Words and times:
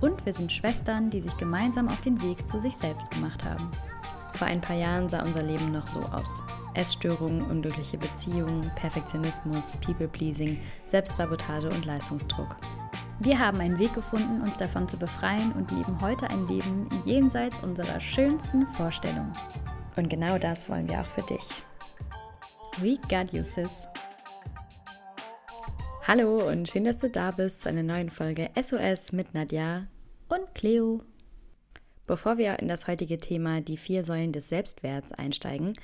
Und 0.00 0.24
wir 0.24 0.32
sind 0.32 0.52
Schwestern, 0.52 1.10
die 1.10 1.20
sich 1.20 1.36
gemeinsam 1.36 1.88
auf 1.88 2.00
den 2.00 2.20
Weg 2.22 2.48
zu 2.48 2.60
sich 2.60 2.76
selbst 2.76 3.10
gemacht 3.10 3.44
haben. 3.44 3.70
Vor 4.34 4.46
ein 4.46 4.60
paar 4.60 4.76
Jahren 4.76 5.08
sah 5.08 5.22
unser 5.22 5.42
Leben 5.42 5.72
noch 5.72 5.86
so 5.86 6.00
aus. 6.00 6.42
Essstörungen, 6.74 7.42
unglückliche 7.42 7.98
Beziehungen, 7.98 8.70
Perfektionismus, 8.76 9.74
People-Pleasing, 9.84 10.58
Selbstsabotage 10.88 11.68
und 11.68 11.84
Leistungsdruck. 11.84 12.56
Wir 13.20 13.38
haben 13.38 13.60
einen 13.60 13.78
Weg 13.78 13.94
gefunden, 13.94 14.40
uns 14.40 14.56
davon 14.56 14.88
zu 14.88 14.96
befreien 14.96 15.52
und 15.52 15.70
leben 15.70 16.00
heute 16.00 16.28
ein 16.30 16.48
Leben 16.48 16.88
jenseits 17.04 17.62
unserer 17.62 18.00
schönsten 18.00 18.66
Vorstellungen. 18.68 19.32
Und 19.96 20.08
genau 20.08 20.38
das 20.38 20.68
wollen 20.68 20.88
wir 20.88 21.00
auch 21.00 21.06
für 21.06 21.22
dich. 21.22 21.62
We 22.78 22.96
got 23.08 23.32
you, 23.32 23.44
sis. 23.44 23.86
Hallo 26.04 26.48
und 26.48 26.68
schön, 26.68 26.82
dass 26.82 26.98
du 26.98 27.08
da 27.08 27.30
bist 27.30 27.60
zu 27.60 27.68
einer 27.68 27.84
neuen 27.84 28.10
Folge 28.10 28.50
SOS 28.60 29.12
mit 29.12 29.34
Nadja 29.34 29.86
und 30.28 30.52
Cleo. 30.52 31.00
Bevor 32.08 32.38
wir 32.38 32.58
in 32.58 32.66
das 32.66 32.88
heutige 32.88 33.18
Thema 33.18 33.60
die 33.60 33.76
vier 33.76 34.02
Säulen 34.02 34.32
des 34.32 34.48
Selbstwerts 34.48 35.12
einsteigen, 35.12 35.74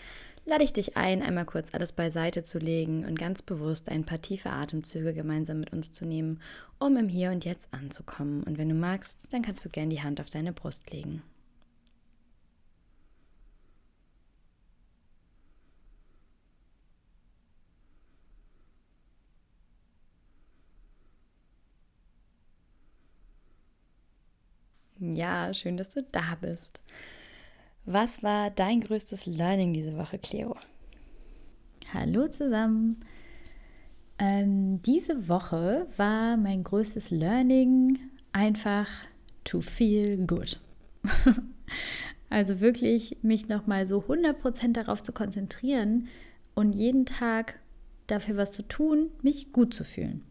lade 0.44 0.64
ich 0.64 0.72
dich 0.72 0.96
ein, 0.96 1.22
einmal 1.22 1.44
kurz 1.44 1.72
alles 1.72 1.92
beiseite 1.92 2.42
zu 2.42 2.58
legen 2.58 3.04
und 3.04 3.16
ganz 3.16 3.42
bewusst 3.42 3.90
ein 3.90 4.04
paar 4.04 4.20
tiefe 4.20 4.50
Atemzüge 4.50 5.14
gemeinsam 5.14 5.60
mit 5.60 5.72
uns 5.72 5.92
zu 5.92 6.04
nehmen, 6.04 6.40
um 6.80 6.96
im 6.96 7.08
Hier 7.08 7.30
und 7.30 7.44
Jetzt 7.44 7.72
anzukommen. 7.72 8.42
Und 8.42 8.58
wenn 8.58 8.68
du 8.68 8.74
magst, 8.74 9.32
dann 9.32 9.42
kannst 9.42 9.64
du 9.64 9.68
gern 9.68 9.88
die 9.88 10.02
Hand 10.02 10.20
auf 10.20 10.30
deine 10.30 10.52
Brust 10.52 10.92
legen. 10.92 11.22
Ja, 25.00 25.54
schön, 25.54 25.76
dass 25.76 25.90
du 25.90 26.02
da 26.10 26.36
bist. 26.40 26.82
Was 27.84 28.22
war 28.24 28.50
dein 28.50 28.80
größtes 28.80 29.26
Learning 29.26 29.72
diese 29.72 29.96
Woche, 29.96 30.18
Cleo? 30.18 30.56
Hallo 31.94 32.26
zusammen. 32.26 33.04
Ähm, 34.18 34.82
diese 34.82 35.28
Woche 35.28 35.86
war 35.96 36.36
mein 36.36 36.64
größtes 36.64 37.12
Learning 37.12 37.98
einfach 38.32 38.88
to 39.44 39.60
feel 39.60 40.16
good. 40.26 40.60
also 42.28 42.60
wirklich 42.60 43.18
mich 43.22 43.48
nochmal 43.48 43.86
so 43.86 44.00
100% 44.00 44.72
darauf 44.72 45.00
zu 45.00 45.12
konzentrieren 45.12 46.08
und 46.56 46.72
jeden 46.72 47.06
Tag 47.06 47.60
dafür 48.08 48.36
was 48.36 48.50
zu 48.50 48.62
tun, 48.66 49.10
mich 49.22 49.52
gut 49.52 49.72
zu 49.72 49.84
fühlen. 49.84 50.24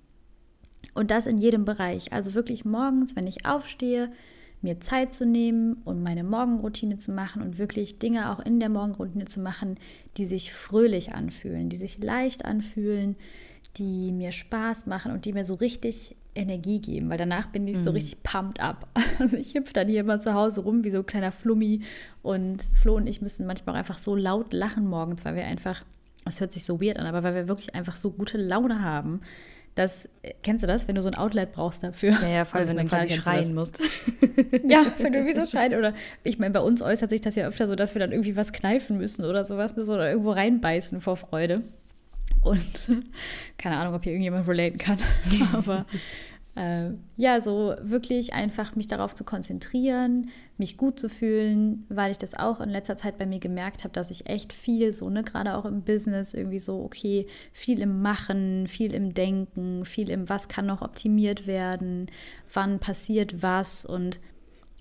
Und 0.93 1.09
das 1.09 1.25
in 1.25 1.37
jedem 1.37 1.63
Bereich. 1.63 2.11
Also 2.11 2.33
wirklich 2.33 2.65
morgens, 2.65 3.15
wenn 3.15 3.27
ich 3.27 3.45
aufstehe, 3.45 4.11
mir 4.61 4.79
Zeit 4.79 5.13
zu 5.13 5.25
nehmen 5.25 5.81
und 5.85 6.01
meine 6.01 6.23
Morgenroutine 6.23 6.97
zu 6.97 7.11
machen 7.11 7.41
und 7.41 7.59
wirklich 7.59 7.99
Dinge 7.99 8.31
auch 8.31 8.39
in 8.39 8.59
der 8.59 8.69
Morgenroutine 8.69 9.25
zu 9.25 9.39
machen, 9.39 9.75
die 10.17 10.25
sich 10.25 10.51
fröhlich 10.51 11.13
anfühlen, 11.13 11.69
die 11.69 11.77
sich 11.77 12.03
leicht 12.03 12.45
anfühlen, 12.45 13.15
die 13.77 14.11
mir 14.11 14.31
Spaß 14.31 14.87
machen 14.87 15.11
und 15.11 15.25
die 15.25 15.33
mir 15.33 15.43
so 15.43 15.53
richtig 15.53 16.15
Energie 16.33 16.79
geben, 16.79 17.09
weil 17.09 17.17
danach 17.17 17.47
bin 17.47 17.67
ich 17.67 17.77
mhm. 17.77 17.83
so 17.83 17.91
richtig 17.91 18.23
pumped 18.23 18.59
up. 18.59 18.87
Also 19.19 19.35
ich 19.35 19.55
hüpfe 19.55 19.73
dann 19.73 19.87
hier 19.87 20.01
immer 20.01 20.19
zu 20.19 20.35
Hause 20.35 20.61
rum 20.61 20.83
wie 20.83 20.91
so 20.91 20.99
ein 20.99 21.05
kleiner 21.05 21.31
Flummi 21.31 21.81
und 22.21 22.61
Flo 22.61 22.95
und 22.95 23.07
ich 23.07 23.21
müssen 23.21 23.47
manchmal 23.47 23.75
auch 23.75 23.79
einfach 23.79 23.97
so 23.97 24.15
laut 24.15 24.53
lachen 24.53 24.87
morgens, 24.87 25.25
weil 25.25 25.35
wir 25.35 25.45
einfach, 25.45 25.83
das 26.23 26.39
hört 26.39 26.51
sich 26.51 26.63
so 26.63 26.79
weird 26.79 26.97
an, 26.97 27.07
aber 27.07 27.23
weil 27.23 27.33
wir 27.33 27.47
wirklich 27.47 27.73
einfach 27.73 27.95
so 27.95 28.11
gute 28.11 28.37
Laune 28.37 28.83
haben 28.83 29.21
das, 29.77 30.09
kennst 30.43 30.63
du 30.63 30.67
das, 30.67 30.87
wenn 30.87 30.95
du 30.95 31.01
so 31.01 31.09
ein 31.09 31.15
Outlet 31.15 31.51
brauchst 31.51 31.83
dafür? 31.83 32.11
Ja, 32.21 32.27
ja, 32.27 32.45
voll, 32.45 32.61
also 32.61 32.75
wenn 32.75 32.87
du 32.87 32.95
quasi 32.95 33.11
schreien 33.11 33.53
musst. 33.53 33.81
ja, 34.63 34.85
wenn 34.97 35.13
du 35.13 35.25
wie 35.25 35.33
so 35.33 35.45
schreien 35.45 35.75
oder 35.75 35.93
ich 36.23 36.39
meine, 36.39 36.53
bei 36.53 36.59
uns 36.59 36.81
äußert 36.81 37.09
sich 37.09 37.21
das 37.21 37.35
ja 37.35 37.47
öfter 37.47 37.67
so, 37.67 37.75
dass 37.75 37.95
wir 37.95 37.99
dann 37.99 38.11
irgendwie 38.11 38.35
was 38.35 38.53
kneifen 38.53 38.97
müssen 38.97 39.25
oder 39.25 39.45
sowas 39.45 39.75
ne, 39.75 39.85
so, 39.85 39.93
oder 39.93 40.09
irgendwo 40.09 40.31
reinbeißen 40.31 41.01
vor 41.01 41.17
Freude. 41.17 41.61
Und 42.41 42.87
keine 43.57 43.77
Ahnung, 43.77 43.93
ob 43.93 44.03
hier 44.03 44.13
irgendjemand 44.13 44.47
relaten 44.47 44.77
kann, 44.77 44.97
aber 45.53 45.85
äh, 46.57 46.89
ja, 47.17 47.39
so 47.39 47.75
wirklich 47.81 48.33
einfach 48.33 48.75
mich 48.75 48.87
darauf 48.87 49.13
zu 49.13 49.23
konzentrieren, 49.23 50.29
mich 50.57 50.75
gut 50.75 50.99
zu 50.99 51.07
fühlen, 51.07 51.85
weil 51.87 52.09
ich 52.09 52.17
das 52.17 52.33
auch 52.33 52.59
in 52.59 52.69
letzter 52.69 52.95
Zeit 52.95 53.17
bei 53.17 53.27
mir 53.27 53.39
gemerkt 53.39 53.83
habe, 53.83 53.93
dass 53.93 54.09
ich 54.09 54.27
echt 54.27 54.53
viel 54.53 54.91
so, 54.91 55.09
ne, 55.09 55.23
gerade 55.23 55.55
auch 55.55 55.65
im 55.65 55.83
Business 55.83 56.33
irgendwie 56.33 56.57
so, 56.57 56.83
okay, 56.83 57.27
viel 57.53 57.79
im 57.79 58.01
Machen, 58.01 58.67
viel 58.67 58.93
im 58.93 59.13
Denken, 59.13 59.85
viel 59.85 60.09
im 60.09 60.29
Was 60.29 60.47
kann 60.47 60.65
noch 60.65 60.81
optimiert 60.81 61.45
werden, 61.45 62.07
wann 62.51 62.79
passiert 62.79 63.43
was. 63.43 63.85
Und 63.85 64.19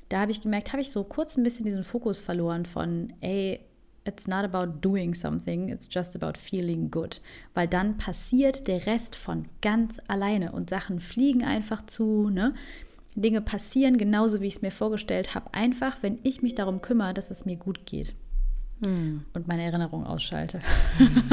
da 0.09 0.21
habe 0.21 0.31
ich 0.31 0.41
gemerkt, 0.41 0.73
habe 0.73 0.81
ich 0.81 0.91
so 0.91 1.05
kurz 1.05 1.37
ein 1.37 1.43
bisschen 1.43 1.67
diesen 1.67 1.85
Fokus 1.85 2.21
verloren 2.21 2.65
von, 2.65 3.13
ey, 3.21 3.61
it's 4.07 4.27
not 4.27 4.45
about 4.45 4.81
doing 4.81 5.15
something, 5.15 5.69
it's 5.69 5.89
just 5.91 6.15
about 6.15 6.39
feeling 6.39 6.91
good. 6.91 7.21
Weil 7.55 7.69
dann 7.69 7.97
passiert 7.97 8.69
der 8.69 8.87
Rest 8.87 9.17
von 9.17 9.47
ganz 9.61 10.01
alleine 10.09 10.53
und 10.53 10.71
Sachen 10.71 11.01
fliegen 11.01 11.45
einfach 11.45 11.83
zu, 11.87 12.31
ne? 12.31 12.55
Dinge 13.15 13.41
passieren 13.41 13.97
genauso, 13.97 14.41
wie 14.41 14.47
ich 14.47 14.57
es 14.57 14.63
mir 14.63 14.71
vorgestellt 14.71 15.35
habe, 15.35 15.53
einfach, 15.55 16.03
wenn 16.03 16.19
ich 16.23 16.43
mich 16.43 16.55
darum 16.55 16.83
kümmere, 16.83 17.15
dass 17.15 17.31
es 17.31 17.47
mir 17.47 17.57
gut 17.57 17.87
geht. 17.87 18.15
Hm. 18.83 19.25
Und 19.33 19.49
meine 19.49 19.63
Erinnerung 19.63 20.05
ausschalte. 20.05 20.61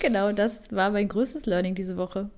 genau, 0.00 0.32
das 0.32 0.72
war 0.72 0.90
mein 0.90 1.06
größtes 1.06 1.46
Learning 1.46 1.76
diese 1.76 1.96
Woche. 1.96 2.28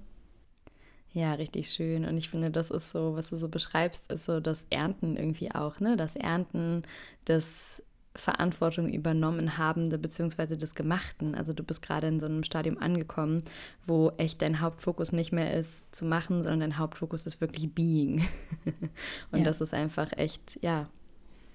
Ja, 1.13 1.33
richtig 1.35 1.71
schön. 1.71 2.05
Und 2.05 2.19
ich 2.19 2.29
finde, 2.29 2.51
das 2.51 2.71
ist 2.71 2.91
so, 2.91 3.17
was 3.17 3.31
du 3.31 3.37
so 3.37 3.49
beschreibst, 3.49 4.13
ist 4.13 4.27
so 4.27 4.41
das 4.41 4.67
Ernten 4.69 5.17
irgendwie 5.17 5.51
auch, 5.53 5.81
ne? 5.81 5.97
Das 5.97 6.15
Ernten 6.15 6.83
des 7.27 7.83
Verantwortung 8.19 8.89
übernommen 8.93 9.59
habende 9.59 9.97
beziehungsweise 9.97 10.57
des 10.57 10.75
Gemachten. 10.75 11.35
Also 11.35 11.53
du 11.53 11.63
bist 11.63 11.83
gerade 11.83 12.09
in 12.09 12.21
so 12.21 12.27
einem 12.27 12.43
Stadium 12.43 12.79
angekommen, 12.79 13.45
wo 13.87 14.11
echt 14.17 14.43
dein 14.43 14.61
Hauptfokus 14.61 15.13
nicht 15.13 15.33
mehr 15.33 15.55
ist 15.55 15.95
zu 15.95 16.05
machen, 16.05 16.43
sondern 16.43 16.61
dein 16.61 16.79
Hauptfokus 16.79 17.27
ist 17.27 17.41
wirklich 17.41 17.73
Being. 17.73 18.27
Und 19.33 19.39
ja. 19.39 19.45
das 19.45 19.61
ist 19.61 19.73
einfach 19.73 20.11
echt, 20.17 20.59
ja, 20.63 20.89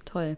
toll. 0.05 0.37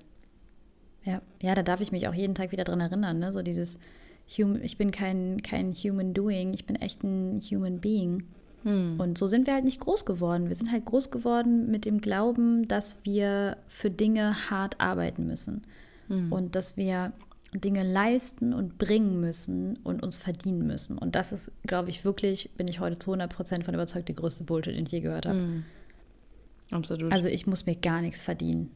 Ja, 1.03 1.22
ja, 1.41 1.53
da 1.53 1.62
darf 1.62 1.81
ich 1.81 1.91
mich 1.91 2.08
auch 2.08 2.13
jeden 2.13 2.34
Tag 2.34 2.52
wieder 2.52 2.63
dran 2.63 2.81
erinnern, 2.81 3.19
ne? 3.19 3.31
So 3.31 3.44
dieses 3.44 3.80
Hum 4.28 4.59
ich 4.63 4.78
bin 4.78 4.90
kein, 4.90 5.44
kein 5.44 5.72
Human 5.72 6.16
Doing, 6.16 6.56
ich 6.56 6.66
bin 6.66 6.75
echt 6.75 7.03
ein 7.03 7.40
Human 7.42 7.80
Being. 7.80 8.24
Hm. 8.63 9.00
Und 9.00 9.19
so 9.19 9.28
sind 9.28 9.46
wir 9.46 9.53
halt 9.53 9.66
nicht 9.66 9.80
groß 9.80 10.06
geworden. 10.06 10.47
Wir 10.47 10.56
sind 10.56 10.72
halt 10.72 10.86
groß 10.86 11.12
geworden 11.12 11.69
mit 11.69 11.86
dem 11.86 12.02
Glauben, 12.02 12.68
dass 12.68 13.06
wir 13.06 13.57
für 13.68 13.92
Dinge 13.92 14.50
hart 14.50 14.81
arbeiten 14.81 15.28
müssen 15.28 15.62
mhm. 16.08 16.32
und 16.32 16.56
dass 16.56 16.78
wir 16.78 17.14
Dinge 17.60 17.84
leisten 17.84 18.54
und 18.54 18.78
bringen 18.78 19.20
müssen 19.20 19.78
und 19.78 20.04
uns 20.04 20.18
verdienen 20.18 20.68
müssen. 20.68 20.98
Und 20.98 21.16
das 21.16 21.32
ist, 21.32 21.52
glaube 21.64 21.90
ich, 21.90 22.04
wirklich, 22.04 22.50
bin 22.58 22.68
ich 22.68 22.80
heute 22.80 23.00
zu 23.00 23.12
100 23.12 23.34
Prozent 23.34 23.64
von 23.64 23.74
überzeugt, 23.74 24.08
der 24.08 24.16
größte 24.16 24.44
Bullshit, 24.44 24.76
den 24.76 24.86
ich 24.86 24.92
je 24.92 25.02
gehört 25.02 25.26
habe. 25.26 25.38
Mhm. 25.38 25.66
Absolut. 26.72 27.12
Also 27.12 27.30
ich 27.30 27.48
muss 27.48 27.66
mir 27.66 27.76
gar 27.76 28.02
nichts 28.02 28.22
verdienen, 28.22 28.72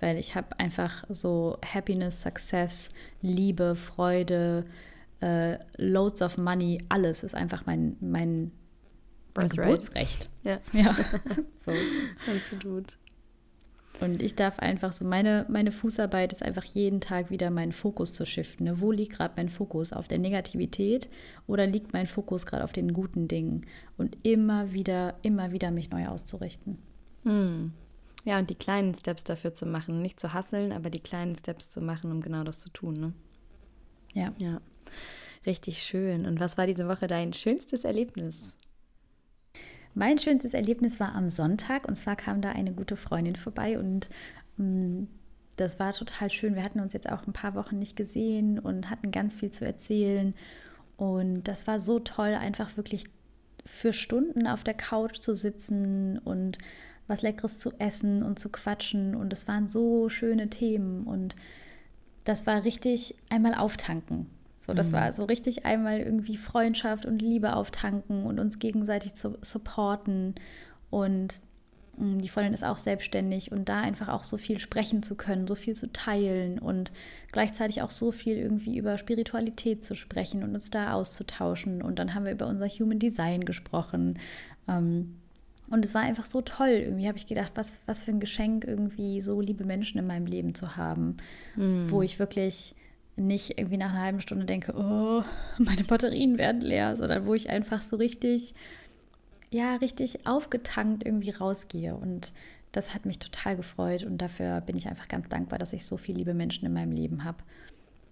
weil 0.00 0.16
ich 0.16 0.34
habe 0.34 0.58
einfach 0.58 1.04
so 1.08 1.58
Happiness, 1.64 2.22
Success, 2.22 2.90
Liebe, 3.22 3.74
Freude, 3.76 4.64
äh, 5.20 5.58
loads 5.76 6.22
of 6.22 6.38
money, 6.38 6.82
alles 6.88 7.22
ist 7.22 7.34
einfach 7.34 7.66
mein, 7.66 7.96
mein, 8.00 8.50
mein 9.34 9.48
Geburtsrecht. 9.48 10.28
Ja, 10.42 10.58
ja. 10.72 10.96
so. 11.64 11.72
Absolut. 12.36 12.98
Und 14.00 14.22
ich 14.22 14.36
darf 14.36 14.58
einfach 14.60 14.92
so, 14.92 15.04
meine, 15.04 15.44
meine 15.48 15.72
Fußarbeit 15.72 16.32
ist 16.32 16.42
einfach 16.42 16.64
jeden 16.64 17.00
Tag 17.00 17.30
wieder 17.30 17.50
meinen 17.50 17.72
Fokus 17.72 18.12
zu 18.12 18.24
shiften. 18.24 18.64
Ne? 18.64 18.80
Wo 18.80 18.92
liegt 18.92 19.14
gerade 19.16 19.34
mein 19.36 19.48
Fokus? 19.48 19.92
Auf 19.92 20.06
der 20.06 20.18
Negativität 20.18 21.08
oder 21.46 21.66
liegt 21.66 21.92
mein 21.92 22.06
Fokus 22.06 22.46
gerade 22.46 22.64
auf 22.64 22.72
den 22.72 22.92
guten 22.92 23.26
Dingen? 23.26 23.66
Und 23.96 24.16
immer 24.24 24.72
wieder, 24.72 25.16
immer 25.22 25.50
wieder 25.50 25.70
mich 25.70 25.90
neu 25.90 26.06
auszurichten. 26.06 26.78
Hm. 27.24 27.72
Ja, 28.24 28.38
und 28.38 28.50
die 28.50 28.54
kleinen 28.54 28.94
Steps 28.94 29.24
dafür 29.24 29.52
zu 29.52 29.66
machen. 29.66 30.00
Nicht 30.00 30.20
zu 30.20 30.32
hasseln, 30.32 30.72
aber 30.72 30.90
die 30.90 31.00
kleinen 31.00 31.34
Steps 31.34 31.70
zu 31.70 31.80
machen, 31.80 32.12
um 32.12 32.20
genau 32.20 32.44
das 32.44 32.60
zu 32.60 32.70
tun. 32.70 32.94
Ne? 32.94 33.12
Ja. 34.12 34.32
Ja. 34.38 34.60
Richtig 35.46 35.82
schön. 35.82 36.26
Und 36.26 36.40
was 36.40 36.58
war 36.58 36.66
diese 36.66 36.88
Woche 36.88 37.06
dein 37.06 37.32
schönstes 37.32 37.84
Erlebnis? 37.84 38.54
Mein 39.94 40.18
schönstes 40.18 40.54
Erlebnis 40.54 41.00
war 41.00 41.14
am 41.14 41.28
Sonntag 41.28 41.88
und 41.88 41.96
zwar 41.96 42.16
kam 42.16 42.40
da 42.40 42.50
eine 42.50 42.72
gute 42.72 42.96
Freundin 42.96 43.36
vorbei 43.36 43.78
und 43.78 44.08
mh, 44.56 44.64
mm, 44.64 45.08
das 45.58 45.80
war 45.80 45.92
total 45.92 46.30
schön. 46.30 46.54
Wir 46.54 46.62
hatten 46.62 46.80
uns 46.80 46.92
jetzt 46.92 47.10
auch 47.10 47.26
ein 47.26 47.32
paar 47.32 47.54
Wochen 47.54 47.78
nicht 47.78 47.96
gesehen 47.96 48.58
und 48.58 48.90
hatten 48.90 49.10
ganz 49.10 49.36
viel 49.36 49.50
zu 49.50 49.64
erzählen. 49.64 50.34
Und 50.96 51.44
das 51.44 51.66
war 51.66 51.80
so 51.80 51.98
toll, 51.98 52.34
einfach 52.34 52.76
wirklich 52.76 53.04
für 53.66 53.92
Stunden 53.92 54.46
auf 54.46 54.64
der 54.64 54.74
Couch 54.74 55.18
zu 55.18 55.34
sitzen 55.34 56.18
und 56.18 56.58
was 57.08 57.22
Leckeres 57.22 57.58
zu 57.58 57.72
essen 57.78 58.22
und 58.22 58.38
zu 58.38 58.50
quatschen. 58.50 59.14
Und 59.14 59.32
es 59.32 59.48
waren 59.48 59.66
so 59.66 60.08
schöne 60.08 60.48
Themen. 60.48 61.04
Und 61.04 61.34
das 62.24 62.46
war 62.46 62.64
richtig 62.64 63.16
einmal 63.28 63.54
auftanken. 63.54 64.26
So, 64.58 64.74
das 64.74 64.90
mhm. 64.90 64.94
war 64.94 65.12
so 65.12 65.24
richtig 65.24 65.64
einmal 65.64 66.00
irgendwie 66.00 66.36
Freundschaft 66.36 67.06
und 67.06 67.22
Liebe 67.22 67.54
auftanken 67.54 68.24
und 68.24 68.38
uns 68.38 68.58
gegenseitig 68.58 69.14
zu 69.14 69.38
supporten. 69.40 70.34
Und 70.90 71.34
mm, 71.96 72.18
die 72.18 72.28
Freundin 72.28 72.54
ist 72.54 72.64
auch 72.64 72.76
selbstständig 72.76 73.52
und 73.52 73.68
da 73.68 73.80
einfach 73.80 74.08
auch 74.08 74.24
so 74.24 74.36
viel 74.36 74.58
sprechen 74.58 75.02
zu 75.02 75.14
können, 75.14 75.46
so 75.46 75.54
viel 75.54 75.74
zu 75.74 75.92
teilen 75.92 76.58
und 76.58 76.92
gleichzeitig 77.32 77.82
auch 77.82 77.90
so 77.90 78.10
viel 78.10 78.36
irgendwie 78.36 78.76
über 78.76 78.98
Spiritualität 78.98 79.84
zu 79.84 79.94
sprechen 79.94 80.42
und 80.42 80.54
uns 80.54 80.70
da 80.70 80.92
auszutauschen. 80.92 81.80
Und 81.80 81.98
dann 81.98 82.14
haben 82.14 82.24
wir 82.24 82.32
über 82.32 82.46
unser 82.46 82.66
Human 82.66 82.98
Design 82.98 83.44
gesprochen. 83.44 84.18
Ähm, 84.66 85.14
und 85.70 85.84
es 85.84 85.94
war 85.94 86.02
einfach 86.02 86.26
so 86.26 86.40
toll. 86.40 86.68
Irgendwie 86.68 87.06
habe 87.08 87.18
ich 87.18 87.26
gedacht, 87.26 87.52
was, 87.54 87.80
was 87.86 88.00
für 88.00 88.10
ein 88.10 88.20
Geschenk, 88.20 88.66
irgendwie 88.66 89.20
so 89.20 89.40
liebe 89.40 89.64
Menschen 89.64 89.98
in 89.98 90.06
meinem 90.06 90.26
Leben 90.26 90.54
zu 90.54 90.76
haben, 90.76 91.18
mm. 91.56 91.90
wo 91.90 92.02
ich 92.02 92.18
wirklich 92.18 92.74
nicht 93.18 93.58
irgendwie 93.58 93.76
nach 93.76 93.90
einer 93.90 94.02
halben 94.02 94.20
Stunde 94.20 94.46
denke, 94.46 94.72
oh, 94.76 95.22
meine 95.58 95.84
Batterien 95.84 96.38
werden 96.38 96.60
leer, 96.60 96.96
sondern 96.96 97.26
wo 97.26 97.34
ich 97.34 97.50
einfach 97.50 97.80
so 97.80 97.96
richtig, 97.96 98.54
ja, 99.50 99.76
richtig 99.76 100.26
aufgetankt 100.26 101.04
irgendwie 101.04 101.30
rausgehe. 101.30 101.94
Und 101.94 102.32
das 102.72 102.94
hat 102.94 103.06
mich 103.06 103.18
total 103.18 103.56
gefreut 103.56 104.04
und 104.04 104.18
dafür 104.18 104.60
bin 104.60 104.76
ich 104.76 104.88
einfach 104.88 105.08
ganz 105.08 105.28
dankbar, 105.28 105.58
dass 105.58 105.72
ich 105.72 105.84
so 105.84 105.96
viele 105.96 106.18
liebe 106.18 106.34
Menschen 106.34 106.66
in 106.66 106.72
meinem 106.72 106.92
Leben 106.92 107.24
habe. 107.24 107.38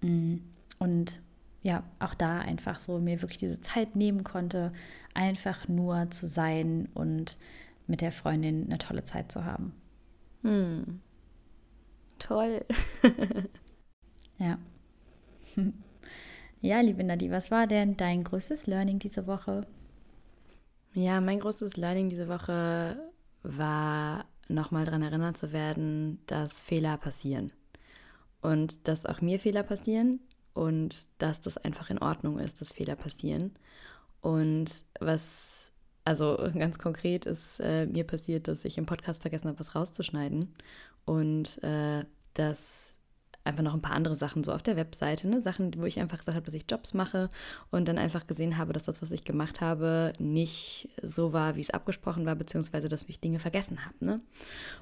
Mm. 0.00 0.36
Und 0.78 1.20
ja, 1.62 1.82
auch 1.98 2.14
da 2.14 2.38
einfach 2.38 2.78
so 2.78 2.98
mir 2.98 3.22
wirklich 3.22 3.38
diese 3.38 3.60
Zeit 3.60 3.96
nehmen 3.96 4.24
konnte, 4.24 4.72
einfach 5.14 5.68
nur 5.68 6.10
zu 6.10 6.26
sein 6.26 6.88
und 6.94 7.38
mit 7.86 8.00
der 8.00 8.12
Freundin 8.12 8.64
eine 8.66 8.78
tolle 8.78 9.04
Zeit 9.04 9.32
zu 9.32 9.44
haben. 9.44 9.72
Hm. 10.42 11.00
Toll. 12.18 12.64
ja. 14.38 14.58
Ja, 16.62 16.80
liebe 16.80 17.04
Nadi, 17.04 17.30
was 17.30 17.50
war 17.50 17.66
denn 17.66 17.96
dein 17.96 18.24
größtes 18.24 18.66
Learning 18.66 18.98
diese 18.98 19.26
Woche? 19.26 19.66
Ja, 20.94 21.20
mein 21.20 21.38
größtes 21.38 21.76
Learning 21.76 22.08
diese 22.08 22.28
Woche 22.28 22.98
war, 23.42 24.24
nochmal 24.48 24.84
daran 24.84 25.02
erinnert 25.02 25.36
zu 25.36 25.52
werden, 25.52 26.18
dass 26.26 26.62
Fehler 26.62 26.96
passieren. 26.96 27.52
Und 28.40 28.88
dass 28.88 29.06
auch 29.06 29.20
mir 29.20 29.38
Fehler 29.38 29.62
passieren 29.62 30.20
und 30.54 31.08
dass 31.18 31.40
das 31.40 31.58
einfach 31.58 31.90
in 31.90 31.98
Ordnung 31.98 32.38
ist, 32.38 32.60
dass 32.60 32.72
Fehler 32.72 32.96
passieren. 32.96 33.52
Und 34.20 34.84
was, 34.98 35.74
also 36.04 36.36
ganz 36.58 36.78
konkret 36.78 37.26
ist 37.26 37.60
äh, 37.60 37.86
mir 37.86 38.04
passiert, 38.04 38.48
dass 38.48 38.64
ich 38.64 38.78
im 38.78 38.86
Podcast 38.86 39.22
vergessen 39.22 39.48
habe, 39.48 39.58
was 39.58 39.74
rauszuschneiden. 39.74 40.54
Und 41.04 41.62
äh, 41.62 42.04
dass 42.34 42.95
einfach 43.46 43.62
noch 43.62 43.74
ein 43.74 43.82
paar 43.82 43.94
andere 43.94 44.14
Sachen 44.14 44.44
so 44.44 44.52
auf 44.52 44.62
der 44.62 44.76
Webseite, 44.76 45.28
ne? 45.28 45.40
Sachen, 45.40 45.72
wo 45.78 45.84
ich 45.84 46.00
einfach 46.00 46.18
gesagt 46.18 46.36
habe, 46.36 46.44
dass 46.44 46.54
ich 46.54 46.64
Jobs 46.70 46.94
mache 46.94 47.30
und 47.70 47.88
dann 47.88 47.98
einfach 47.98 48.26
gesehen 48.26 48.58
habe, 48.58 48.72
dass 48.72 48.84
das, 48.84 49.02
was 49.02 49.12
ich 49.12 49.24
gemacht 49.24 49.60
habe, 49.60 50.12
nicht 50.18 50.88
so 51.02 51.32
war, 51.32 51.56
wie 51.56 51.60
es 51.60 51.70
abgesprochen 51.70 52.26
war, 52.26 52.34
beziehungsweise 52.34 52.88
dass 52.88 53.04
ich 53.08 53.20
Dinge 53.20 53.38
vergessen 53.38 53.84
habe. 53.84 54.04
Ne? 54.04 54.20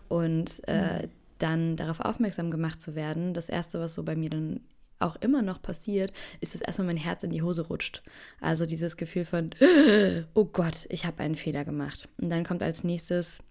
Und 0.08 0.62
äh, 0.66 1.06
mhm. 1.06 1.10
dann 1.38 1.76
darauf 1.76 2.00
aufmerksam 2.00 2.50
gemacht 2.50 2.80
zu 2.80 2.94
werden, 2.94 3.34
das 3.34 3.48
Erste, 3.48 3.80
was 3.80 3.94
so 3.94 4.02
bei 4.02 4.16
mir 4.16 4.30
dann 4.30 4.60
auch 4.98 5.16
immer 5.16 5.42
noch 5.42 5.60
passiert, 5.60 6.12
ist, 6.40 6.54
dass 6.54 6.60
erstmal 6.60 6.86
mein 6.86 6.96
Herz 6.96 7.22
in 7.24 7.30
die 7.30 7.42
Hose 7.42 7.66
rutscht. 7.66 8.02
Also 8.40 8.64
dieses 8.64 8.96
Gefühl 8.96 9.24
von, 9.24 9.50
oh 10.34 10.44
Gott, 10.44 10.86
ich 10.88 11.04
habe 11.04 11.22
einen 11.22 11.34
Fehler 11.34 11.64
gemacht. 11.64 12.08
Und 12.20 12.30
dann 12.30 12.44
kommt 12.44 12.62
als 12.62 12.84
nächstes 12.84 13.44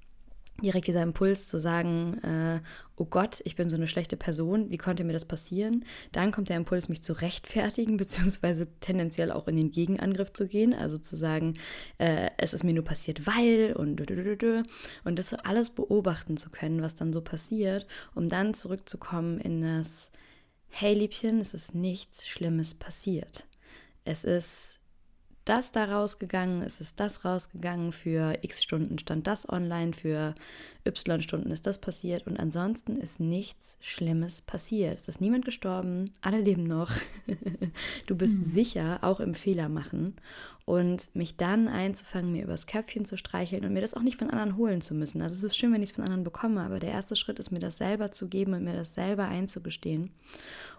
direkt 0.62 0.88
dieser 0.88 1.02
Impuls 1.02 1.48
zu 1.48 1.60
sagen, 1.60 2.20
äh, 2.24 2.62
oh 2.96 3.06
Gott, 3.06 3.42
ich 3.44 3.56
bin 3.56 3.70
so 3.70 3.76
eine 3.76 3.88
schlechte 3.88 4.16
Person, 4.16 4.70
wie 4.70 4.78
konnte 4.78 5.04
mir 5.04 5.14
das 5.14 5.26
passieren? 5.26 5.84
Dann 6.12 6.32
kommt 6.32 6.50
der 6.50 6.58
Impuls, 6.58 6.90
mich 6.90 7.02
zu 7.02 7.14
rechtfertigen, 7.14 7.98
beziehungsweise 7.98 8.68
tendenziell 8.80 9.32
auch 9.32 9.48
in 9.48 9.56
den 9.56 9.72
Gegenangriff 9.72 10.32
zu 10.32 10.48
gehen, 10.48 10.74
also 10.74 10.98
zu 10.98 11.16
sagen, 11.16 11.56
äh, 11.98 12.30
es 12.38 12.54
ist 12.54 12.64
mir 12.64 12.74
nur 12.74 12.84
passiert, 12.84 13.26
weil 13.26 13.74
und 13.74 13.94
und 15.04 15.20
das 15.20 15.34
alles 15.34 15.70
beobachten 15.70 16.38
zu 16.38 16.50
können, 16.50 16.82
was 16.82 16.96
dann 16.96 17.14
so 17.14 17.22
passiert, 17.22 17.88
um 18.14 18.28
dann 18.28 18.54
zurückzukommen 18.54 19.40
in 19.40 19.62
das, 19.62 20.12
hey 20.70 20.94
Liebchen, 20.94 21.40
es 21.40 21.54
ist 21.54 21.76
nichts 21.76 22.28
Schlimmes 22.28 22.74
passiert. 22.74 23.46
Es 24.06 24.24
ist 24.24 24.80
das 25.46 25.72
da 25.72 25.86
rausgegangen, 25.86 26.62
es 26.62 26.82
ist 26.82 27.00
das 27.00 27.26
rausgegangen, 27.26 27.92
für 27.92 28.38
x 28.42 28.64
Stunden 28.64 28.98
stand 29.00 29.28
das 29.28 29.48
online, 29.48 29.94
für 29.94 30.36
y 30.86 31.22
Stunden 31.22 31.52
ist 31.52 31.68
das 31.68 31.80
passiert 31.80 32.28
und 32.28 32.40
ansonsten 32.40 32.98
ist 32.98 33.20
nichts 33.20 33.78
Schlimmes 33.82 34.42
passiert. 34.42 35.00
Es 35.00 35.08
ist 35.08 35.22
niemand 35.22 35.46
gestorben, 35.46 36.12
alle 36.22 36.40
leben 36.40 36.64
noch. 36.64 36.92
du 38.08 38.16
bist 38.16 38.40
mhm. 38.40 38.44
sicher 38.44 39.00
auch 39.02 39.20
im 39.20 39.34
Fehler 39.34 39.70
machen 39.70 40.16
und 40.66 41.14
mich 41.14 41.36
dann 41.36 41.68
einzufangen, 41.68 42.32
mir 42.32 42.44
übers 42.44 42.68
Köpfchen 42.68 43.06
zu 43.06 43.18
streicheln 43.18 43.66
und 43.66 43.74
mir 43.74 43.82
das 43.82 43.94
auch 43.94 44.02
nicht 44.02 44.18
von 44.18 44.30
anderen 44.30 44.58
holen 44.58 44.82
zu 44.82 44.94
müssen. 44.94 45.22
Also 45.22 45.36
es 45.36 45.44
ist 45.44 45.58
schön, 45.58 45.74
wenn 45.74 45.84
ich 45.84 45.90
es 45.90 45.96
von 45.96 46.06
anderen 46.06 46.24
bekomme, 46.24 46.62
aber 46.62 46.80
der 46.80 46.92
erste 46.92 47.16
Schritt 47.16 47.40
ist 47.40 47.52
mir 47.52 47.60
das 47.60 47.78
selber 47.78 48.12
zu 48.12 48.30
geben 48.30 48.54
und 48.54 48.64
mir 48.64 48.74
das 48.74 48.94
selber 48.94 49.26
einzugestehen. 49.26 50.12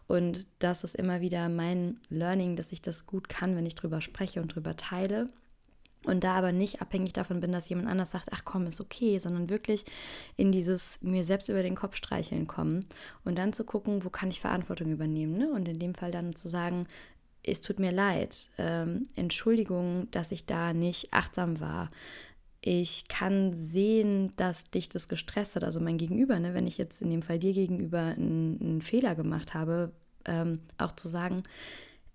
Und 0.07 0.47
das 0.59 0.85
ist 0.85 0.95
immer 0.95 1.21
wieder 1.21 1.49
mein 1.49 1.99
Learning, 2.11 2.57
dass 2.57 2.73
ich 2.73 2.83
das 2.83 3.07
gut 3.07 3.29
kann, 3.29 3.57
wenn 3.57 3.67
ich 3.67 3.75
drüber 3.75 4.01
spreche 4.01 4.43
und 4.43 4.55
drüber 4.55 4.77
teile. 4.77 5.29
Und 6.05 6.23
da 6.23 6.35
aber 6.35 6.53
nicht 6.53 6.83
abhängig 6.83 7.15
davon 7.15 7.41
bin, 7.41 7.53
dass 7.53 7.69
jemand 7.69 7.89
anders 7.89 8.11
sagt, 8.11 8.29
ach 8.31 8.43
komm, 8.45 8.67
ist 8.67 8.81
okay, 8.81 9.19
sondern 9.19 9.49
wirklich 9.49 9.85
in 10.37 10.53
dieses 10.53 11.01
mir 11.03 11.25
selbst 11.25 11.49
über 11.49 11.63
den 11.63 11.75
Kopf 11.75 11.97
streicheln 11.97 12.47
kommen 12.47 12.85
und 13.25 13.39
dann 13.39 13.55
zu 13.55 13.65
gucken, 13.65 14.05
wo 14.05 14.11
kann 14.11 14.29
ich 14.29 14.41
Verantwortung 14.41 14.91
übernehmen. 14.91 15.39
Ne? 15.39 15.51
Und 15.51 15.67
in 15.67 15.79
dem 15.79 15.95
Fall 15.95 16.11
dann 16.11 16.37
zu 16.37 16.49
sagen, 16.49 16.87
es 17.43 17.61
tut 17.61 17.79
mir 17.79 17.93
leid, 17.93 18.49
ähm, 18.59 19.05
Entschuldigung, 19.17 20.09
dass 20.11 20.33
ich 20.33 20.47
da 20.47 20.73
nicht 20.73 21.13
achtsam 21.13 21.61
war. 21.61 21.89
Ich 22.61 23.09
kann 23.09 23.53
sehen, 23.53 24.33
dass 24.37 24.71
dich 24.71 24.89
das 24.89 25.09
gestresst 25.09 25.57
hat, 25.57 25.65
also 25.65 25.81
mein 25.81 25.99
Gegenüber, 25.99 26.39
ne? 26.39 26.55
wenn 26.55 26.67
ich 26.67 26.79
jetzt 26.79 27.03
in 27.03 27.11
dem 27.11 27.23
Fall 27.23 27.39
dir 27.39 27.53
gegenüber 27.53 28.01
einen, 28.01 28.59
einen 28.61 28.83
Fehler 28.83 29.15
gemacht 29.15 29.53
habe, 29.53 29.93
ähm, 30.27 30.61
auch 30.79 30.93
zu 30.93 31.09
sagen, 31.09 31.45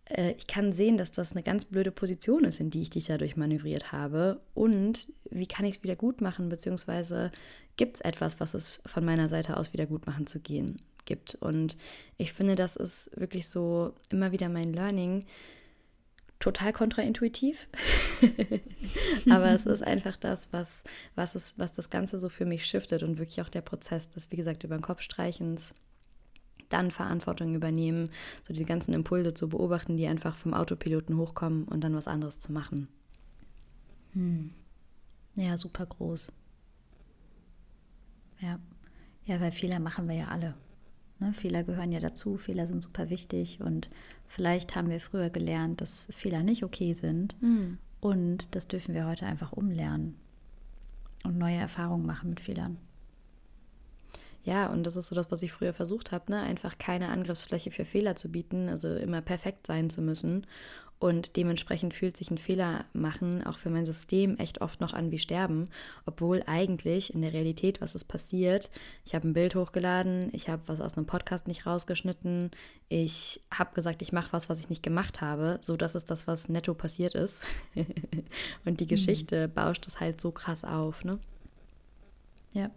äh, 0.09 0.33
ich 0.37 0.47
kann 0.47 0.73
sehen, 0.73 0.97
dass 0.97 1.11
das 1.11 1.31
eine 1.31 1.43
ganz 1.43 1.65
blöde 1.65 1.91
Position 1.91 2.43
ist, 2.43 2.59
in 2.59 2.69
die 2.69 2.81
ich 2.81 2.89
dich 2.89 3.05
dadurch 3.05 3.37
manövriert 3.37 3.91
habe. 3.91 4.39
Und 4.53 5.07
wie 5.29 5.47
kann 5.47 5.65
ich 5.65 5.77
es 5.77 5.83
wieder 5.83 5.95
gut 5.95 6.21
machen, 6.21 6.49
beziehungsweise 6.49 7.31
gibt 7.77 7.95
es 7.95 8.01
etwas, 8.01 8.39
was 8.39 8.53
es 8.53 8.81
von 8.85 9.05
meiner 9.05 9.27
Seite 9.27 9.57
aus 9.57 9.71
wieder 9.73 9.85
gut 9.85 10.05
machen 10.05 10.27
zu 10.27 10.39
gehen 10.39 10.81
gibt. 11.05 11.35
Und 11.35 11.77
ich 12.17 12.33
finde, 12.33 12.55
das 12.55 12.75
ist 12.75 13.11
wirklich 13.19 13.47
so 13.47 13.93
immer 14.09 14.31
wieder 14.31 14.49
mein 14.49 14.73
Learning. 14.73 15.25
Total 16.39 16.71
kontraintuitiv. 16.71 17.67
Aber 19.29 19.51
es 19.51 19.65
ist 19.65 19.83
einfach 19.83 20.17
das, 20.17 20.53
was, 20.53 20.83
was, 21.15 21.35
es, 21.35 21.55
was 21.57 21.73
das 21.73 21.89
Ganze 21.89 22.17
so 22.17 22.29
für 22.29 22.45
mich 22.45 22.65
shiftet 22.65 23.03
und 23.03 23.17
wirklich 23.17 23.41
auch 23.41 23.49
der 23.49 23.61
Prozess 23.61 24.09
des, 24.09 24.31
wie 24.31 24.37
gesagt, 24.37 24.63
über 24.63 24.77
den 24.77 24.81
Kopf 24.81 25.01
streichens 25.01 25.73
dann 26.69 26.91
Verantwortung 26.91 27.55
übernehmen, 27.55 28.09
so 28.47 28.53
diese 28.53 28.65
ganzen 28.65 28.93
Impulse 28.93 29.33
zu 29.33 29.49
beobachten, 29.49 29.97
die 29.97 30.07
einfach 30.07 30.35
vom 30.35 30.53
Autopiloten 30.53 31.17
hochkommen 31.17 31.65
und 31.65 31.83
dann 31.83 31.95
was 31.95 32.07
anderes 32.07 32.39
zu 32.39 32.53
machen. 32.53 32.87
Hm. 34.13 34.51
Ja, 35.35 35.57
super 35.57 35.85
groß. 35.85 36.31
Ja. 38.39 38.59
Ja, 39.25 39.39
weil 39.39 39.51
Fehler 39.51 39.79
machen 39.79 40.07
wir 40.07 40.15
ja 40.15 40.27
alle. 40.29 40.55
Ne? 41.19 41.33
Fehler 41.33 41.63
gehören 41.63 41.91
ja 41.91 41.99
dazu, 41.99 42.37
Fehler 42.37 42.65
sind 42.65 42.81
super 42.81 43.09
wichtig 43.09 43.61
und 43.61 43.89
vielleicht 44.27 44.75
haben 44.75 44.89
wir 44.89 44.99
früher 44.99 45.29
gelernt, 45.29 45.81
dass 45.81 46.11
Fehler 46.15 46.43
nicht 46.43 46.63
okay 46.63 46.93
sind 46.93 47.35
hm. 47.41 47.77
und 47.99 48.55
das 48.55 48.67
dürfen 48.67 48.95
wir 48.95 49.05
heute 49.05 49.25
einfach 49.25 49.51
umlernen 49.51 50.15
und 51.23 51.37
neue 51.37 51.57
Erfahrungen 51.57 52.05
machen 52.05 52.29
mit 52.29 52.39
Fehlern. 52.39 52.77
Ja, 54.43 54.67
und 54.67 54.83
das 54.83 54.95
ist 54.95 55.07
so 55.07 55.15
das, 55.15 55.31
was 55.31 55.41
ich 55.41 55.51
früher 55.51 55.73
versucht 55.73 56.11
habe, 56.11 56.31
ne? 56.31 56.41
einfach 56.41 56.77
keine 56.77 57.09
Angriffsfläche 57.09 57.71
für 57.71 57.85
Fehler 57.85 58.15
zu 58.15 58.31
bieten, 58.31 58.69
also 58.69 58.95
immer 58.95 59.21
perfekt 59.21 59.67
sein 59.67 59.89
zu 59.89 60.01
müssen. 60.01 60.45
Und 60.99 61.37
dementsprechend 61.37 61.93
fühlt 61.93 62.17
sich 62.17 62.29
ein 62.29 62.37
Fehler 62.37 62.83
machen 62.91 63.41
auch 63.45 63.57
für 63.57 63.69
mein 63.69 63.85
System 63.85 64.35
echt 64.37 64.59
oft 64.59 64.81
noch 64.81 64.91
an 64.91 65.11
wie 65.11 65.19
Sterben, 65.19 65.69
obwohl 66.05 66.43
eigentlich 66.45 67.13
in 67.13 67.21
der 67.21 67.31
Realität, 67.31 67.79
was 67.79 67.95
ist 67.95 68.03
passiert, 68.03 68.69
ich 69.05 69.15
habe 69.15 69.25
ein 69.25 69.33
Bild 69.33 69.55
hochgeladen, 69.55 70.29
ich 70.33 70.49
habe 70.49 70.61
was 70.65 70.81
aus 70.81 70.97
einem 70.97 71.05
Podcast 71.05 71.47
nicht 71.47 71.65
rausgeschnitten, 71.65 72.51
ich 72.89 73.39
habe 73.49 73.73
gesagt, 73.75 74.01
ich 74.01 74.11
mache 74.11 74.33
was, 74.33 74.49
was 74.49 74.59
ich 74.59 74.69
nicht 74.69 74.83
gemacht 74.83 75.21
habe, 75.21 75.57
so 75.61 75.77
das 75.77 75.95
ist 75.95 76.11
das, 76.11 76.27
was 76.27 76.49
netto 76.49 76.73
passiert 76.73 77.15
ist. 77.15 77.43
Und 78.65 78.81
die 78.81 78.85
mhm. 78.85 78.89
Geschichte 78.89 79.47
mhm. 79.47 79.53
bauscht 79.53 79.87
es 79.87 80.01
halt 80.01 80.19
so 80.19 80.31
krass 80.31 80.65
auf, 80.65 81.05
ne? 81.05 81.17
Ja. 82.51 82.71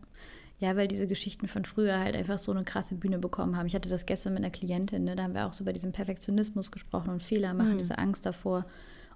Ja, 0.62 0.76
weil 0.76 0.86
diese 0.86 1.08
Geschichten 1.08 1.48
von 1.48 1.64
früher 1.64 1.98
halt 1.98 2.14
einfach 2.14 2.38
so 2.38 2.52
eine 2.52 2.62
krasse 2.62 2.94
Bühne 2.94 3.18
bekommen 3.18 3.56
haben. 3.56 3.66
Ich 3.66 3.74
hatte 3.74 3.88
das 3.88 4.06
gestern 4.06 4.34
mit 4.34 4.44
einer 4.44 4.52
Klientin, 4.52 5.02
ne? 5.02 5.16
da 5.16 5.24
haben 5.24 5.34
wir 5.34 5.44
auch 5.46 5.52
so 5.52 5.64
über 5.64 5.72
diesen 5.72 5.90
Perfektionismus 5.90 6.70
gesprochen 6.70 7.10
und 7.10 7.20
Fehler 7.20 7.52
machen, 7.52 7.74
mhm. 7.74 7.78
diese 7.78 7.98
Angst 7.98 8.24
davor. 8.24 8.64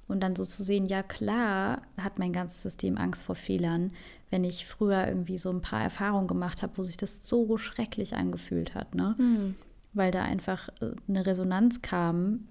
Und 0.08 0.24
dann 0.24 0.34
so 0.34 0.44
zu 0.44 0.64
sehen, 0.64 0.86
ja 0.86 1.04
klar 1.04 1.82
hat 1.98 2.18
mein 2.18 2.32
ganzes 2.32 2.64
System 2.64 2.98
Angst 2.98 3.22
vor 3.22 3.36
Fehlern, 3.36 3.92
wenn 4.28 4.42
ich 4.42 4.66
früher 4.66 5.06
irgendwie 5.06 5.38
so 5.38 5.50
ein 5.50 5.62
paar 5.62 5.82
Erfahrungen 5.82 6.26
gemacht 6.26 6.62
habe, 6.62 6.78
wo 6.78 6.82
sich 6.82 6.96
das 6.96 7.28
so 7.28 7.56
schrecklich 7.58 8.16
angefühlt 8.16 8.74
hat, 8.74 8.96
ne? 8.96 9.14
Mhm. 9.16 9.54
Weil 9.92 10.10
da 10.10 10.22
einfach 10.22 10.68
äh, 10.80 10.96
eine 11.06 11.26
Resonanz 11.26 11.80
kam, 11.80 12.48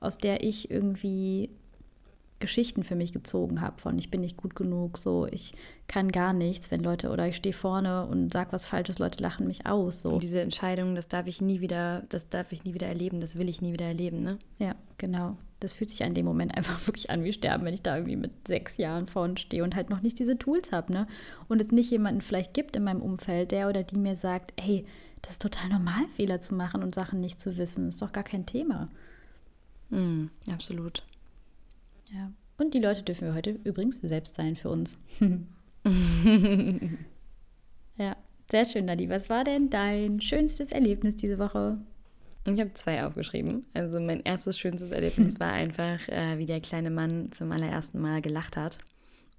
aus 0.00 0.18
der 0.18 0.44
ich 0.44 0.70
irgendwie 0.70 1.48
Geschichten 2.40 2.82
für 2.82 2.96
mich 2.96 3.12
gezogen 3.12 3.60
habe 3.60 3.80
von 3.80 3.98
ich 3.98 4.10
bin 4.10 4.20
nicht 4.20 4.36
gut 4.36 4.54
genug, 4.54 4.98
so 4.98 5.26
ich 5.30 5.54
kann 5.86 6.10
gar 6.10 6.32
nichts, 6.32 6.70
wenn 6.70 6.82
Leute 6.82 7.10
oder 7.10 7.28
ich 7.28 7.36
stehe 7.36 7.52
vorne 7.52 8.06
und 8.06 8.32
sag 8.32 8.52
was 8.52 8.66
Falsches, 8.66 8.98
Leute 8.98 9.22
lachen 9.22 9.46
mich 9.46 9.66
aus. 9.66 10.02
So. 10.02 10.10
Und 10.10 10.22
diese 10.22 10.40
Entscheidung, 10.40 10.94
das 10.94 11.08
darf 11.08 11.26
ich 11.26 11.40
nie 11.40 11.60
wieder, 11.60 12.02
das 12.08 12.28
darf 12.28 12.52
ich 12.52 12.64
nie 12.64 12.74
wieder 12.74 12.86
erleben, 12.86 13.20
das 13.20 13.36
will 13.36 13.48
ich 13.48 13.62
nie 13.62 13.72
wieder 13.72 13.86
erleben, 13.86 14.22
ne? 14.22 14.38
Ja, 14.58 14.74
genau. 14.98 15.36
Das 15.60 15.72
fühlt 15.72 15.90
sich 15.90 16.02
an 16.02 16.14
dem 16.14 16.26
Moment 16.26 16.54
einfach 16.56 16.86
wirklich 16.86 17.10
an 17.10 17.24
wie 17.24 17.32
Sterben, 17.32 17.64
wenn 17.64 17.74
ich 17.74 17.82
da 17.82 17.96
irgendwie 17.96 18.16
mit 18.16 18.48
sechs 18.48 18.76
Jahren 18.76 19.06
vorne 19.06 19.38
stehe 19.38 19.62
und 19.62 19.74
halt 19.74 19.88
noch 19.88 20.02
nicht 20.02 20.18
diese 20.18 20.36
Tools 20.36 20.72
habe, 20.72 20.92
ne? 20.92 21.06
Und 21.48 21.60
es 21.60 21.72
nicht 21.72 21.90
jemanden 21.90 22.20
vielleicht 22.20 22.52
gibt 22.54 22.76
in 22.76 22.84
meinem 22.84 23.02
Umfeld, 23.02 23.52
der 23.52 23.68
oder 23.68 23.82
die 23.82 23.96
mir 23.96 24.16
sagt, 24.16 24.52
hey, 24.60 24.84
das 25.22 25.32
ist 25.32 25.42
total 25.42 25.70
normal, 25.70 26.04
Fehler 26.14 26.40
zu 26.40 26.54
machen 26.54 26.82
und 26.82 26.94
Sachen 26.94 27.20
nicht 27.20 27.40
zu 27.40 27.56
wissen. 27.56 27.86
Das 27.86 27.94
ist 27.94 28.02
doch 28.02 28.12
gar 28.12 28.24
kein 28.24 28.44
Thema. 28.44 28.88
Mm, 29.88 30.26
absolut. 30.50 31.02
Ja. 32.12 32.32
Und 32.56 32.74
die 32.74 32.78
Leute 32.80 33.02
dürfen 33.02 33.26
wir 33.28 33.34
heute 33.34 33.58
übrigens 33.64 33.98
selbst 33.98 34.34
sein 34.34 34.56
für 34.56 34.68
uns. 34.70 35.02
ja, 37.96 38.16
sehr 38.50 38.64
schön, 38.64 38.84
Nadi. 38.84 39.08
Was 39.08 39.28
war 39.28 39.44
denn 39.44 39.70
dein 39.70 40.20
schönstes 40.20 40.70
Erlebnis 40.70 41.16
diese 41.16 41.38
Woche? 41.38 41.78
Ich 42.46 42.60
habe 42.60 42.72
zwei 42.74 43.04
aufgeschrieben. 43.04 43.64
Also 43.74 43.98
mein 44.00 44.20
erstes 44.22 44.58
schönstes 44.58 44.90
Erlebnis 44.90 45.40
war 45.40 45.52
einfach, 45.52 46.08
äh, 46.08 46.38
wie 46.38 46.46
der 46.46 46.60
kleine 46.60 46.90
Mann 46.90 47.32
zum 47.32 47.50
allerersten 47.50 48.00
Mal 48.00 48.20
gelacht 48.22 48.56
hat 48.56 48.78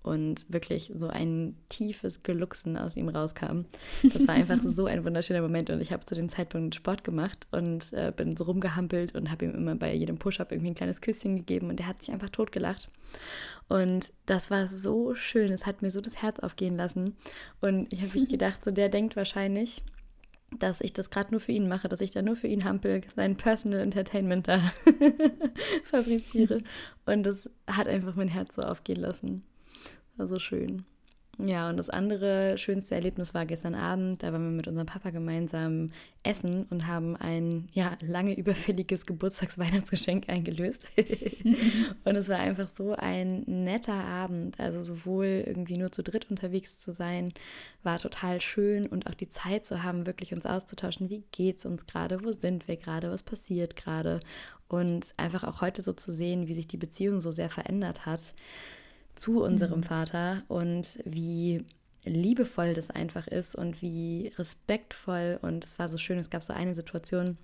und 0.06 0.46
wirklich 0.54 0.92
so 0.96 1.08
ein 1.08 1.58
tiefes 1.68 2.22
Gelucksen 2.22 2.78
aus 2.78 2.96
ihm 2.96 3.10
rauskam. 3.10 3.66
Das 4.14 4.28
war 4.28 4.36
einfach 4.36 4.60
so 4.64 4.86
ein 4.86 5.04
wunderschöner 5.04 5.42
Moment 5.42 5.72
und 5.72 5.82
ich 5.82 5.92
habe 5.92 6.06
zu 6.06 6.14
dem 6.14 6.30
Zeitpunkt 6.30 6.76
Sport 6.76 7.04
gemacht 7.04 7.48
und 7.52 7.92
äh, 7.92 8.14
bin 8.16 8.38
so 8.38 8.44
rumgehampelt 8.44 9.16
und 9.16 9.32
habe 9.32 9.46
ihm 9.46 9.56
immer 9.56 9.74
bei 9.74 9.94
jedem 9.96 10.18
Push-up 10.18 10.52
irgendwie 10.52 10.72
ein 10.72 10.76
kleines 10.76 11.02
Küsschen 11.02 11.38
gegeben 11.38 11.70
und 11.70 11.80
er 11.80 11.88
hat 11.88 12.04
sich 12.04 12.14
einfach 12.14 12.30
totgelacht. 12.30 12.90
Und 13.68 14.14
das 14.28 14.52
war 14.52 14.68
so 14.68 15.16
schön, 15.16 15.52
es 15.52 15.66
hat 15.66 15.82
mir 15.82 15.90
so 15.90 16.02
das 16.02 16.22
Herz 16.22 16.40
aufgehen 16.40 16.78
lassen 16.78 17.16
und 17.60 17.92
ich 17.92 18.02
habe 18.02 18.14
mich 18.14 18.30
gedacht, 18.30 18.64
so 18.64 18.70
der 18.70 18.90
denkt 18.90 19.16
wahrscheinlich, 19.16 19.82
dass 20.60 20.82
ich 20.82 20.94
das 20.94 21.10
gerade 21.10 21.32
nur 21.32 21.42
für 21.42 21.52
ihn 21.52 21.68
mache, 21.68 21.90
dass 21.90 22.00
ich 22.00 22.12
da 22.12 22.22
nur 22.22 22.36
für 22.36 22.48
ihn 22.48 22.64
hampel, 22.64 23.02
sein 23.16 23.38
Personal 23.38 23.80
Entertainment 23.80 24.48
da 24.48 24.60
fabriziere. 25.84 26.62
Und 27.08 27.24
das 27.24 27.50
hat 27.66 27.88
einfach 27.88 28.16
mein 28.16 28.28
Herz 28.28 28.54
so 28.56 28.62
aufgehen 28.62 29.02
lassen. 29.02 29.44
War 30.18 30.28
so 30.28 30.40
schön. 30.40 30.86
Ja, 31.38 31.70
und 31.70 31.76
das 31.76 31.90
andere 31.90 32.58
schönste 32.58 32.96
Erlebnis 32.96 33.34
war 33.34 33.46
gestern 33.46 33.76
Abend. 33.76 34.24
Da 34.24 34.32
waren 34.32 34.44
wir 34.44 34.52
mit 34.52 34.68
unserem 34.68 34.88
Papa 34.88 35.10
gemeinsam 35.10 35.92
essen 36.24 36.66
und 36.70 36.88
haben 36.88 37.18
ein 37.18 37.68
ja, 37.74 37.98
lange 38.02 38.38
überfälliges 38.38 39.06
Geburtstagsweihnachtsgeschenk 39.06 40.30
eingelöst. 40.30 40.88
und 42.06 42.16
es 42.16 42.30
war 42.30 42.40
einfach 42.40 42.70
so 42.70 42.94
ein 42.94 43.44
netter 43.46 43.94
Abend. 43.94 44.60
Also 44.62 44.84
sowohl 44.84 45.44
irgendwie 45.46 45.78
nur 45.78 45.92
zu 45.92 46.04
dritt 46.04 46.30
unterwegs 46.30 46.80
zu 46.80 46.94
sein, 46.94 47.34
war 47.84 47.98
total 47.98 48.40
schön 48.40 48.88
und 48.88 49.08
auch 49.08 49.16
die 49.16 49.28
Zeit 49.28 49.66
zu 49.66 49.84
haben, 49.84 50.06
wirklich 50.06 50.34
uns 50.34 50.46
auszutauschen. 50.46 51.10
Wie 51.10 51.26
geht's 51.32 51.66
uns 51.66 51.86
gerade? 51.86 52.24
Wo 52.24 52.32
sind 52.32 52.70
wir 52.70 52.78
gerade? 52.78 53.12
Was 53.12 53.24
passiert 53.24 53.76
gerade? 53.76 54.22
Und 54.70 55.14
einfach 55.18 55.44
auch 55.44 55.60
heute 55.60 55.82
so 55.82 55.92
zu 55.92 56.14
sehen, 56.14 56.48
wie 56.48 56.56
sich 56.56 56.68
die 56.68 56.78
Beziehung 56.78 57.20
so 57.20 57.30
sehr 57.30 57.50
verändert 57.50 58.06
hat 58.06 58.34
zu 59.16 59.44
unserem 59.44 59.80
mhm. 59.80 59.84
Vater 59.84 60.44
und 60.48 61.00
wie 61.06 61.66
liebevoll 62.04 62.74
das 62.74 62.92
einfach 62.92 63.28
ist 63.28 63.56
und 63.56 63.82
wie 63.82 64.32
respektvoll. 64.38 65.40
Und 65.42 65.64
es 65.64 65.80
war 65.80 65.90
so 65.90 65.98
schön, 65.98 66.20
es 66.20 66.30
gab 66.30 66.44
so 66.44 66.54
eine 66.54 66.76
Situation, 66.76 67.38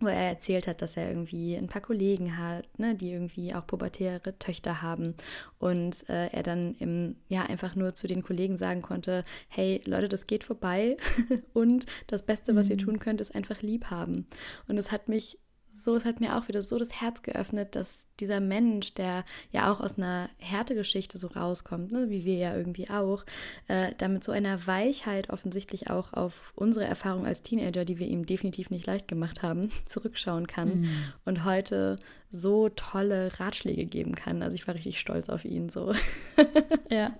wo 0.00 0.06
er 0.06 0.28
erzählt 0.28 0.66
hat, 0.66 0.80
dass 0.80 0.96
er 0.96 1.08
irgendwie 1.08 1.56
ein 1.56 1.66
paar 1.66 1.82
Kollegen 1.82 2.36
hat, 2.36 2.66
ne, 2.78 2.94
die 2.94 3.10
irgendwie 3.10 3.54
auch 3.54 3.66
pubertäre 3.66 4.38
Töchter 4.38 4.80
haben 4.80 5.14
und 5.58 6.08
äh, 6.08 6.28
er 6.28 6.42
dann 6.42 6.74
im, 6.76 7.16
ja 7.28 7.42
einfach 7.42 7.74
nur 7.74 7.94
zu 7.94 8.06
den 8.06 8.22
Kollegen 8.22 8.56
sagen 8.56 8.80
konnte, 8.80 9.24
hey 9.48 9.82
Leute, 9.86 10.08
das 10.08 10.26
geht 10.26 10.44
vorbei 10.44 10.96
und 11.52 11.86
das 12.06 12.22
Beste, 12.22 12.54
was 12.54 12.66
mhm. 12.66 12.72
ihr 12.72 12.78
tun 12.78 12.98
könnt, 13.00 13.20
ist 13.20 13.34
einfach 13.34 13.60
lieb 13.60 13.86
haben. 13.86 14.26
Und 14.68 14.78
es 14.78 14.92
hat 14.92 15.08
mich 15.08 15.38
so, 15.68 15.96
es 15.96 16.04
hat 16.04 16.20
mir 16.20 16.36
auch 16.36 16.48
wieder 16.48 16.62
so 16.62 16.78
das 16.78 17.00
Herz 17.00 17.22
geöffnet, 17.22 17.74
dass 17.76 18.08
dieser 18.20 18.40
Mensch, 18.40 18.94
der 18.94 19.24
ja 19.50 19.72
auch 19.72 19.80
aus 19.80 19.98
einer 19.98 20.28
Härtegeschichte 20.38 21.18
so 21.18 21.28
rauskommt, 21.28 21.92
ne, 21.92 22.10
wie 22.10 22.24
wir 22.24 22.36
ja 22.36 22.56
irgendwie 22.56 22.90
auch, 22.90 23.24
äh, 23.68 23.92
damit 23.98 24.24
so 24.24 24.32
einer 24.32 24.66
Weichheit 24.66 25.30
offensichtlich 25.30 25.90
auch 25.90 26.12
auf 26.12 26.52
unsere 26.56 26.86
Erfahrung 26.86 27.26
als 27.26 27.42
Teenager, 27.42 27.84
die 27.84 27.98
wir 27.98 28.06
ihm 28.06 28.26
definitiv 28.26 28.70
nicht 28.70 28.86
leicht 28.86 29.08
gemacht 29.08 29.42
haben, 29.42 29.70
zurückschauen 29.86 30.46
kann 30.46 30.80
mhm. 30.80 30.90
und 31.24 31.44
heute 31.44 31.96
so 32.30 32.68
tolle 32.68 33.38
Ratschläge 33.38 33.86
geben 33.86 34.14
kann. 34.14 34.42
Also 34.42 34.54
ich 34.54 34.66
war 34.66 34.74
richtig 34.74 35.00
stolz 35.00 35.28
auf 35.28 35.44
ihn 35.44 35.68
so. 35.68 35.94
ja. 36.90 37.16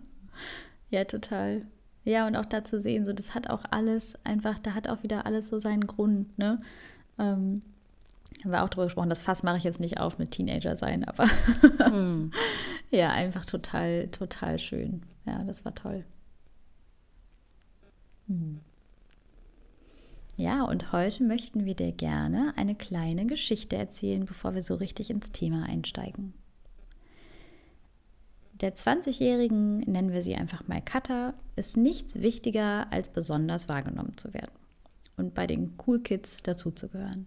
ja, 0.90 1.04
total. 1.04 1.66
Ja, 2.04 2.26
und 2.26 2.36
auch 2.36 2.46
da 2.46 2.64
zu 2.64 2.80
sehen, 2.80 3.04
so 3.04 3.12
das 3.12 3.34
hat 3.34 3.50
auch 3.50 3.64
alles 3.70 4.18
einfach, 4.24 4.58
da 4.58 4.74
hat 4.74 4.88
auch 4.88 5.02
wieder 5.02 5.26
alles 5.26 5.48
so 5.48 5.58
seinen 5.58 5.86
Grund, 5.86 6.38
ne? 6.38 6.60
Ähm, 7.20 7.62
haben 8.42 8.52
wir 8.52 8.64
auch 8.64 8.68
darüber 8.68 8.84
gesprochen, 8.84 9.10
das 9.10 9.22
Fass 9.22 9.42
mache 9.42 9.58
ich 9.58 9.64
jetzt 9.64 9.80
nicht 9.80 10.00
auf 10.00 10.18
mit 10.18 10.30
Teenager 10.30 10.74
sein, 10.74 11.04
aber 11.04 11.26
mm. 11.90 12.32
ja, 12.90 13.10
einfach 13.10 13.44
total, 13.44 14.08
total 14.08 14.58
schön. 14.58 15.02
Ja, 15.26 15.44
das 15.44 15.64
war 15.64 15.74
toll. 15.74 16.04
Hm. 18.28 18.60
Ja, 20.36 20.62
und 20.62 20.92
heute 20.92 21.22
möchten 21.22 21.66
wir 21.66 21.74
dir 21.74 21.92
gerne 21.92 22.54
eine 22.56 22.74
kleine 22.74 23.26
Geschichte 23.26 23.76
erzählen, 23.76 24.24
bevor 24.24 24.54
wir 24.54 24.62
so 24.62 24.76
richtig 24.76 25.10
ins 25.10 25.32
Thema 25.32 25.66
einsteigen. 25.66 26.32
Der 28.54 28.74
20-Jährigen, 28.74 29.80
nennen 29.80 30.12
wir 30.12 30.22
sie 30.22 30.34
einfach 30.34 30.66
mal 30.66 30.80
Katha, 30.80 31.34
ist 31.56 31.76
nichts 31.76 32.22
wichtiger, 32.22 32.90
als 32.90 33.10
besonders 33.10 33.68
wahrgenommen 33.68 34.16
zu 34.16 34.32
werden 34.32 34.59
und 35.20 35.34
bei 35.34 35.46
den 35.46 35.74
Cool 35.86 36.00
Kids 36.00 36.42
dazuzugehören. 36.42 37.26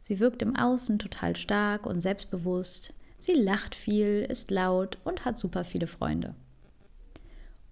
Sie 0.00 0.18
wirkt 0.18 0.42
im 0.42 0.56
Außen 0.56 0.98
total 0.98 1.36
stark 1.36 1.86
und 1.86 2.00
selbstbewusst. 2.00 2.92
Sie 3.18 3.34
lacht 3.34 3.74
viel, 3.74 4.26
ist 4.28 4.50
laut 4.50 4.98
und 5.04 5.24
hat 5.24 5.38
super 5.38 5.64
viele 5.64 5.86
Freunde. 5.86 6.34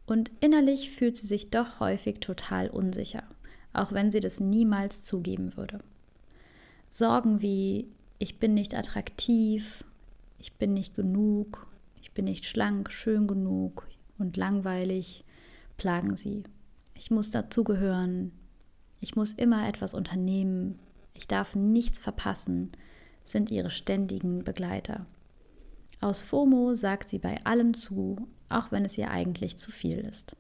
Und 0.06 0.30
innerlich 0.40 0.90
fühlt 0.90 1.16
sie 1.16 1.26
sich 1.26 1.50
doch 1.50 1.80
häufig 1.80 2.20
total 2.20 2.68
unsicher, 2.68 3.24
auch 3.72 3.92
wenn 3.92 4.12
sie 4.12 4.20
das 4.20 4.38
niemals 4.38 5.04
zugeben 5.04 5.56
würde. 5.56 5.80
Sorgen 6.90 7.40
wie 7.40 7.88
ich 8.18 8.38
bin 8.38 8.54
nicht 8.54 8.74
attraktiv, 8.74 9.84
ich 10.38 10.52
bin 10.54 10.74
nicht 10.74 10.94
genug, 10.94 11.66
ich 12.00 12.12
bin 12.12 12.26
nicht 12.26 12.44
schlank, 12.44 12.90
schön 12.90 13.26
genug 13.26 13.88
und 14.18 14.36
langweilig 14.36 15.24
plagen 15.76 16.16
sie. 16.16 16.44
Ich 16.94 17.10
muss 17.10 17.30
dazugehören, 17.30 18.32
ich 19.00 19.16
muss 19.16 19.32
immer 19.32 19.68
etwas 19.68 19.94
unternehmen, 19.94 20.78
ich 21.14 21.28
darf 21.28 21.54
nichts 21.54 21.98
verpassen, 21.98 22.72
sind 23.24 23.50
ihre 23.50 23.70
ständigen 23.70 24.44
Begleiter. 24.44 25.06
Aus 26.00 26.22
FOMO 26.22 26.74
sagt 26.74 27.08
sie 27.08 27.18
bei 27.18 27.42
allem 27.44 27.74
zu, 27.74 28.28
auch 28.48 28.72
wenn 28.72 28.84
es 28.84 28.98
ihr 28.98 29.10
eigentlich 29.10 29.56
zu 29.56 29.70
viel 29.70 29.98
ist. 29.98 30.36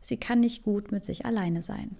Sie 0.00 0.16
kann 0.16 0.40
nicht 0.40 0.62
gut 0.62 0.92
mit 0.92 1.04
sich 1.04 1.24
alleine 1.24 1.62
sein. 1.62 1.96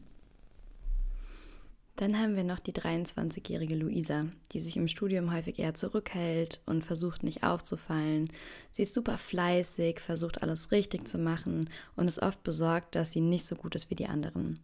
Dann 1.97 2.19
haben 2.19 2.35
wir 2.35 2.45
noch 2.45 2.61
die 2.61 2.73
23-jährige 2.73 3.75
Luisa, 3.75 4.25
die 4.53 4.61
sich 4.61 4.77
im 4.77 4.89
Studium 4.89 5.35
häufig 5.35 5.59
eher 5.59 5.75
zurückhält 5.75 6.63
und 6.65 6.83
versucht 6.83 7.23
nicht 7.23 7.45
aufzufallen. 7.45 8.31
Sie 8.71 8.83
ist 8.83 8.95
super 8.95 9.19
fleißig, 9.19 10.01
versucht 10.01 10.43
alles 10.43 10.73
richtig 10.73 11.07
zu 11.07 11.19
machen 11.19 11.69
und 11.97 12.09
ist 12.09 12.23
oft 12.23 12.43
besorgt, 12.43 12.95
dass 12.95 13.13
sie 13.13 13.21
nicht 13.21 13.45
so 13.45 13.55
gut 13.55 13.75
ist 13.75 13.91
wie 13.91 13.97
die 13.97 14.07
anderen. 14.07 14.59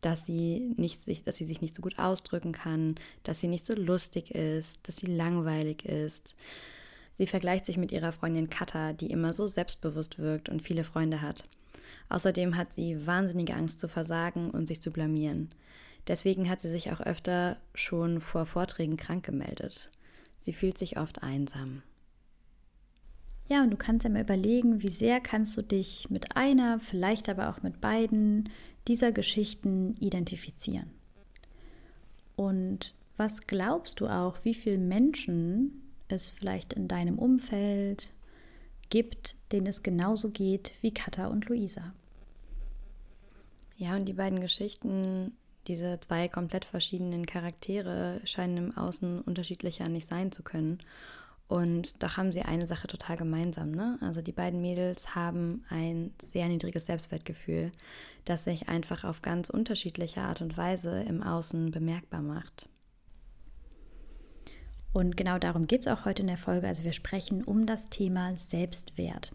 Dass 0.00 0.24
sie, 0.24 0.74
nicht, 0.76 1.26
dass 1.26 1.36
sie 1.36 1.44
sich 1.44 1.60
nicht 1.60 1.74
so 1.74 1.82
gut 1.82 1.98
ausdrücken 1.98 2.52
kann, 2.52 2.94
dass 3.22 3.40
sie 3.40 3.48
nicht 3.48 3.64
so 3.64 3.74
lustig 3.74 4.30
ist, 4.30 4.86
dass 4.86 4.96
sie 4.96 5.06
langweilig 5.06 5.84
ist. 5.84 6.34
Sie 7.12 7.26
vergleicht 7.26 7.64
sich 7.64 7.76
mit 7.76 7.90
ihrer 7.90 8.12
Freundin 8.12 8.48
Katha, 8.48 8.92
die 8.92 9.10
immer 9.10 9.34
so 9.34 9.48
selbstbewusst 9.48 10.18
wirkt 10.18 10.48
und 10.48 10.62
viele 10.62 10.84
Freunde 10.84 11.20
hat. 11.20 11.44
Außerdem 12.08 12.56
hat 12.56 12.72
sie 12.72 13.06
wahnsinnige 13.06 13.54
Angst 13.54 13.80
zu 13.80 13.88
versagen 13.88 14.50
und 14.50 14.66
sich 14.66 14.80
zu 14.80 14.90
blamieren. 14.90 15.50
Deswegen 16.06 16.48
hat 16.48 16.60
sie 16.60 16.70
sich 16.70 16.92
auch 16.92 17.00
öfter 17.00 17.58
schon 17.74 18.20
vor 18.20 18.46
Vorträgen 18.46 18.96
krank 18.96 19.24
gemeldet. 19.24 19.90
Sie 20.38 20.52
fühlt 20.52 20.78
sich 20.78 20.96
oft 20.96 21.22
einsam. 21.22 21.82
Ja, 23.48 23.62
und 23.62 23.70
du 23.70 23.76
kannst 23.76 24.04
ja 24.04 24.10
mal 24.10 24.22
überlegen, 24.22 24.82
wie 24.82 24.90
sehr 24.90 25.20
kannst 25.20 25.56
du 25.56 25.62
dich 25.62 26.10
mit 26.10 26.36
einer, 26.36 26.80
vielleicht 26.80 27.28
aber 27.28 27.48
auch 27.48 27.62
mit 27.62 27.80
beiden 27.80 28.50
dieser 28.86 29.10
Geschichten 29.10 29.94
identifizieren. 29.98 30.90
Und 32.36 32.94
was 33.16 33.46
glaubst 33.46 34.00
du 34.00 34.06
auch, 34.06 34.44
wie 34.44 34.54
viele 34.54 34.78
Menschen 34.78 35.82
es 36.08 36.30
vielleicht 36.30 36.74
in 36.74 36.88
deinem 36.88 37.18
Umfeld 37.18 38.12
gibt, 38.90 39.36
denen 39.50 39.66
es 39.66 39.82
genauso 39.82 40.30
geht 40.30 40.74
wie 40.82 40.92
Katha 40.92 41.26
und 41.26 41.48
Luisa? 41.48 41.92
Ja, 43.76 43.96
und 43.96 44.06
die 44.08 44.14
beiden 44.14 44.40
Geschichten, 44.40 45.32
diese 45.68 46.00
zwei 46.00 46.28
komplett 46.28 46.64
verschiedenen 46.64 47.26
Charaktere, 47.26 48.20
scheinen 48.24 48.56
im 48.56 48.76
Außen 48.76 49.20
unterschiedlicher 49.22 49.88
nicht 49.88 50.06
sein 50.06 50.32
zu 50.32 50.42
können. 50.42 50.78
Und 51.48 52.02
doch 52.02 52.18
haben 52.18 52.30
sie 52.30 52.42
eine 52.42 52.66
Sache 52.66 52.86
total 52.86 53.16
gemeinsam. 53.16 53.72
Ne? 53.72 53.98
Also 54.02 54.20
die 54.20 54.32
beiden 54.32 54.60
Mädels 54.60 55.14
haben 55.14 55.64
ein 55.70 56.12
sehr 56.20 56.46
niedriges 56.46 56.86
Selbstwertgefühl, 56.86 57.72
das 58.26 58.44
sich 58.44 58.68
einfach 58.68 59.04
auf 59.04 59.22
ganz 59.22 59.48
unterschiedliche 59.48 60.20
Art 60.20 60.42
und 60.42 60.58
Weise 60.58 61.02
im 61.02 61.22
Außen 61.22 61.70
bemerkbar 61.70 62.20
macht. 62.20 62.68
Und 64.92 65.16
genau 65.16 65.38
darum 65.38 65.66
geht 65.66 65.80
es 65.80 65.88
auch 65.88 66.04
heute 66.04 66.22
in 66.22 66.28
der 66.28 66.36
Folge. 66.36 66.66
Also 66.66 66.84
wir 66.84 66.92
sprechen 66.92 67.42
um 67.42 67.64
das 67.64 67.88
Thema 67.88 68.36
Selbstwert. 68.36 69.32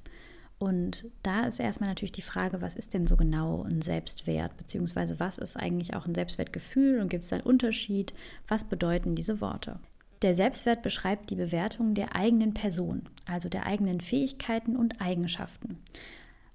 Und 0.60 1.06
da 1.24 1.46
ist 1.46 1.60
erstmal 1.60 1.90
natürlich 1.90 2.12
die 2.12 2.22
Frage, 2.22 2.62
was 2.62 2.76
ist 2.76 2.94
denn 2.94 3.08
so 3.08 3.18
genau 3.18 3.64
ein 3.64 3.82
Selbstwert, 3.82 4.56
beziehungsweise 4.56 5.20
was 5.20 5.38
ist 5.38 5.58
eigentlich 5.58 5.96
auch 5.96 6.06
ein 6.06 6.16
Selbstwertgefühl 6.16 7.02
und 7.02 7.10
gibt 7.10 7.24
es 7.24 7.34
einen 7.34 7.42
Unterschied? 7.42 8.14
Was 8.48 8.66
bedeuten 8.66 9.16
diese 9.16 9.42
Worte? 9.42 9.80
Der 10.24 10.34
Selbstwert 10.34 10.82
beschreibt 10.82 11.30
die 11.30 11.36
Bewertung 11.36 11.96
der 11.96 12.16
eigenen 12.16 12.54
Person, 12.54 13.10
also 13.26 13.50
der 13.50 13.66
eigenen 13.66 14.00
Fähigkeiten 14.00 14.78
und 14.78 15.02
Eigenschaften. 15.02 15.80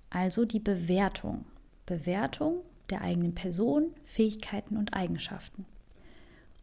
Also 0.08 0.46
die 0.46 0.58
Bewertung. 0.58 1.44
Bewertung 1.84 2.62
der 2.88 3.02
eigenen 3.02 3.34
Person, 3.34 3.94
Fähigkeiten 4.04 4.78
und 4.78 4.94
Eigenschaften. 4.94 5.66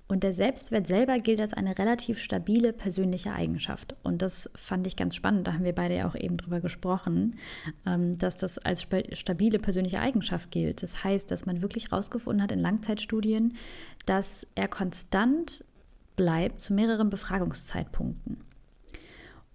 Und 0.08 0.24
der 0.24 0.34
Selbstwert 0.34 0.88
selber 0.88 1.18
gilt 1.18 1.40
als 1.40 1.54
eine 1.54 1.78
relativ 1.78 2.20
stabile 2.20 2.74
persönliche 2.74 3.34
Eigenschaft. 3.34 3.96
Und 4.02 4.24
das 4.24 4.50
fand 4.56 4.88
ich 4.88 4.96
ganz 4.96 5.16
spannend, 5.16 5.48
da 5.48 5.54
haben 5.54 5.64
wir 5.64 5.74
beide 5.74 5.98
ja 5.98 6.08
auch 6.08 6.16
eben 6.16 6.38
drüber 6.38 6.60
gesprochen, 6.60 7.38
ähm, 7.86 8.18
dass 8.18 8.38
das 8.38 8.58
als 8.58 8.88
stabile 9.14 9.60
persönliche 9.60 10.00
Eigenschaft 10.00 10.50
gilt. 10.50 10.82
Das 10.82 11.04
heißt, 11.04 11.30
dass 11.30 11.46
man 11.46 11.62
wirklich 11.62 11.92
herausgefunden 11.92 12.42
hat 12.42 12.52
in 12.52 12.60
Langzeitstudien, 12.60 13.58
dass 14.08 14.48
er 14.56 14.68
konstant 14.68 15.64
bleibt 16.16 16.60
zu 16.60 16.74
mehreren 16.74 17.10
Befragungszeitpunkten. 17.10 18.38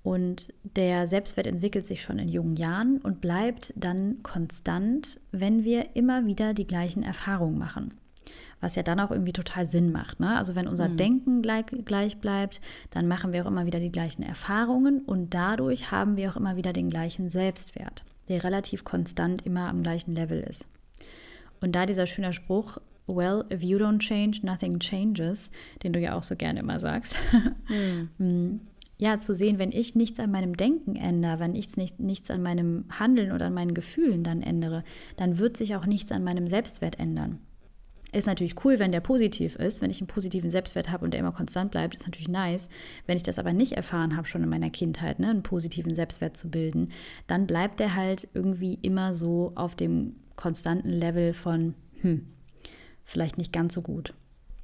Und 0.02 0.54
der 0.62 1.06
Selbstwert 1.06 1.46
entwickelt 1.46 1.86
sich 1.86 2.02
schon 2.02 2.18
in 2.18 2.28
jungen 2.28 2.56
Jahren 2.56 2.98
und 2.98 3.20
bleibt 3.20 3.74
dann 3.76 4.22
konstant, 4.22 5.20
wenn 5.30 5.62
wir 5.64 5.94
immer 5.94 6.26
wieder 6.26 6.54
die 6.54 6.66
gleichen 6.66 7.02
Erfahrungen 7.02 7.58
machen. 7.58 7.94
Was 8.62 8.76
ja 8.76 8.82
dann 8.82 9.00
auch 9.00 9.10
irgendwie 9.10 9.32
total 9.32 9.64
Sinn 9.66 9.92
macht. 9.92 10.20
Ne? 10.20 10.36
Also 10.36 10.54
wenn 10.54 10.68
unser 10.68 10.88
mhm. 10.88 10.96
Denken 10.96 11.42
gleich, 11.42 11.66
gleich 11.84 12.18
bleibt, 12.18 12.60
dann 12.90 13.08
machen 13.08 13.32
wir 13.32 13.42
auch 13.42 13.48
immer 13.48 13.66
wieder 13.66 13.80
die 13.80 13.92
gleichen 13.92 14.22
Erfahrungen 14.22 15.00
und 15.00 15.34
dadurch 15.34 15.90
haben 15.90 16.16
wir 16.16 16.30
auch 16.30 16.36
immer 16.36 16.56
wieder 16.56 16.72
den 16.72 16.90
gleichen 16.90 17.28
Selbstwert, 17.28 18.04
der 18.28 18.44
relativ 18.44 18.84
konstant 18.84 19.44
immer 19.46 19.68
am 19.68 19.82
gleichen 19.82 20.14
Level 20.14 20.40
ist. 20.40 20.66
Und 21.60 21.72
da 21.72 21.84
dieser 21.84 22.06
schöne 22.06 22.32
Spruch, 22.32 22.78
well, 23.14 23.44
if 23.50 23.62
you 23.62 23.78
don't 23.78 24.00
change, 24.00 24.40
nothing 24.42 24.78
changes, 24.78 25.50
den 25.82 25.92
du 25.92 26.00
ja 26.00 26.16
auch 26.16 26.22
so 26.22 26.36
gerne 26.36 26.60
immer 26.60 26.80
sagst. 26.80 27.18
Mhm. 28.18 28.60
ja, 28.98 29.18
zu 29.18 29.34
sehen, 29.34 29.58
wenn 29.58 29.72
ich 29.72 29.94
nichts 29.94 30.20
an 30.20 30.30
meinem 30.30 30.56
Denken 30.56 30.94
ändere, 30.94 31.40
wenn 31.40 31.54
ich 31.54 31.76
nicht, 31.76 32.00
nichts 32.00 32.30
an 32.30 32.42
meinem 32.42 32.84
Handeln 32.90 33.32
oder 33.32 33.46
an 33.46 33.54
meinen 33.54 33.74
Gefühlen 33.74 34.22
dann 34.22 34.42
ändere, 34.42 34.84
dann 35.16 35.38
wird 35.38 35.56
sich 35.56 35.74
auch 35.74 35.86
nichts 35.86 36.12
an 36.12 36.22
meinem 36.22 36.48
Selbstwert 36.48 36.98
ändern. 36.98 37.38
Ist 38.12 38.26
natürlich 38.26 38.64
cool, 38.64 38.78
wenn 38.78 38.92
der 38.92 39.00
positiv 39.00 39.56
ist, 39.56 39.80
wenn 39.80 39.90
ich 39.90 40.00
einen 40.00 40.08
positiven 40.08 40.50
Selbstwert 40.50 40.90
habe 40.90 41.04
und 41.04 41.12
der 41.12 41.20
immer 41.20 41.32
konstant 41.32 41.70
bleibt, 41.70 41.94
ist 41.94 42.06
natürlich 42.06 42.28
nice. 42.28 42.68
Wenn 43.06 43.16
ich 43.16 43.22
das 43.22 43.38
aber 43.38 43.52
nicht 43.52 43.72
erfahren 43.72 44.16
habe, 44.16 44.26
schon 44.26 44.42
in 44.42 44.48
meiner 44.48 44.70
Kindheit, 44.70 45.20
ne, 45.20 45.28
einen 45.28 45.42
positiven 45.44 45.94
Selbstwert 45.94 46.36
zu 46.36 46.50
bilden, 46.50 46.90
dann 47.26 47.46
bleibt 47.46 47.78
der 47.78 47.94
halt 47.94 48.28
irgendwie 48.34 48.78
immer 48.82 49.14
so 49.14 49.52
auf 49.54 49.76
dem 49.76 50.16
konstanten 50.34 50.90
Level 50.90 51.32
von, 51.32 51.74
hm, 52.00 52.26
vielleicht 53.10 53.38
nicht 53.38 53.52
ganz 53.52 53.74
so 53.74 53.82
gut. 53.82 54.14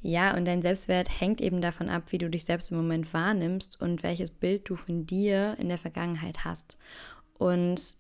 Ja, 0.02 0.37
und 0.37 0.44
dein 0.44 0.62
Selbstwert 0.62 1.20
hängt 1.20 1.40
eben 1.40 1.61
davon 1.61 1.88
ab, 1.88 2.04
wie 2.12 2.18
du 2.18 2.30
dich 2.30 2.44
selbst 2.44 2.70
im 2.70 2.76
Moment 2.76 3.12
wahrnimmst 3.12 3.80
und 3.80 4.02
welches 4.02 4.30
Bild 4.30 4.68
du 4.68 4.76
von 4.76 5.06
dir 5.06 5.56
in 5.59 5.68
der 5.68 5.78
Vergangenheit 5.78 6.44
hast. 6.44 6.76
Und 7.38 7.96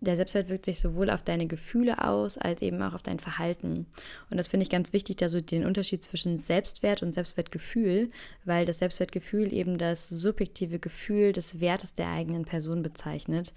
der 0.00 0.16
Selbstwert 0.16 0.48
wirkt 0.48 0.64
sich 0.64 0.78
sowohl 0.78 1.10
auf 1.10 1.22
deine 1.22 1.46
Gefühle 1.46 2.02
aus, 2.04 2.38
als 2.38 2.62
eben 2.62 2.80
auch 2.80 2.94
auf 2.94 3.02
dein 3.02 3.18
Verhalten. 3.18 3.86
Und 4.30 4.36
das 4.36 4.48
finde 4.48 4.62
ich 4.62 4.70
ganz 4.70 4.92
wichtig, 4.92 5.16
da 5.16 5.28
so 5.28 5.40
den 5.40 5.66
Unterschied 5.66 6.02
zwischen 6.02 6.38
Selbstwert 6.38 7.02
und 7.02 7.12
Selbstwertgefühl, 7.12 8.10
weil 8.44 8.64
das 8.64 8.78
Selbstwertgefühl 8.78 9.52
eben 9.52 9.78
das 9.78 10.08
subjektive 10.08 10.78
Gefühl 10.78 11.32
des 11.32 11.60
Wertes 11.60 11.94
der 11.94 12.08
eigenen 12.08 12.44
Person 12.44 12.82
bezeichnet. 12.82 13.52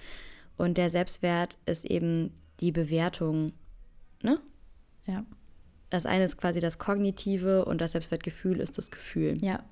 Und 0.58 0.78
der 0.78 0.90
Selbstwert 0.90 1.58
ist 1.66 1.86
eben 1.86 2.32
die 2.60 2.72
Bewertung, 2.72 3.54
ne? 4.22 4.40
Ja. 5.06 5.24
Das 5.94 6.08
eine 6.08 6.24
ist 6.24 6.38
quasi 6.38 6.60
das 6.60 6.80
Kognitive 6.80 7.66
und 7.66 7.80
das 7.80 7.92
Selbstwertgefühl 7.92 8.60
ist 8.60 8.80
das 8.80 8.90
Gefühl. 8.90 9.38
Ja. 9.46 9.64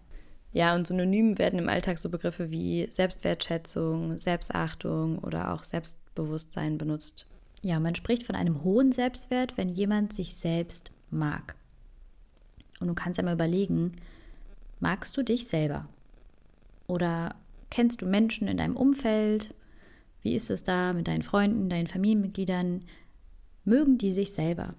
Ja, 0.51 0.75
und 0.75 0.85
synonym 0.85 1.39
werden 1.39 1.57
im 1.57 1.67
Alltag 1.67 1.97
so 1.97 2.09
Begriffe 2.11 2.51
wie 2.51 2.85
Selbstwertschätzung, 2.91 4.19
Selbstachtung 4.19 5.17
oder 5.17 5.51
auch 5.51 5.63
Selbstbewusstsein 5.63 6.77
benutzt. 6.77 7.25
Ja, 7.63 7.79
man 7.79 7.95
spricht 7.95 8.21
von 8.21 8.35
einem 8.35 8.63
hohen 8.63 8.91
Selbstwert, 8.91 9.57
wenn 9.57 9.69
jemand 9.69 10.13
sich 10.13 10.35
selbst 10.35 10.91
mag. 11.09 11.55
Und 12.79 12.87
du 12.87 12.93
kannst 12.93 13.17
einmal 13.17 13.33
überlegen, 13.33 13.93
magst 14.79 15.17
du 15.17 15.23
dich 15.23 15.47
selber? 15.47 15.89
Oder 16.85 17.33
kennst 17.71 18.03
du 18.03 18.05
Menschen 18.05 18.47
in 18.47 18.57
deinem 18.57 18.77
Umfeld? 18.77 19.55
Wie 20.21 20.35
ist 20.35 20.51
es 20.51 20.61
da 20.61 20.93
mit 20.93 21.07
deinen 21.07 21.23
Freunden, 21.23 21.67
deinen 21.67 21.87
Familienmitgliedern? 21.87 22.83
Mögen 23.65 23.97
die 23.97 24.13
sich 24.13 24.33
selber? 24.33 24.75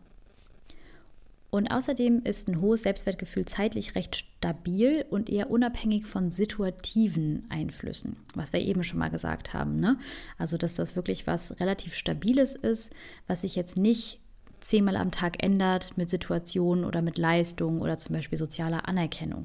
Und 1.54 1.70
außerdem 1.70 2.22
ist 2.24 2.48
ein 2.48 2.62
hohes 2.62 2.84
Selbstwertgefühl 2.84 3.44
zeitlich 3.44 3.94
recht 3.94 4.16
stabil 4.16 5.04
und 5.10 5.28
eher 5.28 5.50
unabhängig 5.50 6.06
von 6.06 6.30
situativen 6.30 7.44
Einflüssen, 7.50 8.16
was 8.34 8.54
wir 8.54 8.60
eben 8.60 8.82
schon 8.82 8.98
mal 8.98 9.10
gesagt 9.10 9.52
haben. 9.52 9.78
Ne? 9.78 9.98
Also, 10.38 10.56
dass 10.56 10.76
das 10.76 10.96
wirklich 10.96 11.26
was 11.26 11.60
relativ 11.60 11.94
Stabiles 11.94 12.56
ist, 12.56 12.94
was 13.26 13.42
sich 13.42 13.54
jetzt 13.54 13.76
nicht 13.76 14.18
zehnmal 14.60 14.96
am 14.96 15.10
Tag 15.10 15.42
ändert 15.42 15.98
mit 15.98 16.08
Situationen 16.08 16.86
oder 16.86 17.02
mit 17.02 17.18
Leistung 17.18 17.82
oder 17.82 17.98
zum 17.98 18.16
Beispiel 18.16 18.38
sozialer 18.38 18.88
Anerkennung. 18.88 19.44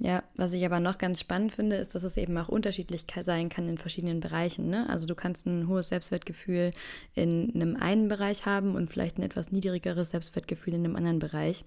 Ja, 0.00 0.22
was 0.36 0.52
ich 0.52 0.64
aber 0.64 0.78
noch 0.78 0.96
ganz 0.98 1.18
spannend 1.18 1.52
finde, 1.52 1.74
ist, 1.76 1.94
dass 1.94 2.04
es 2.04 2.16
eben 2.16 2.38
auch 2.38 2.48
unterschiedlich 2.48 3.04
sein 3.20 3.48
kann 3.48 3.68
in 3.68 3.78
verschiedenen 3.78 4.20
Bereichen. 4.20 4.68
Ne? 4.70 4.88
Also 4.88 5.06
du 5.06 5.16
kannst 5.16 5.46
ein 5.46 5.66
hohes 5.66 5.88
Selbstwertgefühl 5.88 6.70
in 7.14 7.52
einem 7.54 7.74
einen 7.74 8.06
Bereich 8.06 8.46
haben 8.46 8.76
und 8.76 8.90
vielleicht 8.90 9.18
ein 9.18 9.24
etwas 9.24 9.50
niedrigeres 9.50 10.10
Selbstwertgefühl 10.10 10.74
in 10.74 10.84
einem 10.84 10.94
anderen 10.94 11.18
Bereich. 11.18 11.64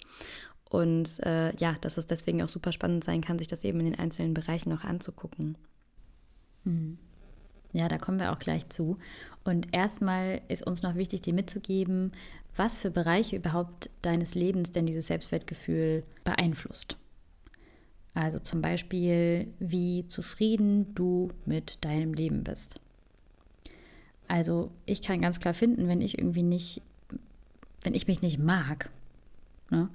Und 0.69 1.19
äh, 1.23 1.53
ja, 1.57 1.75
dass 1.81 1.97
es 1.97 2.05
deswegen 2.05 2.41
auch 2.41 2.47
super 2.47 2.71
spannend 2.71 3.03
sein 3.03 3.19
kann, 3.19 3.37
sich 3.37 3.49
das 3.49 3.65
eben 3.65 3.81
in 3.81 3.87
den 3.87 3.99
einzelnen 3.99 4.33
Bereichen 4.33 4.71
auch 4.71 4.85
anzugucken. 4.85 5.57
Mhm. 6.63 6.97
Ja, 7.73 7.89
da 7.89 7.97
kommen 7.97 8.19
wir 8.19 8.31
auch 8.31 8.39
gleich 8.39 8.69
zu. 8.69 8.97
Und 9.43 9.73
erstmal 9.73 10.41
ist 10.47 10.65
uns 10.65 10.83
noch 10.83 10.95
wichtig, 10.95 11.21
dir 11.21 11.33
mitzugeben, 11.33 12.13
was 12.55 12.77
für 12.77 12.91
Bereiche 12.91 13.35
überhaupt 13.35 13.89
deines 14.01 14.35
Lebens 14.35 14.71
denn 14.71 14.85
dieses 14.85 15.07
Selbstwertgefühl 15.07 16.03
beeinflusst. 16.23 16.97
Also 18.13 18.39
zum 18.39 18.61
Beispiel, 18.61 19.47
wie 19.59 20.05
zufrieden 20.07 20.93
du 20.95 21.29
mit 21.45 21.83
deinem 21.85 22.13
Leben 22.13 22.43
bist. 22.43 22.79
Also 24.27 24.71
ich 24.85 25.01
kann 25.01 25.21
ganz 25.21 25.39
klar 25.39 25.53
finden, 25.53 25.87
wenn 25.87 26.01
ich 26.01 26.17
irgendwie 26.17 26.43
nicht, 26.43 26.81
wenn 27.83 27.93
ich 27.93 28.07
mich 28.07 28.21
nicht 28.21 28.39
mag, 28.39 28.89
ne, 29.69 29.89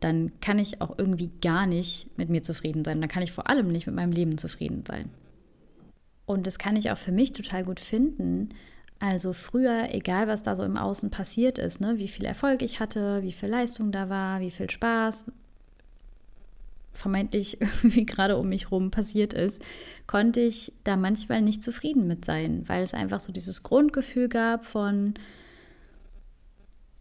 dann 0.00 0.32
kann 0.40 0.58
ich 0.58 0.80
auch 0.80 0.98
irgendwie 0.98 1.30
gar 1.42 1.66
nicht 1.66 2.08
mit 2.16 2.30
mir 2.30 2.42
zufrieden 2.42 2.84
sein. 2.84 3.00
Dann 3.00 3.10
kann 3.10 3.22
ich 3.22 3.32
vor 3.32 3.48
allem 3.50 3.68
nicht 3.68 3.86
mit 3.86 3.94
meinem 3.96 4.12
Leben 4.12 4.38
zufrieden 4.38 4.84
sein. 4.86 5.10
Und 6.26 6.46
das 6.46 6.58
kann 6.58 6.76
ich 6.76 6.90
auch 6.90 6.98
für 6.98 7.12
mich 7.12 7.32
total 7.32 7.64
gut 7.64 7.80
finden, 7.80 8.50
Also 9.02 9.32
früher, 9.32 9.88
egal 9.94 10.28
was 10.28 10.42
da 10.42 10.54
so 10.54 10.62
im 10.62 10.76
Außen 10.76 11.10
passiert 11.10 11.58
ist, 11.58 11.80
ne, 11.80 11.98
wie 11.98 12.08
viel 12.08 12.26
Erfolg 12.26 12.60
ich 12.60 12.80
hatte, 12.80 13.22
wie 13.22 13.32
viel 13.32 13.48
Leistung 13.48 13.92
da 13.92 14.10
war, 14.10 14.40
wie 14.40 14.50
viel 14.50 14.68
Spaß 14.68 15.32
vermeintlich 16.92 17.60
irgendwie 17.60 18.06
gerade 18.06 18.36
um 18.36 18.48
mich 18.48 18.64
herum 18.66 18.90
passiert 18.90 19.34
ist, 19.34 19.62
konnte 20.06 20.40
ich 20.40 20.72
da 20.84 20.96
manchmal 20.96 21.42
nicht 21.42 21.62
zufrieden 21.62 22.06
mit 22.06 22.24
sein, 22.24 22.68
weil 22.68 22.82
es 22.82 22.94
einfach 22.94 23.20
so 23.20 23.32
dieses 23.32 23.62
Grundgefühl 23.62 24.28
gab 24.28 24.64
von, 24.64 25.14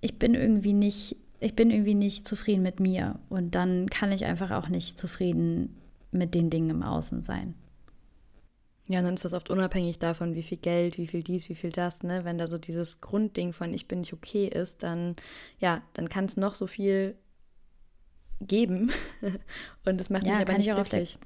ich 0.01 0.17
bin 0.17 0.35
irgendwie 0.35 0.73
nicht, 0.73 1.17
ich 1.39 1.55
bin 1.55 1.71
irgendwie 1.71 1.95
nicht 1.95 2.27
zufrieden 2.27 2.63
mit 2.63 2.79
mir 2.79 3.19
und 3.29 3.55
dann 3.55 3.89
kann 3.89 4.11
ich 4.11 4.25
einfach 4.25 4.51
auch 4.51 4.69
nicht 4.69 4.97
zufrieden 4.97 5.75
mit 6.11 6.33
den 6.33 6.49
Dingen 6.49 6.69
im 6.69 6.83
Außen 6.83 7.21
sein. 7.21 7.55
Ja, 8.87 8.99
und 8.99 9.05
dann 9.05 9.13
ist 9.13 9.25
das 9.25 9.35
oft 9.35 9.51
unabhängig 9.51 9.99
davon, 9.99 10.33
wie 10.33 10.41
viel 10.41 10.57
Geld, 10.57 10.97
wie 10.97 11.05
viel 11.05 11.21
dies, 11.21 11.47
wie 11.47 11.53
viel 11.53 11.71
das, 11.71 12.01
ne? 12.01 12.25
Wenn 12.25 12.39
da 12.39 12.47
so 12.47 12.57
dieses 12.57 13.01
Grundding 13.01 13.53
von 13.53 13.71
ich 13.71 13.87
bin 13.87 13.99
nicht 13.99 14.13
okay 14.13 14.47
ist, 14.47 14.81
dann, 14.81 15.15
ja, 15.59 15.83
dann 15.93 16.09
kann 16.09 16.25
es 16.25 16.37
noch 16.37 16.55
so 16.55 16.65
viel 16.65 17.15
geben. 18.41 18.91
und 19.85 19.99
das 19.99 20.09
macht 20.09 20.25
ja, 20.25 20.33
mich 20.33 20.41
aber 20.41 20.57
nicht 20.57 20.71
glücklich. 20.71 21.17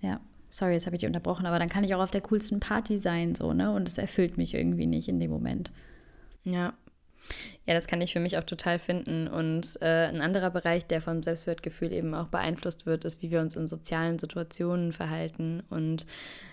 ja, 0.00 0.20
sorry, 0.48 0.74
jetzt 0.74 0.86
habe 0.86 0.96
ich 0.96 1.00
dich 1.00 1.06
unterbrochen, 1.06 1.46
aber 1.46 1.58
dann 1.58 1.68
kann 1.68 1.84
ich 1.84 1.94
auch 1.94 2.02
auf 2.02 2.10
der 2.10 2.22
coolsten 2.22 2.60
Party 2.60 2.98
sein, 2.98 3.34
so, 3.34 3.52
ne? 3.52 3.72
Und 3.72 3.88
es 3.88 3.98
erfüllt 3.98 4.36
mich 4.38 4.54
irgendwie 4.54 4.86
nicht 4.86 5.08
in 5.08 5.20
dem 5.20 5.30
Moment. 5.30 5.72
Ja, 6.44 6.74
ja, 7.66 7.74
das 7.74 7.86
kann 7.86 8.00
ich 8.00 8.12
für 8.12 8.20
mich 8.20 8.36
auch 8.38 8.44
total 8.44 8.78
finden. 8.78 9.28
Und 9.28 9.78
äh, 9.80 10.06
ein 10.08 10.20
anderer 10.20 10.50
Bereich, 10.50 10.86
der 10.86 11.00
vom 11.00 11.22
Selbstwertgefühl 11.22 11.92
eben 11.92 12.14
auch 12.14 12.26
beeinflusst 12.26 12.86
wird, 12.86 13.04
ist, 13.04 13.22
wie 13.22 13.30
wir 13.30 13.40
uns 13.40 13.54
in 13.54 13.66
sozialen 13.66 14.18
Situationen 14.18 14.92
verhalten. 14.92 15.62
Und 15.70 16.06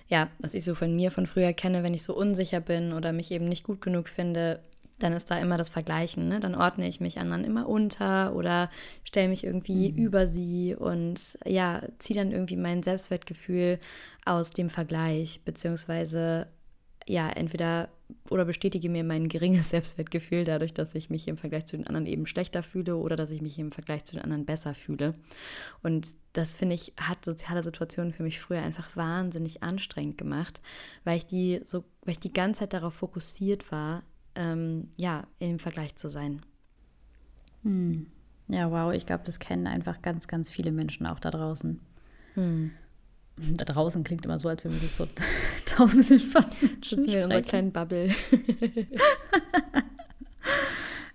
ja, 0.08 0.30
was 0.40 0.54
ich 0.54 0.64
so 0.64 0.76
von 0.76 0.96
mir 0.96 1.12
von 1.12 1.26
früher 1.26 1.54
kenne, 1.54 1.84
wenn 1.84 1.94
ich 1.94 2.04
so 2.04 2.16
unsicher 2.16 2.60
bin 2.60 2.94
oder 2.94 3.12
mich 3.12 3.32
eben 3.32 3.46
nicht 3.46 3.64
gut 3.64 3.82
genug 3.82 4.08
finde, 4.08 4.60
dann 5.00 5.14
ist 5.14 5.32
da 5.32 5.40
immer 5.40 5.58
das 5.58 5.70
Vergleichen. 5.70 6.28
Ne? 6.28 6.40
Dann 6.40 6.56
ordne 6.56 6.88
ich 6.88 7.00
mich 7.00 7.20
anderen 7.20 7.44
immer 7.44 7.68
unter 7.68 8.36
oder 8.36 8.70
stelle 9.04 9.30
mich 9.30 9.44
irgendwie 9.44 9.92
mhm. 9.92 9.98
über 9.98 10.28
sie 10.28 10.76
und 10.76 11.40
ja, 11.46 11.82
ziehe 11.98 12.20
dann 12.20 12.32
irgendwie 12.32 12.58
mein 12.58 12.84
Selbstwertgefühl 12.84 13.80
aus 14.26 14.52
dem 14.52 14.70
Vergleich, 14.70 15.42
beziehungsweise 15.46 16.48
ja, 17.08 17.28
entweder 17.28 17.90
oder 18.30 18.46
bestätige 18.46 18.90
mir 18.90 19.04
mein 19.04 19.30
geringes 19.30 19.70
Selbstwertgefühl 19.72 20.44
dadurch, 20.44 20.74
dass 20.74 20.96
ich 20.96 21.10
mich 21.10 21.28
im 21.28 21.38
Vergleich 21.38 21.66
zu 21.66 21.76
den 21.76 21.88
anderen 21.88 22.06
eben 22.06 22.26
schlechter 22.26 22.64
fühle 22.64 22.96
oder 22.98 23.16
dass 23.16 23.32
ich 23.32 23.42
mich 23.42 23.58
im 23.58 23.72
Vergleich 23.72 24.06
zu 24.06 24.16
den 24.16 24.24
anderen 24.24 24.46
besser 24.46 24.76
fühle. 24.76 25.14
Und 25.82 26.08
das 26.34 26.54
finde 26.54 26.76
ich, 26.76 26.94
hat 26.98 27.26
soziale 27.26 27.64
Situationen 27.64 28.14
für 28.14 28.24
mich 28.24 28.40
früher 28.40 28.62
einfach 28.62 28.96
wahnsinnig 28.96 29.64
anstrengend 29.64 30.18
gemacht, 30.18 30.62
weil 31.04 31.18
ich 31.18 31.26
die 31.26 31.62
so, 31.66 31.84
weil 32.04 32.14
ich 32.14 32.20
die 32.20 32.34
ganze 32.34 32.62
Zeit 32.62 32.74
darauf 32.74 32.94
fokussiert 32.94 33.72
war, 33.72 34.04
ähm, 34.40 34.88
ja, 34.96 35.28
im 35.40 35.60
Vergleich 35.60 35.96
zu 35.96 36.10
sein. 36.10 36.42
Hm. 37.64 38.08
Ja, 38.48 38.72
wow, 38.72 38.94
ich 38.94 39.06
glaube, 39.06 39.24
das 39.26 39.38
kennen 39.38 39.68
einfach 39.68 40.02
ganz, 40.02 40.28
ganz 40.28 40.50
viele 40.50 40.72
Menschen 40.72 41.06
auch 41.06 41.20
da 41.20 41.30
draußen. 41.30 41.80
Hm. 42.34 42.72
Da 43.36 43.66
draußen 43.66 44.04
klingt 44.04 44.26
immer 44.26 44.40
so, 44.40 44.50
als 44.50 44.64
wenn 44.64 44.72
wir 44.72 44.88
so 44.88 45.08
tausenden 45.66 46.20
von 46.20 46.46
Menschen 46.62 47.06
wir 47.06 47.20
in 47.20 47.24
unserer 47.26 47.42
kleinen 47.42 47.72
Bubble. 47.72 48.10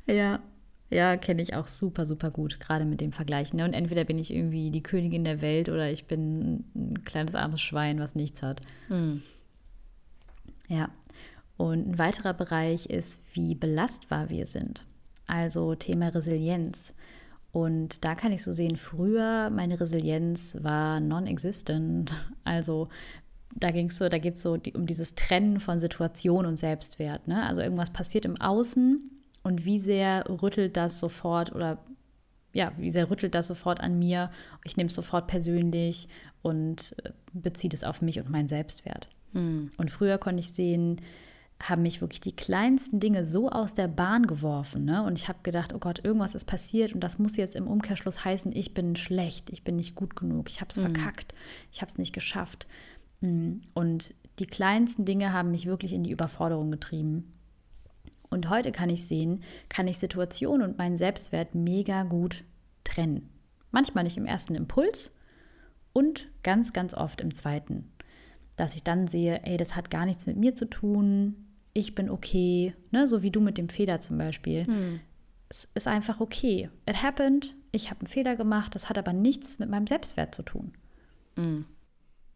ja, 0.07 0.41
ja, 0.91 1.17
kenne 1.17 1.43
ich 1.43 1.55
auch 1.55 1.67
super, 1.67 2.07
super 2.07 2.31
gut, 2.31 2.61
gerade 2.61 2.85
mit 2.85 3.01
dem 3.01 3.13
Vergleichen. 3.13 3.57
Ne? 3.57 3.65
Und 3.65 3.73
entweder 3.73 4.05
bin 4.05 4.19
ich 4.19 4.33
irgendwie 4.33 4.71
die 4.71 4.83
Königin 4.83 5.25
der 5.25 5.41
Welt 5.41 5.69
oder 5.69 5.91
ich 5.91 6.07
bin 6.07 6.65
ein 6.75 7.05
kleines 7.05 7.35
armes 7.35 7.61
Schwein, 7.61 7.99
was 7.99 8.15
nichts 8.15 8.43
hat. 8.43 8.61
Hm. 8.89 9.23
Ja, 10.69 10.91
und 11.57 11.89
ein 11.89 11.99
weiterer 11.99 12.35
Bereich 12.35 12.87
ist, 12.87 13.21
wie 13.33 13.55
belastbar 13.55 14.31
wir 14.31 14.47
sind. 14.47 14.85
Also 15.27 15.75
Thema 15.75 16.09
Resilienz. 16.09 16.95
Und 17.53 18.05
da 18.05 18.15
kann 18.15 18.33
ich 18.33 18.43
so 18.43 18.53
sehen, 18.53 18.77
früher 18.77 19.49
meine 19.51 19.79
Resilienz 19.81 20.59
war 20.61 21.01
non-existent. 21.01 22.15
Also 22.45 22.89
da 23.55 23.71
ging 23.71 23.87
es 23.87 23.97
so, 23.97 24.09
da 24.09 24.19
geht 24.19 24.35
es 24.35 24.43
so 24.43 24.59
um 24.75 24.87
dieses 24.87 25.15
Trennen 25.15 25.61
von 25.61 25.79
Situation 25.79 26.45
und 26.45 26.59
Selbstwert. 26.59 27.27
Ne? 27.27 27.47
Also 27.47 27.63
irgendwas 27.63 27.91
passiert 27.91 28.25
im 28.27 28.41
Außen 28.41 29.11
und 29.43 29.65
wie 29.65 29.79
sehr 29.79 30.25
rüttelt 30.29 30.77
das 30.77 31.01
sofort 31.01 31.55
oder 31.55 31.79
ja, 32.53 32.73
wie 32.77 32.91
sehr 32.91 33.11
rüttelt 33.11 33.35
das 33.35 33.47
sofort 33.49 33.81
an 33.81 33.99
mir? 33.99 34.31
Ich 34.65 34.77
nehme 34.77 34.89
es 34.89 34.95
sofort 34.95 35.27
persönlich 35.27 36.09
und 36.43 36.95
äh, 37.05 37.11
beziehe 37.33 37.73
es 37.73 37.83
auf 37.83 38.01
mich 38.01 38.19
und 38.19 38.31
meinen 38.31 38.49
Selbstwert. 38.49 39.09
Hm. 39.33 39.73
Und 39.77 39.91
früher 39.91 40.19
konnte 40.19 40.41
ich 40.41 40.53
sehen, 40.53 41.01
haben 41.69 41.83
mich 41.83 42.01
wirklich 42.01 42.21
die 42.21 42.37
kleinsten 42.37 43.01
Dinge 43.01 43.25
so 43.25 43.49
aus 43.49 43.73
der 43.73 43.89
Bahn 43.89 44.27
geworfen. 44.27 44.85
Ne? 44.85 45.03
Und 45.03 45.19
ich 45.19 45.29
habe 45.29 45.39
gedacht, 45.43 45.73
oh 45.73 45.79
Gott, 45.79 46.05
irgendwas 46.05 46.35
ist 46.35 46.45
passiert 46.45 46.93
und 46.93 47.01
das 47.01 47.19
muss 47.19 47.37
jetzt 47.37 47.57
im 47.57 47.67
Umkehrschluss 47.67 48.25
heißen, 48.25 48.53
ich 48.53 48.75
bin 48.75 48.97
schlecht, 48.97 49.51
ich 49.51 49.65
bin 49.65 49.77
nicht 49.77 49.95
gut 49.95 50.15
genug, 50.15 50.51
ich 50.51 50.61
habe 50.61 50.69
es 50.71 50.77
mhm. 50.77 50.83
verkackt, 50.83 51.33
ich 51.73 51.81
habe 51.81 51.91
es 51.91 51.97
nicht 51.97 52.13
geschafft. 52.13 52.67
Mm. 53.21 53.61
Und 53.73 54.15
die 54.39 54.47
kleinsten 54.47 55.05
Dinge 55.05 55.33
haben 55.33 55.51
mich 55.51 55.67
wirklich 55.67 55.95
in 55.95 56.03
die 56.03 56.11
Überforderung 56.11 56.71
getrieben. 56.71 57.33
Und 58.29 58.51
heute 58.51 58.73
kann 58.73 58.91
ich 58.91 59.07
sehen, 59.07 59.43
kann 59.69 59.87
ich 59.87 59.99
Situationen 59.99 60.69
und 60.69 60.79
meinen 60.79 60.97
Selbstwert 60.97 61.55
mega 61.55 62.03
gut 62.03 62.45
trennen. 62.83 63.31
Manchmal 63.71 64.05
nicht 64.05 64.17
im 64.17 64.27
ersten 64.27 64.55
Impuls 64.55 65.13
und 65.93 66.29
ganz, 66.43 66.73
ganz 66.73 66.93
oft 66.95 67.21
im 67.21 67.33
zweiten. 67.33 67.91
Dass 68.57 68.75
ich 68.75 68.83
dann 68.83 69.07
sehe, 69.07 69.43
ey, 69.45 69.57
das 69.57 69.77
hat 69.77 69.91
gar 69.91 70.05
nichts 70.05 70.27
mit 70.27 70.37
mir 70.37 70.55
zu 70.55 70.67
tun, 70.67 71.44
ich 71.75 71.95
bin 71.95 72.09
okay, 72.09 72.75
ne? 72.93 73.07
so 73.07 73.23
wie 73.23 73.31
du 73.31 73.41
mit 73.41 73.59
dem 73.59 73.69
Fehler 73.69 74.01
zum 74.01 74.17
Beispiel. 74.17 74.67
Hm. 74.67 75.01
Es 75.49 75.69
ist 75.75 75.87
einfach 75.87 76.21
okay. 76.21 76.71
It 76.89 77.03
happened, 77.03 77.55
ich 77.73 77.91
habe 77.91 78.01
einen 78.01 78.07
Fehler 78.07 78.37
gemacht, 78.37 78.75
das 78.75 78.89
hat 78.89 78.97
aber 78.97 79.13
nichts 79.13 79.59
mit 79.59 79.69
meinem 79.69 79.87
Selbstwert 79.87 80.35
zu 80.35 80.43
tun. 80.43 80.73
Hm. 81.37 81.67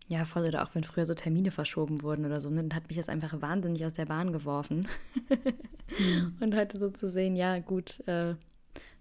Ja, 0.09 0.25
voll, 0.25 0.47
oder 0.47 0.63
auch 0.63 0.75
wenn 0.75 0.85
früher 0.85 1.05
so 1.07 1.15
Termine 1.15 1.51
verschoben 1.51 2.03
wurden 2.03 2.25
oder 2.25 2.41
so, 2.41 2.49
ne, 2.49 2.63
dann 2.63 2.75
hat 2.75 2.89
mich 2.89 2.97
das 2.97 3.11
einfach 3.11 3.41
wahnsinnig 3.41 3.85
aus 3.85 3.93
der 3.93 4.07
Bahn 4.07 4.33
geworfen. 4.33 4.89
mhm. 5.99 6.37
Und 6.41 6.57
heute 6.57 6.79
so 6.79 6.91
zu 6.91 7.09
sehen, 7.09 7.37
ja, 7.37 7.59
gut, 7.59 8.01
äh, 8.09 8.35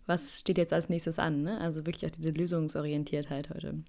was 0.05 0.39
steht 0.39 0.57
jetzt 0.57 0.73
als 0.73 0.89
nächstes 0.89 1.17
an? 1.17 1.43
Ne? 1.43 1.59
Also 1.59 1.85
wirklich 1.85 2.05
auch 2.05 2.15
diese 2.15 2.31
Lösungsorientiertheit 2.31 3.49
heute. 3.49 3.83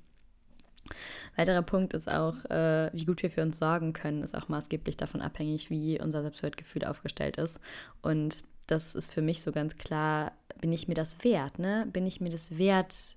Weiterer 1.37 1.63
Punkt 1.63 1.95
ist 1.95 2.11
auch, 2.11 2.45
äh, 2.47 2.91
wie 2.93 3.05
gut 3.05 3.23
wir 3.23 3.31
für 3.31 3.43
uns 3.43 3.59
sorgen 3.59 3.93
können, 3.93 4.23
ist 4.23 4.37
auch 4.37 4.49
maßgeblich 4.49 4.97
davon 4.97 5.21
abhängig, 5.21 5.71
wie 5.71 6.01
unser 6.01 6.23
Selbstwertgefühl 6.23 6.85
aufgestellt 6.85 7.37
ist. 7.37 7.61
Und 8.03 8.43
das 8.67 8.95
ist 8.95 9.13
für 9.13 9.23
mich 9.23 9.43
so 9.43 9.53
ganz 9.53 9.77
klar, 9.77 10.33
bin 10.61 10.73
ich 10.73 10.89
mir 10.89 10.95
das 10.95 11.25
wert, 11.25 11.59
ne? 11.59 11.87
Bin 11.93 12.07
ich 12.07 12.21
mir 12.21 12.31
das 12.31 12.59
wert, 12.59 13.17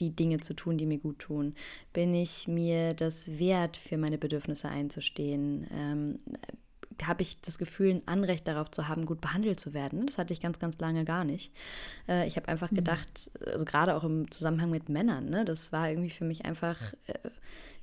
die 0.00 0.10
Dinge 0.16 0.38
zu 0.38 0.54
tun, 0.54 0.78
die 0.78 0.86
mir 0.86 0.98
gut 0.98 1.18
tun? 1.18 1.54
Bin 1.92 2.14
ich 2.14 2.48
mir 2.48 2.94
das 2.94 3.38
wert, 3.38 3.76
für 3.76 3.98
meine 3.98 4.18
Bedürfnisse 4.18 4.68
einzustehen? 4.68 5.66
Ähm, 5.70 6.18
habe 7.06 7.22
ich 7.22 7.40
das 7.40 7.58
Gefühl, 7.58 7.90
ein 7.90 8.08
Anrecht 8.08 8.46
darauf 8.46 8.70
zu 8.70 8.88
haben, 8.88 9.06
gut 9.06 9.20
behandelt 9.20 9.60
zu 9.60 9.74
werden. 9.74 10.06
Das 10.06 10.18
hatte 10.18 10.32
ich 10.32 10.40
ganz, 10.40 10.58
ganz 10.58 10.78
lange 10.78 11.04
gar 11.04 11.24
nicht. 11.24 11.52
Äh, 12.08 12.26
ich 12.26 12.36
habe 12.36 12.48
einfach 12.48 12.70
mhm. 12.70 12.76
gedacht, 12.76 13.30
also 13.46 13.64
gerade 13.64 13.94
auch 13.96 14.04
im 14.04 14.30
Zusammenhang 14.30 14.70
mit 14.70 14.88
Männern, 14.88 15.28
ne, 15.30 15.44
das 15.44 15.72
war 15.72 15.88
irgendwie 15.88 16.10
für 16.10 16.24
mich 16.24 16.44
einfach 16.44 16.76
äh, 17.06 17.30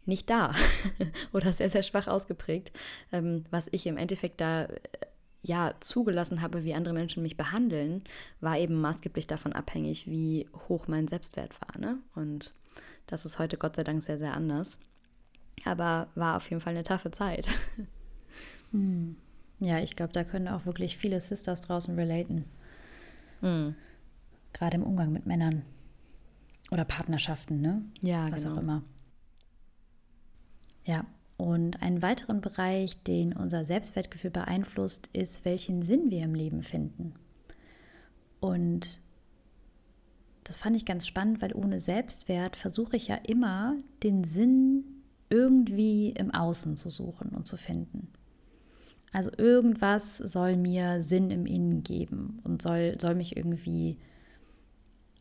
nicht 0.06 0.30
da 0.30 0.54
oder 1.34 1.52
sehr, 1.54 1.70
sehr 1.70 1.84
schwach 1.84 2.08
ausgeprägt, 2.08 2.72
ähm, 3.12 3.44
was 3.52 3.68
ich 3.72 3.88
im 3.88 3.98
Endeffekt 3.98 4.42
da 4.42 4.64
äh, 4.64 4.80
ja 5.42 5.74
zugelassen 5.80 6.42
habe, 6.42 6.64
wie 6.64 6.74
andere 6.74 6.94
Menschen 6.94 7.24
mich 7.24 7.38
behandeln, 7.38 8.04
war 8.42 8.58
eben 8.58 8.82
maßgeblich 8.82 9.28
davon 9.28 9.54
abhängig, 9.54 10.08
wie 10.08 10.48
hoch 10.68 10.88
mein 10.88 11.08
Selbstwert 11.08 11.54
war. 11.62 11.80
Ne? 11.80 12.00
Und 12.16 12.54
das 13.06 13.26
ist 13.26 13.40
heute 13.40 13.58
Gott 13.58 13.76
sei 13.76 13.84
Dank 13.84 14.04
sehr, 14.04 14.18
sehr 14.18 14.34
anders. 14.34 14.80
Aber 15.66 16.08
war 16.16 16.38
auf 16.38 16.50
jeden 16.50 16.62
Fall 16.62 16.74
eine 16.74 16.84
taffe 16.84 17.12
Zeit. 17.12 17.48
Hm. 18.78 19.16
Ja, 19.60 19.80
ich 19.80 19.96
glaube, 19.96 20.14
da 20.14 20.24
können 20.24 20.48
auch 20.48 20.66
wirklich 20.66 20.98
viele 20.98 21.20
Sisters 21.20 21.62
draußen 21.62 21.96
relaten. 21.96 22.46
Hm. 23.42 23.76
Gerade 24.54 24.78
im 24.78 24.84
Umgang 24.84 25.12
mit 25.12 25.26
Männern. 25.26 25.64
Oder 26.70 26.86
Partnerschaften, 26.86 27.62
ne? 27.62 27.82
Ja, 28.02 28.32
Was 28.32 28.44
genau. 28.44 28.56
auch 28.56 28.60
immer. 28.60 28.84
Ja, 30.86 31.06
und 31.38 31.82
einen 31.82 32.02
weiteren 32.02 32.42
Bereich, 32.42 33.02
den 33.04 33.34
unser 33.34 33.64
Selbstwertgefühl 33.64 34.32
beeinflusst, 34.32 35.10
ist, 35.14 35.46
welchen 35.46 35.82
Sinn 35.82 36.12
wir 36.12 36.24
im 36.24 36.36
Leben 36.36 36.64
finden. 36.64 37.14
Und 38.40 39.02
das 40.44 40.58
fand 40.58 40.76
ich 40.76 40.86
ganz 40.86 41.06
spannend, 41.08 41.42
weil 41.42 41.54
ohne 41.54 41.80
Selbstwert 41.80 42.56
versuche 42.56 42.96
ich 42.96 43.08
ja 43.08 43.16
immer, 43.16 43.76
den 44.04 44.24
Sinn 44.24 44.84
irgendwie 45.30 46.12
im 46.12 46.34
Außen 46.34 46.78
zu 46.78 46.90
suchen 46.90 47.30
und 47.30 47.48
zu 47.48 47.58
finden. 47.58 48.10
Also 49.18 49.32
irgendwas 49.36 50.18
soll 50.18 50.58
mir 50.58 51.02
Sinn 51.02 51.32
im 51.32 51.48
Innen 51.48 51.82
geben 51.82 52.40
und 52.44 52.62
soll, 52.62 52.98
soll 53.02 53.16
mich 53.16 53.36
irgendwie 53.36 53.98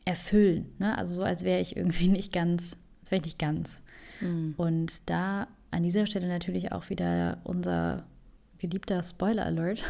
erfüllen. 0.04 0.66
Ne? 0.78 0.98
Also 0.98 1.14
so, 1.14 1.22
als 1.22 1.44
wäre 1.44 1.62
ich 1.62 1.78
irgendwie 1.78 2.08
nicht 2.10 2.30
ganz, 2.30 2.76
als 3.00 3.10
wäre 3.10 3.20
ich 3.20 3.24
nicht 3.24 3.38
ganz. 3.38 3.82
Mhm. 4.20 4.52
Und 4.58 5.08
da 5.08 5.48
an 5.70 5.82
dieser 5.82 6.04
Stelle 6.04 6.28
natürlich 6.28 6.72
auch 6.72 6.90
wieder 6.90 7.38
unser 7.44 8.04
geliebter 8.58 9.02
Spoiler 9.02 9.46
Alert, 9.46 9.82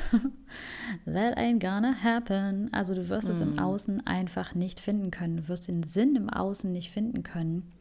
that 1.05 1.37
ain't 1.37 1.59
gonna 1.59 1.97
happen. 2.01 2.73
Also 2.73 2.95
du 2.95 3.09
wirst 3.09 3.27
mm. 3.27 3.33
es 3.33 3.41
im 3.41 3.53
mhm. 3.55 3.59
Außen 3.59 4.07
einfach 4.07 4.55
nicht 4.55 4.79
finden 4.79 5.11
können. 5.11 5.39
Du 5.39 5.49
wirst 5.49 5.67
den 5.67 5.83
Sinn 5.83 6.15
im 6.15 6.31
Außen 6.31 6.71
nicht 6.71 6.93
finden 6.93 7.25
können. 7.25 7.73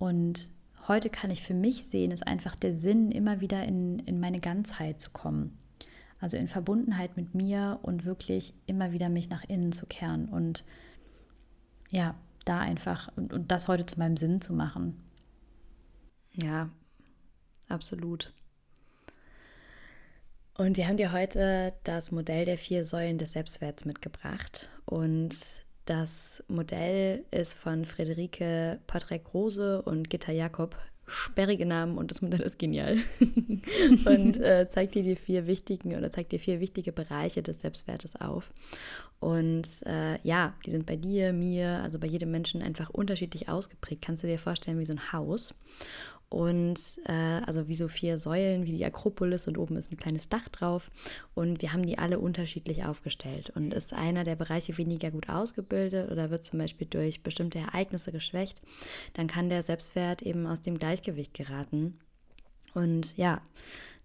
Und 0.00 0.50
heute 0.88 1.10
kann 1.10 1.30
ich 1.30 1.42
für 1.42 1.54
mich 1.54 1.84
sehen, 1.84 2.10
ist 2.10 2.26
einfach 2.26 2.56
der 2.56 2.72
Sinn, 2.72 3.10
immer 3.10 3.40
wieder 3.40 3.64
in, 3.64 3.98
in 4.00 4.20
meine 4.20 4.40
Ganzheit 4.40 5.00
zu 5.00 5.10
kommen. 5.10 5.58
Also 6.20 6.36
in 6.36 6.48
Verbundenheit 6.48 7.16
mit 7.16 7.34
mir 7.34 7.80
und 7.82 8.04
wirklich 8.04 8.54
immer 8.66 8.92
wieder 8.92 9.08
mich 9.08 9.28
nach 9.28 9.44
innen 9.44 9.72
zu 9.72 9.86
kehren 9.86 10.28
und 10.28 10.64
ja, 11.90 12.14
da 12.44 12.60
einfach 12.60 13.10
und, 13.16 13.32
und 13.32 13.50
das 13.50 13.68
heute 13.68 13.86
zu 13.86 13.98
meinem 13.98 14.16
Sinn 14.16 14.40
zu 14.40 14.52
machen. 14.52 15.00
Ja, 16.32 16.70
absolut. 17.68 18.32
Und 20.54 20.76
wir 20.76 20.86
haben 20.86 20.96
dir 20.96 21.12
heute 21.12 21.72
das 21.84 22.12
Modell 22.12 22.44
der 22.44 22.58
vier 22.58 22.84
Säulen 22.84 23.18
des 23.18 23.32
Selbstwerts 23.32 23.84
mitgebracht. 23.84 24.70
Und 24.84 25.34
das 25.84 26.44
Modell 26.48 27.24
ist 27.30 27.54
von 27.54 27.84
Friederike 27.84 28.78
Patrick 28.86 29.34
Rose 29.34 29.82
und 29.82 30.10
Gitta 30.10 30.32
Jakob 30.32 30.76
sperrige 31.06 31.66
Namen 31.66 31.98
und 31.98 32.10
das 32.10 32.22
Modell 32.22 32.40
ist 32.40 32.58
genial. 32.58 32.96
und 34.06 34.36
äh, 34.40 34.68
zeigt 34.68 34.94
dir 34.94 35.02
die 35.02 35.16
vier 35.16 35.46
wichtigen 35.46 35.96
oder 35.96 36.10
zeigt 36.10 36.32
dir 36.32 36.40
vier 36.40 36.60
wichtige 36.60 36.92
Bereiche 36.92 37.42
des 37.42 37.60
Selbstwertes 37.60 38.16
auf. 38.16 38.52
Und 39.20 39.84
äh, 39.86 40.18
ja, 40.22 40.54
die 40.66 40.70
sind 40.70 40.86
bei 40.86 40.96
dir, 40.96 41.32
mir, 41.32 41.80
also 41.82 41.98
bei 41.98 42.06
jedem 42.06 42.30
Menschen 42.30 42.62
einfach 42.62 42.90
unterschiedlich 42.90 43.48
ausgeprägt. 43.48 44.02
Kannst 44.04 44.22
du 44.22 44.26
dir 44.26 44.38
vorstellen 44.38 44.78
wie 44.78 44.84
so 44.84 44.94
ein 44.94 45.12
Haus 45.12 45.54
und 46.32 46.98
äh, 47.04 47.12
also 47.44 47.68
wie 47.68 47.76
so 47.76 47.88
vier 47.88 48.16
Säulen, 48.16 48.64
wie 48.64 48.72
die 48.72 48.84
Akropolis 48.86 49.46
und 49.46 49.58
oben 49.58 49.76
ist 49.76 49.92
ein 49.92 49.98
kleines 49.98 50.30
Dach 50.30 50.48
drauf. 50.48 50.90
Und 51.34 51.60
wir 51.60 51.74
haben 51.74 51.84
die 51.84 51.98
alle 51.98 52.18
unterschiedlich 52.18 52.84
aufgestellt. 52.84 53.50
Und 53.50 53.74
ist 53.74 53.92
einer 53.92 54.24
der 54.24 54.36
Bereiche 54.36 54.78
weniger 54.78 55.10
gut 55.10 55.28
ausgebildet 55.28 56.10
oder 56.10 56.30
wird 56.30 56.42
zum 56.42 56.58
Beispiel 56.58 56.86
durch 56.86 57.22
bestimmte 57.22 57.58
Ereignisse 57.58 58.12
geschwächt, 58.12 58.62
dann 59.12 59.26
kann 59.26 59.50
der 59.50 59.60
Selbstwert 59.60 60.22
eben 60.22 60.46
aus 60.46 60.62
dem 60.62 60.78
Gleichgewicht 60.78 61.34
geraten. 61.34 61.98
Und 62.72 63.14
ja, 63.18 63.42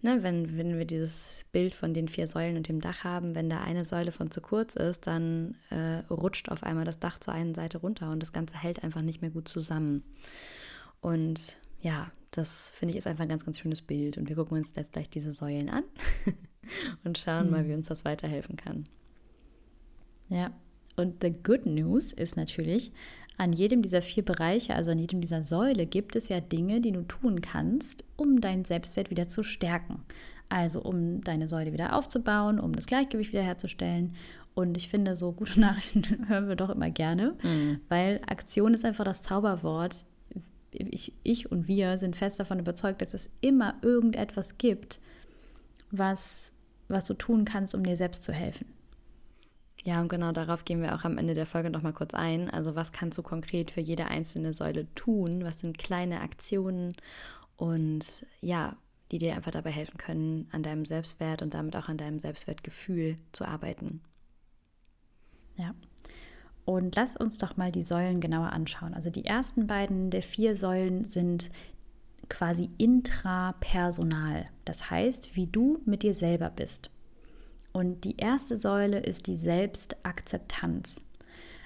ne, 0.02 0.18
wenn, 0.22 0.58
wenn 0.58 0.76
wir 0.76 0.84
dieses 0.84 1.46
Bild 1.50 1.72
von 1.72 1.94
den 1.94 2.08
vier 2.08 2.26
Säulen 2.26 2.58
und 2.58 2.68
dem 2.68 2.82
Dach 2.82 3.04
haben, 3.04 3.34
wenn 3.34 3.48
da 3.48 3.62
eine 3.62 3.86
Säule 3.86 4.12
von 4.12 4.30
zu 4.30 4.42
kurz 4.42 4.76
ist, 4.76 5.06
dann 5.06 5.56
äh, 5.70 6.02
rutscht 6.12 6.50
auf 6.50 6.62
einmal 6.62 6.84
das 6.84 6.98
Dach 6.98 7.18
zur 7.18 7.32
einen 7.32 7.54
Seite 7.54 7.78
runter 7.78 8.10
und 8.10 8.20
das 8.20 8.34
Ganze 8.34 8.58
hält 8.58 8.84
einfach 8.84 9.00
nicht 9.00 9.22
mehr 9.22 9.30
gut 9.30 9.48
zusammen. 9.48 10.04
Und 11.00 11.58
ja, 11.80 12.10
das 12.30 12.70
finde 12.70 12.92
ich 12.92 12.98
ist 12.98 13.06
einfach 13.06 13.22
ein 13.22 13.28
ganz, 13.28 13.44
ganz 13.44 13.58
schönes 13.58 13.82
Bild. 13.82 14.18
Und 14.18 14.28
wir 14.28 14.36
gucken 14.36 14.56
uns 14.56 14.72
jetzt 14.76 14.92
gleich 14.92 15.08
diese 15.08 15.32
Säulen 15.32 15.70
an 15.70 15.84
und 17.04 17.18
schauen 17.18 17.46
mhm. 17.46 17.52
mal, 17.52 17.68
wie 17.68 17.74
uns 17.74 17.88
das 17.88 18.04
weiterhelfen 18.04 18.56
kann. 18.56 18.84
Ja, 20.28 20.52
und 20.96 21.22
the 21.22 21.30
good 21.30 21.64
news 21.64 22.12
ist 22.12 22.36
natürlich, 22.36 22.92
an 23.38 23.52
jedem 23.52 23.82
dieser 23.82 24.02
vier 24.02 24.24
Bereiche, 24.24 24.74
also 24.74 24.90
an 24.90 24.98
jedem 24.98 25.20
dieser 25.20 25.42
Säule, 25.44 25.86
gibt 25.86 26.16
es 26.16 26.28
ja 26.28 26.40
Dinge, 26.40 26.80
die 26.80 26.92
du 26.92 27.02
tun 27.02 27.40
kannst, 27.40 28.04
um 28.16 28.40
deinen 28.40 28.64
Selbstwert 28.64 29.10
wieder 29.10 29.26
zu 29.26 29.42
stärken. 29.42 30.02
Also 30.48 30.82
um 30.82 31.22
deine 31.22 31.46
Säule 31.46 31.72
wieder 31.72 31.94
aufzubauen, 31.94 32.58
um 32.58 32.74
das 32.74 32.86
Gleichgewicht 32.86 33.32
wiederherzustellen. 33.32 34.14
Und 34.54 34.76
ich 34.76 34.88
finde, 34.88 35.14
so 35.14 35.32
gute 35.32 35.60
Nachrichten 35.60 36.28
hören 36.28 36.48
wir 36.48 36.56
doch 36.56 36.70
immer 36.70 36.90
gerne, 36.90 37.36
mhm. 37.42 37.80
weil 37.88 38.20
Aktion 38.26 38.74
ist 38.74 38.84
einfach 38.84 39.04
das 39.04 39.22
Zauberwort 39.22 40.04
ich, 40.70 41.12
ich 41.22 41.50
und 41.50 41.68
wir 41.68 41.98
sind 41.98 42.16
fest 42.16 42.40
davon 42.40 42.58
überzeugt, 42.58 43.00
dass 43.00 43.14
es 43.14 43.30
immer 43.40 43.74
irgendetwas 43.82 44.58
gibt, 44.58 45.00
was, 45.90 46.52
was 46.88 47.06
du 47.06 47.14
tun 47.14 47.44
kannst, 47.44 47.74
um 47.74 47.82
dir 47.82 47.96
selbst 47.96 48.24
zu 48.24 48.32
helfen. 48.32 48.66
Ja, 49.84 50.00
und 50.00 50.08
genau 50.08 50.32
darauf 50.32 50.64
gehen 50.64 50.82
wir 50.82 50.94
auch 50.94 51.04
am 51.04 51.18
Ende 51.18 51.34
der 51.34 51.46
Folge 51.46 51.70
noch 51.70 51.82
mal 51.82 51.92
kurz 51.92 52.12
ein. 52.12 52.50
Also 52.50 52.74
was 52.74 52.92
kannst 52.92 53.16
du 53.16 53.22
konkret 53.22 53.70
für 53.70 53.80
jede 53.80 54.06
einzelne 54.06 54.52
Säule 54.52 54.92
tun? 54.94 55.44
Was 55.44 55.60
sind 55.60 55.78
kleine 55.78 56.20
Aktionen 56.20 56.94
und 57.56 58.26
ja, 58.40 58.76
die 59.10 59.18
dir 59.18 59.34
einfach 59.34 59.50
dabei 59.50 59.70
helfen 59.70 59.96
können, 59.96 60.48
an 60.52 60.62
deinem 60.62 60.84
Selbstwert 60.84 61.42
und 61.42 61.54
damit 61.54 61.76
auch 61.76 61.88
an 61.88 61.96
deinem 61.96 62.20
Selbstwertgefühl 62.20 63.18
zu 63.32 63.46
arbeiten. 63.46 64.02
Ja, 65.56 65.74
und 66.68 66.96
lass 66.96 67.16
uns 67.16 67.38
doch 67.38 67.56
mal 67.56 67.72
die 67.72 67.80
Säulen 67.80 68.20
genauer 68.20 68.52
anschauen. 68.52 68.92
Also 68.92 69.08
die 69.08 69.24
ersten 69.24 69.66
beiden 69.66 70.10
der 70.10 70.20
vier 70.20 70.54
Säulen 70.54 71.06
sind 71.06 71.50
quasi 72.28 72.68
intrapersonal. 72.76 74.44
Das 74.66 74.90
heißt, 74.90 75.34
wie 75.34 75.46
du 75.46 75.78
mit 75.86 76.02
dir 76.02 76.12
selber 76.12 76.50
bist. 76.50 76.90
Und 77.72 78.04
die 78.04 78.18
erste 78.18 78.58
Säule 78.58 78.98
ist 78.98 79.28
die 79.28 79.34
Selbstakzeptanz. 79.34 81.00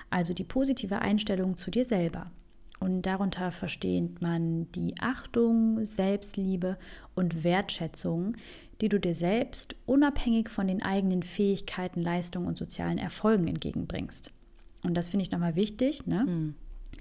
Also 0.08 0.34
die 0.34 0.44
positive 0.44 1.00
Einstellung 1.00 1.56
zu 1.56 1.72
dir 1.72 1.84
selber. 1.84 2.30
Und 2.78 3.02
darunter 3.02 3.50
versteht 3.50 4.22
man 4.22 4.70
die 4.70 4.94
Achtung, 5.00 5.84
Selbstliebe 5.84 6.78
und 7.16 7.42
Wertschätzung, 7.42 8.36
die 8.80 8.88
du 8.88 9.00
dir 9.00 9.16
selbst 9.16 9.74
unabhängig 9.84 10.48
von 10.48 10.68
den 10.68 10.80
eigenen 10.80 11.24
Fähigkeiten, 11.24 12.00
Leistungen 12.00 12.46
und 12.46 12.56
sozialen 12.56 12.98
Erfolgen 12.98 13.48
entgegenbringst 13.48 14.30
und 14.82 14.94
das 14.94 15.08
finde 15.08 15.24
ich 15.24 15.30
nochmal 15.30 15.56
wichtig, 15.56 16.06
ne? 16.06 16.24
Mhm. 16.26 16.54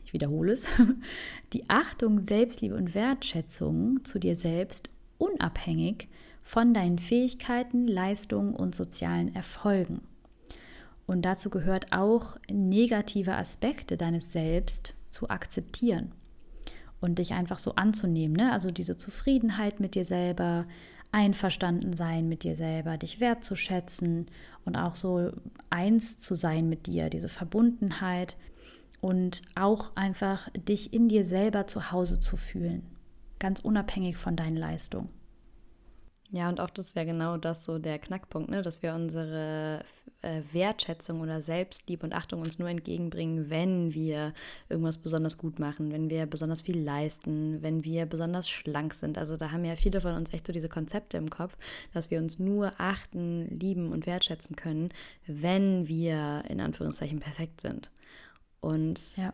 ich 0.06 0.14
wiederhole 0.14 0.52
es, 0.52 0.66
die 1.54 1.70
Achtung, 1.70 2.26
Selbstliebe 2.26 2.76
und 2.76 2.96
Wertschätzung 2.96 4.04
zu 4.04 4.20
dir 4.20 4.36
selbst 4.36 4.90
unabhängig 5.18 6.08
von 6.44 6.74
deinen 6.74 7.00
Fähigkeiten, 7.00 7.88
Leistungen 7.88 8.56
und 8.56 8.76
sozialen 8.76 9.34
Erfolgen. 9.36 10.02
Und 11.06 11.24
dazu 11.24 11.50
gehört 11.50 11.92
auch 11.92 12.38
negative 12.50 13.36
Aspekte 13.36 13.98
deines 13.98 14.32
Selbst 14.32 14.96
zu 15.10 15.30
akzeptieren 15.30 16.14
und 17.02 17.20
dich 17.20 17.34
einfach 17.34 17.58
so 17.58 17.76
anzunehmen. 17.76 18.36
Ne? 18.36 18.52
Also 18.52 18.72
diese 18.72 18.96
Zufriedenheit 18.96 19.80
mit 19.80 19.96
dir 19.96 20.06
selber, 20.06 20.66
einverstanden 21.12 21.94
sein 21.94 22.30
mit 22.30 22.44
dir 22.44 22.56
selber, 22.56 22.98
dich 22.98 23.20
wertzuschätzen 23.20 24.28
und 24.66 24.76
auch 24.76 24.96
so 24.96 25.32
eins 25.70 26.18
zu 26.18 26.36
sein 26.36 26.70
mit 26.70 26.88
dir, 26.88 27.10
diese 27.10 27.30
Verbundenheit 27.30 28.38
und 29.00 29.42
auch 29.56 29.96
einfach 29.96 30.50
dich 30.54 30.94
in 30.94 31.10
dir 31.10 31.26
selber 31.26 31.68
zu 31.68 31.92
Hause 31.92 32.20
zu 32.20 32.38
fühlen, 32.38 32.84
ganz 33.40 33.60
unabhängig 33.60 34.18
von 34.18 34.36
deinen 34.36 34.58
Leistungen. 34.58 35.10
Ja, 36.30 36.48
und 36.48 36.60
oft 36.60 36.78
ist 36.80 36.96
ja 36.96 37.04
genau 37.04 37.36
das 37.38 37.66
so 37.66 37.78
der 37.78 38.00
Knackpunkt, 38.00 38.50
ne? 38.50 38.62
dass 38.62 38.82
wir 38.82 38.94
unsere 38.94 39.84
äh, 40.22 40.42
Wertschätzung 40.52 41.22
oder 41.22 41.42
Selbstliebe 41.42 42.06
und 42.06 42.14
Achtung 42.14 42.42
uns 42.42 42.60
nur 42.60 42.70
entgegenbringen, 42.70 43.50
wenn 43.50 43.94
wir 43.94 44.34
irgendwas 44.70 44.98
besonders 44.98 45.38
gut 45.38 45.60
machen, 45.60 45.92
wenn 45.92 46.10
wir 46.10 46.26
besonders 46.26 46.62
viel 46.62 46.80
leisten, 46.80 47.62
wenn 47.62 47.84
wir 47.84 48.06
besonders 48.06 48.50
schlank 48.50 48.94
sind. 48.94 49.18
Also 49.18 49.38
da 49.38 49.52
haben 49.52 49.66
ja 49.66 49.76
viele 49.76 50.02
von 50.02 50.16
uns 50.16 50.34
echt 50.34 50.48
so 50.48 50.54
diese 50.54 50.70
Konzepte 50.70 51.18
im 51.18 51.30
Kopf, 51.30 51.58
dass 51.94 52.12
wir 52.12 52.20
uns 52.20 52.40
nur 52.40 52.72
achten, 52.78 53.60
lieben 53.60 53.92
und 53.92 54.06
wertschätzen 54.06 54.56
können, 54.56 54.90
wenn 55.28 55.88
wir 55.88 56.44
in 56.50 56.62
Anführungszeichen 56.62 57.20
perfekt 57.20 57.62
sind. 57.62 57.92
Und 58.60 59.18
ja 59.18 59.34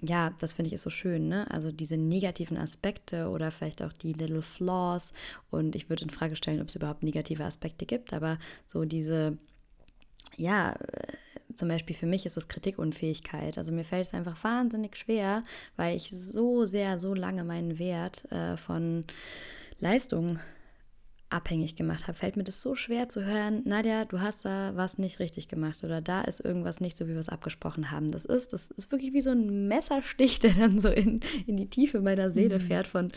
ja, 0.00 0.30
das 0.38 0.52
finde 0.52 0.68
ich 0.68 0.74
ist 0.74 0.82
so 0.82 0.90
schön, 0.90 1.28
ne? 1.28 1.50
Also 1.50 1.72
diese 1.72 1.96
negativen 1.96 2.56
Aspekte 2.56 3.28
oder 3.28 3.50
vielleicht 3.50 3.82
auch 3.82 3.92
die 3.92 4.12
Little 4.12 4.42
Flaws. 4.42 5.12
Und 5.50 5.74
ich 5.74 5.88
würde 5.88 6.04
in 6.04 6.10
Frage 6.10 6.36
stellen, 6.36 6.60
ob 6.60 6.68
es 6.68 6.76
überhaupt 6.76 7.02
negative 7.02 7.44
Aspekte 7.44 7.84
gibt, 7.86 8.12
aber 8.12 8.38
so 8.66 8.84
diese, 8.84 9.36
ja, 10.38 10.72
äh, 10.72 11.12
zum 11.56 11.68
Beispiel 11.68 11.96
für 11.96 12.06
mich 12.06 12.24
ist 12.24 12.36
es 12.36 12.48
Kritikunfähigkeit. 12.48 13.58
Also 13.58 13.72
mir 13.72 13.84
fällt 13.84 14.06
es 14.06 14.14
einfach 14.14 14.42
wahnsinnig 14.44 14.96
schwer, 14.96 15.42
weil 15.76 15.96
ich 15.96 16.10
so 16.10 16.66
sehr, 16.66 17.00
so 17.00 17.14
lange 17.14 17.44
meinen 17.44 17.78
Wert 17.78 18.30
äh, 18.30 18.56
von 18.56 19.04
Leistung 19.80 20.38
abhängig 21.30 21.76
gemacht 21.76 22.06
habe, 22.08 22.16
fällt 22.16 22.36
mir 22.36 22.44
das 22.44 22.62
so 22.62 22.74
schwer 22.74 23.08
zu 23.08 23.24
hören, 23.24 23.62
Nadja, 23.64 24.06
du 24.06 24.20
hast 24.20 24.44
da 24.44 24.72
was 24.76 24.98
nicht 24.98 25.18
richtig 25.18 25.48
gemacht 25.48 25.84
oder 25.84 26.00
da 26.00 26.22
ist 26.22 26.40
irgendwas 26.40 26.80
nicht 26.80 26.96
so, 26.96 27.06
wie 27.06 27.12
wir 27.12 27.18
es 27.18 27.28
abgesprochen 27.28 27.90
haben. 27.90 28.10
Das 28.10 28.24
ist, 28.24 28.52
das 28.52 28.70
ist 28.70 28.90
wirklich 28.90 29.12
wie 29.12 29.20
so 29.20 29.30
ein 29.30 29.68
Messerstich, 29.68 30.38
der 30.38 30.52
dann 30.52 30.78
so 30.78 30.88
in, 30.88 31.20
in 31.46 31.56
die 31.56 31.68
Tiefe 31.68 32.00
meiner 32.00 32.30
Seele 32.30 32.58
mhm. 32.58 32.62
fährt 32.62 32.86
von, 32.86 33.12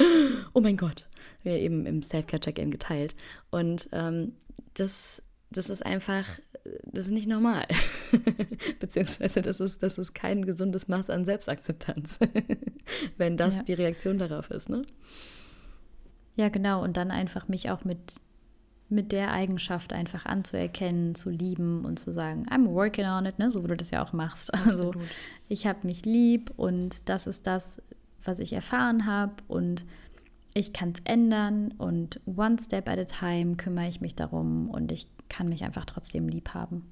oh 0.53 0.59
mein 0.59 0.77
Gott, 0.77 1.07
wir 1.43 1.53
eben 1.53 1.85
im 1.85 2.01
Self-Care-Check-In 2.01 2.71
geteilt. 2.71 3.15
Und 3.49 3.87
ähm, 3.93 4.33
das, 4.73 5.23
das 5.51 5.69
ist 5.69 5.85
einfach, 5.85 6.25
das 6.85 7.07
ist 7.07 7.11
nicht 7.11 7.27
normal. 7.27 7.65
Beziehungsweise 8.79 9.41
das 9.41 9.59
ist, 9.59 9.83
das 9.83 9.97
ist 9.97 10.13
kein 10.13 10.45
gesundes 10.45 10.87
Maß 10.87 11.09
an 11.09 11.25
Selbstakzeptanz, 11.25 12.19
wenn 13.17 13.37
das 13.37 13.59
ja. 13.59 13.63
die 13.63 13.73
Reaktion 13.73 14.17
darauf 14.17 14.49
ist, 14.49 14.69
ne? 14.69 14.83
Ja, 16.37 16.49
genau. 16.49 16.81
Und 16.83 16.95
dann 16.95 17.11
einfach 17.11 17.49
mich 17.49 17.69
auch 17.69 17.83
mit, 17.83 18.15
mit 18.87 19.11
der 19.11 19.31
Eigenschaft 19.31 19.91
einfach 19.91 20.25
anzuerkennen, 20.25 21.13
zu 21.15 21.29
lieben 21.29 21.83
und 21.83 21.99
zu 21.99 22.11
sagen, 22.11 22.45
I'm 22.49 22.69
working 22.69 23.05
on 23.05 23.25
it, 23.25 23.37
ne? 23.37 23.51
so 23.51 23.63
wie 23.63 23.67
du 23.67 23.75
das 23.75 23.91
ja 23.91 24.03
auch 24.03 24.13
machst. 24.13 24.51
Also 24.65 24.93
ich 25.49 25.67
habe 25.67 25.79
mich 25.83 26.05
lieb 26.05 26.51
und 26.55 27.09
das 27.09 27.27
ist 27.27 27.45
das, 27.45 27.81
was 28.23 28.39
ich 28.39 28.53
erfahren 28.53 29.05
habe 29.05 29.33
und 29.49 29.85
ich 30.53 30.71
kann 30.73 30.91
es 30.91 31.01
ändern 31.03 31.73
und 31.77 32.21
one 32.25 32.57
step 32.59 32.89
at 32.89 32.99
a 32.99 33.05
time 33.05 33.55
kümmere 33.55 33.87
ich 33.87 34.01
mich 34.01 34.15
darum 34.15 34.69
und 34.69 34.91
ich 34.91 35.07
kann 35.31 35.47
mich 35.47 35.63
einfach 35.63 35.85
trotzdem 35.85 36.27
lieb 36.27 36.49
haben. 36.53 36.83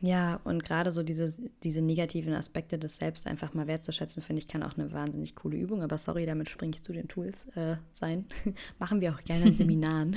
Ja, 0.00 0.40
und 0.42 0.64
gerade 0.64 0.90
so 0.90 1.04
diese, 1.04 1.30
diese 1.62 1.80
negativen 1.80 2.34
Aspekte 2.34 2.76
des 2.76 2.96
Selbst 2.96 3.28
einfach 3.28 3.54
mal 3.54 3.68
wertzuschätzen, 3.68 4.20
finde 4.20 4.40
ich, 4.40 4.48
kann 4.48 4.64
auch 4.64 4.76
eine 4.76 4.92
wahnsinnig 4.92 5.36
coole 5.36 5.56
Übung. 5.56 5.82
Aber 5.82 5.96
sorry, 5.96 6.26
damit 6.26 6.48
springe 6.48 6.74
ich 6.74 6.82
zu 6.82 6.92
den 6.92 7.06
Tools 7.06 7.46
äh, 7.54 7.76
sein. 7.92 8.24
Machen 8.80 9.00
wir 9.00 9.14
auch 9.14 9.20
gerne 9.20 9.46
in 9.46 9.54
Seminaren. 9.54 10.16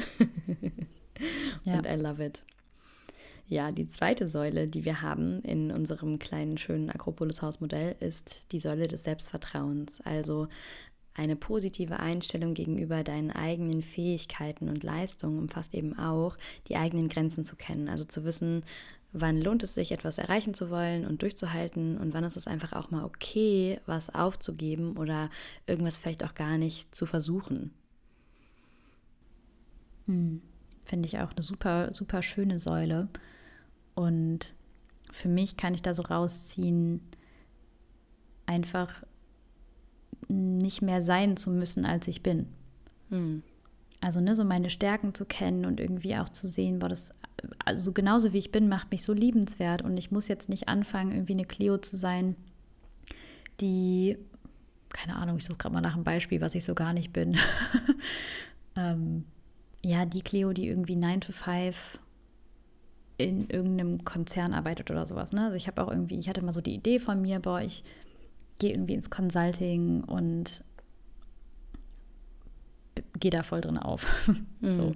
ja. 1.66 1.78
Und 1.78 1.86
I 1.86 2.02
love 2.02 2.26
it. 2.26 2.44
Ja, 3.48 3.72
die 3.72 3.88
zweite 3.88 4.28
Säule, 4.28 4.68
die 4.68 4.86
wir 4.86 5.04
haben 5.04 5.42
in 5.42 5.70
unserem 5.70 6.18
kleinen, 6.18 6.58
schönen 6.58 6.90
Akropolis-Hausmodell, 6.90 7.96
ist 8.00 8.52
die 8.54 8.60
Säule 8.60 8.88
des 8.88 9.04
Selbstvertrauens. 9.04 10.02
Also 10.02 10.48
eine 11.16 11.36
positive 11.36 12.00
Einstellung 12.00 12.54
gegenüber 12.54 13.04
deinen 13.04 13.32
eigenen 13.32 13.82
Fähigkeiten 13.82 14.70
und 14.70 14.84
Leistungen 14.84 15.40
umfasst 15.40 15.74
eben 15.74 15.98
auch, 15.98 16.38
die 16.68 16.76
eigenen 16.76 17.08
Grenzen 17.08 17.46
zu 17.46 17.56
kennen. 17.56 17.88
Also 17.88 18.04
zu 18.04 18.26
wissen, 18.26 18.64
wann 19.14 19.42
lohnt 19.42 19.64
es 19.64 19.74
sich, 19.74 19.94
etwas 19.94 20.18
erreichen 20.18 20.54
zu 20.54 20.70
wollen 20.70 21.06
und 21.06 21.22
durchzuhalten 21.22 21.98
und 21.98 22.14
wann 22.14 22.26
ist 22.26 22.36
es 22.36 22.48
einfach 22.48 22.74
auch 22.74 22.92
mal 22.92 23.06
okay, 23.06 23.80
was 23.86 24.14
aufzugeben 24.14 24.98
oder 24.98 25.30
irgendwas 25.68 25.98
vielleicht 25.98 26.24
auch 26.26 26.36
gar 26.36 26.58
nicht 26.58 26.94
zu 26.94 27.06
versuchen. 27.06 27.74
Hm. 30.08 30.42
Finde 30.84 31.08
ich 31.08 31.18
auch 31.18 31.32
eine 31.32 31.42
super, 31.42 31.94
super 31.94 32.22
schöne 32.22 32.60
Säule. 32.60 33.08
Und 33.96 34.54
für 35.12 35.30
mich 35.30 35.58
kann 35.58 35.74
ich 35.74 35.82
da 35.82 35.94
so 35.96 36.04
rausziehen, 36.04 37.02
einfach 38.46 39.04
nicht 40.36 40.82
mehr 40.82 41.02
sein 41.02 41.38
zu 41.38 41.50
müssen, 41.50 41.86
als 41.86 42.08
ich 42.08 42.22
bin. 42.22 42.48
Hm. 43.10 43.44
Also 44.02 44.22
ne, 44.22 44.36
so 44.36 44.44
meine 44.44 44.70
Stärken 44.70 45.14
zu 45.14 45.26
kennen 45.26 45.66
und 45.66 45.80
irgendwie 45.80 46.16
auch 46.16 46.30
zu 46.30 46.48
sehen, 46.48 46.80
boah, 46.80 46.90
das 46.90 47.12
also 47.64 47.92
genauso 47.92 48.34
wie 48.34 48.38
ich 48.38 48.52
bin, 48.52 48.70
macht 48.70 48.92
mich 48.92 49.04
so 49.04 49.14
liebenswert 49.14 49.82
und 49.82 49.98
ich 49.98 50.12
muss 50.12 50.28
jetzt 50.28 50.50
nicht 50.50 50.68
anfangen, 50.68 51.12
irgendwie 51.12 51.34
eine 51.34 51.46
Cleo 51.46 51.78
zu 51.78 51.98
sein, 51.98 52.36
die, 53.62 54.18
keine 54.90 55.16
Ahnung, 55.16 55.38
ich 55.38 55.46
suche 55.46 55.58
gerade 55.58 55.74
mal 55.74 55.82
nach 55.82 55.96
einem 55.96 56.04
Beispiel, 56.04 56.42
was 56.42 56.56
ich 56.56 56.66
so 56.66 56.76
gar 56.76 56.94
nicht 56.94 57.14
bin. 57.14 57.38
ähm, 58.76 59.26
ja, 59.84 60.06
die 60.06 60.22
Cleo, 60.22 60.54
die 60.54 60.68
irgendwie 60.68 60.96
9 60.96 61.22
to 61.22 61.32
5 61.32 62.00
in 63.18 63.50
irgendeinem 63.50 64.04
Konzern 64.04 64.54
arbeitet 64.54 64.92
oder 64.92 65.06
sowas. 65.06 65.32
Ne? 65.32 65.46
Also 65.46 65.56
ich 65.56 65.68
habe 65.68 65.82
auch 65.84 65.90
irgendwie, 65.90 66.20
ich 66.20 66.28
hatte 66.28 66.44
mal 66.44 66.52
so 66.52 66.62
die 66.62 66.76
Idee 66.76 67.00
von 67.00 67.22
mir, 67.22 67.40
boah, 67.40 67.62
ich 67.62 67.84
gehe 68.60 68.72
irgendwie 68.72 68.94
ins 68.94 69.10
Consulting 69.10 70.04
und 70.04 70.64
gehe 73.20 73.32
da 73.32 73.44
voll 73.44 73.62
drin 73.62 73.78
auf. 73.78 74.08
Mhm. 74.62 74.72
so. 74.72 74.96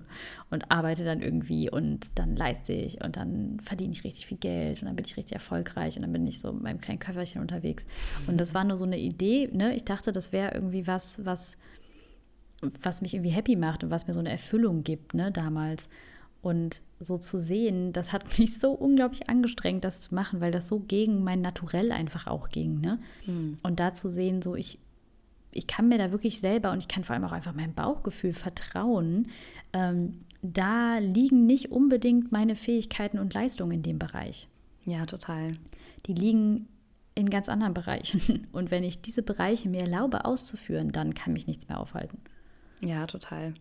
Und 0.50 0.72
arbeite 0.72 1.04
dann 1.04 1.22
irgendwie 1.22 1.70
und 1.70 2.18
dann 2.18 2.36
leiste 2.36 2.74
ich 2.74 3.04
und 3.04 3.18
dann 3.18 3.60
verdiene 3.60 3.92
ich 3.94 4.04
richtig 4.04 4.26
viel 4.26 4.38
Geld 4.38 4.82
und 4.82 4.88
dann 4.88 4.96
bin 4.96 5.06
ich 5.06 5.16
richtig 5.16 5.34
erfolgreich 5.34 5.96
und 5.96 6.02
dann 6.02 6.12
bin 6.12 6.26
ich 6.26 6.40
so 6.40 6.52
mit 6.52 6.64
meinem 6.64 6.82
kleinen 6.82 6.98
Köfferchen 6.98 7.40
unterwegs. 7.42 7.86
Und 8.26 8.38
das 8.38 8.56
war 8.56 8.64
nur 8.64 8.78
so 8.78 8.86
eine 8.86 8.98
Idee, 8.98 9.48
ne? 9.52 9.76
Ich 9.76 9.84
dachte, 9.84 10.12
das 10.12 10.32
wäre 10.32 10.56
irgendwie 10.56 10.88
was, 10.88 11.24
was, 11.24 11.58
was 12.82 13.02
mich 13.02 13.14
irgendwie 13.14 13.30
happy 13.30 13.58
macht 13.58 13.84
und 13.84 13.92
was 13.92 14.08
mir 14.08 14.14
so 14.14 14.22
eine 14.22 14.32
Erfüllung 14.32 14.84
gibt, 14.84 15.14
ne, 15.14 15.32
damals. 15.32 15.90
Und 16.42 16.84
so 17.00 17.18
zu 17.18 17.40
sehen, 17.40 17.92
das 17.94 18.14
hat 18.14 18.40
mich 18.40 18.60
so 18.60 18.72
unglaublich 18.72 19.30
angestrengt, 19.30 19.84
das 19.84 20.02
zu 20.02 20.16
machen, 20.16 20.42
weil 20.42 20.52
das 20.52 20.68
so 20.68 20.80
gegen 20.80 21.24
mein 21.24 21.42
Naturell 21.42 21.92
einfach 21.92 22.28
auch 22.28 22.50
ging. 22.50 22.80
Ne? 22.80 23.00
Mhm. 23.26 23.58
Und 23.64 23.80
da 23.80 23.94
zu 23.94 24.10
sehen, 24.10 24.42
so 24.42 24.56
ich 24.56 24.80
ich 25.52 25.68
kann 25.68 25.88
mir 25.88 25.98
da 25.98 26.12
wirklich 26.12 26.40
selber 26.40 26.72
und 26.72 26.80
ich 26.80 26.88
kann 26.88 27.04
vor 27.04 27.16
allem 27.16 27.26
auch 27.26 27.32
einfach 27.32 27.56
meinem 27.56 27.74
Bauchgefühl 27.74 28.34
vertrauen. 28.34 29.30
Ähm, 29.74 30.20
da 30.42 31.00
liegen 31.00 31.46
nicht 31.46 31.72
unbedingt 31.72 32.32
meine 32.32 32.56
Fähigkeiten 32.56 33.20
und 33.20 33.34
Leistungen 33.34 33.72
in 33.72 33.84
dem 33.84 34.00
Bereich. 34.00 34.48
Ja, 34.86 35.06
total. 35.06 35.54
Die 36.06 36.14
liegen 36.14 36.68
in 37.16 37.30
ganz 37.30 37.50
anderen 37.50 37.74
Bereichen. 37.74 38.48
Und 38.54 38.72
wenn 38.72 38.84
ich 38.84 39.02
diese 39.02 39.22
Bereiche 39.22 39.68
mir 39.68 39.82
erlaube 39.82 40.24
auszuführen, 40.24 40.90
dann 40.90 41.14
kann 41.14 41.34
mich 41.34 41.48
nichts 41.48 41.68
mehr 41.68 41.80
aufhalten. 41.80 42.20
Ja, 42.82 43.06
total. 43.06 43.54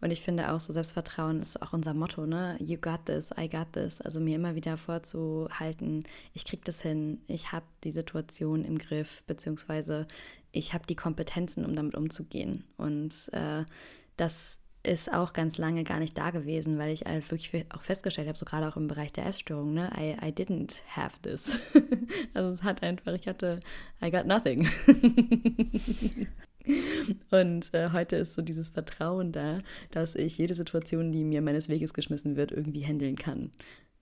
Und 0.00 0.10
ich 0.10 0.22
finde 0.22 0.52
auch 0.52 0.60
so 0.60 0.72
Selbstvertrauen 0.72 1.40
ist 1.40 1.60
auch 1.62 1.72
unser 1.72 1.94
Motto, 1.94 2.26
ne? 2.26 2.56
You 2.60 2.76
got 2.76 3.06
this, 3.06 3.32
I 3.38 3.48
got 3.48 3.72
this. 3.72 4.00
Also 4.00 4.20
mir 4.20 4.36
immer 4.36 4.54
wieder 4.54 4.76
vorzuhalten, 4.76 6.04
ich 6.34 6.44
krieg 6.44 6.64
das 6.64 6.82
hin, 6.82 7.20
ich 7.26 7.52
habe 7.52 7.66
die 7.84 7.92
Situation 7.92 8.64
im 8.64 8.78
Griff, 8.78 9.22
beziehungsweise 9.24 10.06
ich 10.52 10.74
habe 10.74 10.86
die 10.86 10.96
Kompetenzen, 10.96 11.64
um 11.64 11.74
damit 11.74 11.94
umzugehen. 11.94 12.64
Und 12.76 13.30
äh, 13.32 13.64
das 14.16 14.60
ist 14.84 15.12
auch 15.12 15.32
ganz 15.32 15.58
lange 15.58 15.84
gar 15.84 15.98
nicht 15.98 16.18
da 16.18 16.30
gewesen, 16.30 16.78
weil 16.78 16.92
ich 16.92 17.02
halt 17.02 17.30
wirklich 17.30 17.66
auch 17.72 17.82
festgestellt 17.82 18.28
habe, 18.28 18.38
so 18.38 18.44
gerade 18.44 18.68
auch 18.68 18.76
im 18.76 18.88
Bereich 18.88 19.12
der 19.12 19.26
Essstörung, 19.26 19.74
ne, 19.74 19.90
I, 19.96 20.16
I 20.20 20.32
didn't 20.32 20.82
have 20.88 21.20
this. 21.22 21.58
also 22.34 22.50
es 22.50 22.62
hat 22.62 22.82
einfach, 22.82 23.14
ich 23.14 23.28
hatte, 23.28 23.60
I 24.02 24.10
got 24.10 24.26
nothing. 24.26 24.68
Und 27.30 27.74
äh, 27.74 27.90
heute 27.92 28.16
ist 28.16 28.34
so 28.34 28.42
dieses 28.42 28.70
Vertrauen 28.70 29.32
da, 29.32 29.58
dass 29.90 30.14
ich 30.14 30.38
jede 30.38 30.54
Situation, 30.54 31.12
die 31.12 31.24
mir 31.24 31.42
meines 31.42 31.68
Weges 31.68 31.94
geschmissen 31.94 32.36
wird, 32.36 32.52
irgendwie 32.52 32.84
handeln 32.84 33.16
kann. 33.16 33.50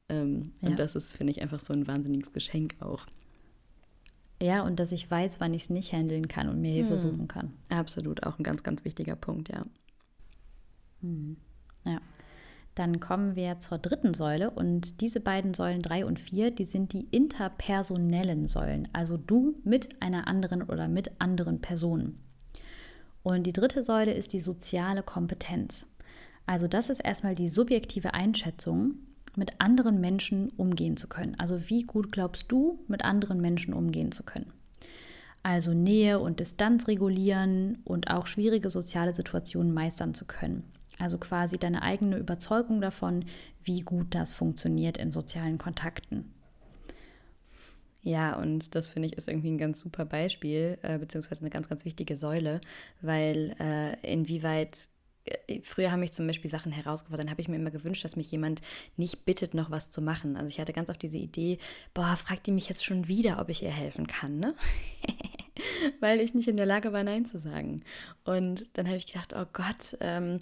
Ähm, 0.08 0.52
ja. 0.60 0.68
Und 0.68 0.78
das 0.78 0.96
ist, 0.96 1.16
finde 1.16 1.30
ich, 1.32 1.42
einfach 1.42 1.60
so 1.60 1.72
ein 1.72 1.86
wahnsinniges 1.86 2.32
Geschenk 2.32 2.76
auch. 2.80 3.06
Ja, 4.42 4.62
und 4.62 4.80
dass 4.80 4.92
ich 4.92 5.10
weiß, 5.10 5.40
wann 5.40 5.54
ich 5.54 5.62
es 5.62 5.70
nicht 5.70 5.92
handeln 5.92 6.28
kann 6.28 6.48
und 6.48 6.60
mir 6.60 6.72
Hilfe 6.72 6.92
hm. 6.92 6.98
suchen 6.98 7.28
kann. 7.28 7.52
Absolut, 7.68 8.24
auch 8.24 8.38
ein 8.38 8.42
ganz, 8.42 8.62
ganz 8.62 8.84
wichtiger 8.84 9.16
Punkt, 9.16 9.50
ja. 9.50 9.62
Hm. 11.02 11.36
Ja. 11.84 12.00
Dann 12.74 13.00
kommen 13.00 13.36
wir 13.36 13.58
zur 13.58 13.78
dritten 13.78 14.14
Säule 14.14 14.50
und 14.50 15.00
diese 15.00 15.20
beiden 15.20 15.54
Säulen 15.54 15.82
drei 15.82 16.06
und 16.06 16.18
vier, 16.18 16.50
die 16.50 16.64
sind 16.64 16.92
die 16.92 17.04
interpersonellen 17.10 18.46
Säulen, 18.46 18.88
also 18.92 19.16
du 19.16 19.60
mit 19.64 20.00
einer 20.00 20.28
anderen 20.28 20.62
oder 20.62 20.88
mit 20.88 21.20
anderen 21.20 21.60
Personen. 21.60 22.20
Und 23.22 23.44
die 23.44 23.52
dritte 23.52 23.83
Säule 23.83 24.12
ist 24.12 24.33
die 24.33 24.40
soziale 24.40 25.02
Kompetenz. 25.02 25.87
Also 26.46 26.68
das 26.68 26.90
ist 26.90 27.00
erstmal 27.00 27.35
die 27.35 27.48
subjektive 27.48 28.14
Einschätzung, 28.14 28.94
mit 29.37 29.61
anderen 29.61 30.00
Menschen 30.00 30.50
umgehen 30.56 30.96
zu 30.96 31.06
können. 31.06 31.38
Also 31.38 31.68
wie 31.70 31.83
gut 31.83 32.11
glaubst 32.12 32.50
du, 32.50 32.80
mit 32.88 33.04
anderen 33.04 33.40
Menschen 33.40 33.74
umgehen 33.74 34.11
zu 34.11 34.24
können? 34.24 34.52
Also 35.42 35.72
Nähe 35.72 36.18
und 36.18 36.40
Distanz 36.40 36.88
regulieren 36.88 37.78
und 37.85 38.11
auch 38.11 38.26
schwierige 38.26 38.68
soziale 38.68 39.14
Situationen 39.14 39.72
meistern 39.72 40.12
zu 40.12 40.26
können. 40.26 40.64
Also 40.98 41.16
quasi 41.16 41.59
deine 41.59 41.83
eigene 41.83 42.18
Überzeugung 42.18 42.80
davon, 42.80 43.24
wie 43.62 43.80
gut 43.80 44.14
das 44.14 44.35
funktioniert 44.35 44.98
in 44.98 45.11
sozialen 45.11 45.56
Kontakten. 45.56 46.35
Ja, 48.02 48.36
und 48.36 48.74
das 48.74 48.88
finde 48.88 49.08
ich 49.08 49.14
ist 49.14 49.28
irgendwie 49.28 49.50
ein 49.50 49.58
ganz 49.58 49.80
super 49.80 50.04
Beispiel, 50.04 50.78
äh, 50.82 50.98
beziehungsweise 50.98 51.42
eine 51.42 51.50
ganz, 51.50 51.68
ganz 51.68 51.84
wichtige 51.84 52.16
Säule, 52.16 52.60
weil 53.02 53.54
äh, 53.60 54.12
inwieweit 54.12 54.88
äh, 55.24 55.60
Früher 55.62 55.92
haben 55.92 56.00
mich 56.00 56.12
zum 56.12 56.26
Beispiel 56.26 56.50
Sachen 56.50 56.72
herausgefordert, 56.72 57.24
dann 57.24 57.30
habe 57.30 57.42
ich 57.42 57.48
mir 57.48 57.56
immer 57.56 57.70
gewünscht, 57.70 58.04
dass 58.04 58.16
mich 58.16 58.30
jemand 58.30 58.62
nicht 58.96 59.24
bittet, 59.26 59.54
noch 59.54 59.70
was 59.70 59.90
zu 59.90 60.00
machen. 60.00 60.36
Also 60.36 60.48
ich 60.48 60.60
hatte 60.60 60.72
ganz 60.72 60.88
oft 60.88 61.02
diese 61.02 61.18
Idee, 61.18 61.58
boah, 61.92 62.16
fragt 62.16 62.46
die 62.46 62.52
mich 62.52 62.68
jetzt 62.68 62.84
schon 62.84 63.06
wieder, 63.06 63.38
ob 63.38 63.50
ich 63.50 63.62
ihr 63.62 63.70
helfen 63.70 64.06
kann, 64.06 64.38
ne? 64.38 64.54
Weil 66.00 66.20
ich 66.20 66.34
nicht 66.34 66.48
in 66.48 66.56
der 66.56 66.66
Lage 66.66 66.92
war, 66.92 67.02
Nein 67.04 67.24
zu 67.24 67.38
sagen. 67.38 67.82
Und 68.24 68.66
dann 68.74 68.86
habe 68.86 68.96
ich 68.96 69.06
gedacht, 69.06 69.34
oh 69.36 69.46
Gott, 69.52 69.96
ähm, 70.00 70.38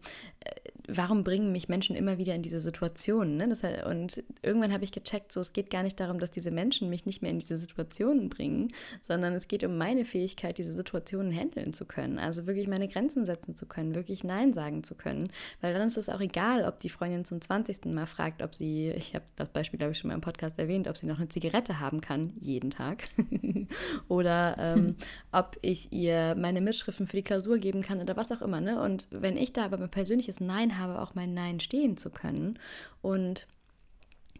warum 0.88 1.22
bringen 1.22 1.52
mich 1.52 1.68
Menschen 1.68 1.94
immer 1.94 2.18
wieder 2.18 2.34
in 2.34 2.42
diese 2.42 2.60
Situationen? 2.60 3.36
Ne? 3.36 3.48
Das, 3.48 3.62
und 3.86 4.22
irgendwann 4.42 4.72
habe 4.72 4.84
ich 4.84 4.92
gecheckt, 4.92 5.30
so 5.30 5.40
es 5.40 5.52
geht 5.52 5.70
gar 5.70 5.82
nicht 5.82 6.00
darum, 6.00 6.18
dass 6.18 6.30
diese 6.30 6.50
Menschen 6.50 6.88
mich 6.88 7.04
nicht 7.04 7.20
mehr 7.20 7.30
in 7.30 7.38
diese 7.38 7.58
Situationen 7.58 8.30
bringen, 8.30 8.72
sondern 9.00 9.34
es 9.34 9.48
geht 9.48 9.64
um 9.64 9.76
meine 9.76 10.04
Fähigkeit, 10.04 10.56
diese 10.56 10.72
Situationen 10.72 11.30
handeln 11.30 11.74
zu 11.74 11.84
können. 11.84 12.18
Also 12.18 12.46
wirklich 12.46 12.66
meine 12.68 12.88
Grenzen 12.88 13.26
setzen 13.26 13.54
zu 13.54 13.66
können, 13.66 13.94
wirklich 13.94 14.24
Nein 14.24 14.52
sagen 14.52 14.82
zu 14.82 14.94
können. 14.94 15.30
Weil 15.60 15.74
dann 15.74 15.86
ist 15.86 15.98
es 15.98 16.08
auch 16.08 16.20
egal, 16.20 16.64
ob 16.64 16.80
die 16.80 16.88
Freundin 16.88 17.24
zum 17.24 17.40
20. 17.40 17.86
Mal 17.86 18.06
fragt, 18.06 18.42
ob 18.42 18.54
sie, 18.54 18.90
ich 18.90 19.14
habe 19.14 19.26
das 19.36 19.50
Beispiel, 19.50 19.78
glaube 19.78 19.92
ich, 19.92 19.98
schon 19.98 20.08
mal 20.08 20.14
im 20.14 20.20
Podcast 20.22 20.58
erwähnt, 20.58 20.88
ob 20.88 20.96
sie 20.96 21.06
noch 21.06 21.18
eine 21.18 21.28
Zigarette 21.28 21.80
haben 21.80 22.00
kann, 22.00 22.32
jeden 22.40 22.70
Tag. 22.70 23.08
oder 24.08 24.56
ähm, 24.58 24.96
ob 25.32 25.58
ich 25.62 25.92
ihr 25.92 26.34
meine 26.36 26.60
Mitschriften 26.60 27.06
für 27.06 27.16
die 27.16 27.22
Klausur 27.22 27.58
geben 27.58 27.82
kann 27.82 28.00
oder 28.00 28.16
was 28.16 28.32
auch 28.32 28.42
immer. 28.42 28.60
Ne? 28.60 28.80
Und 28.80 29.06
wenn 29.10 29.36
ich 29.36 29.52
da 29.52 29.64
aber 29.64 29.78
mein 29.78 29.90
persönliches 29.90 30.40
Nein 30.40 30.78
habe, 30.78 31.00
auch 31.00 31.14
mein 31.14 31.34
Nein 31.34 31.60
stehen 31.60 31.96
zu 31.96 32.10
können. 32.10 32.58
Und 33.02 33.46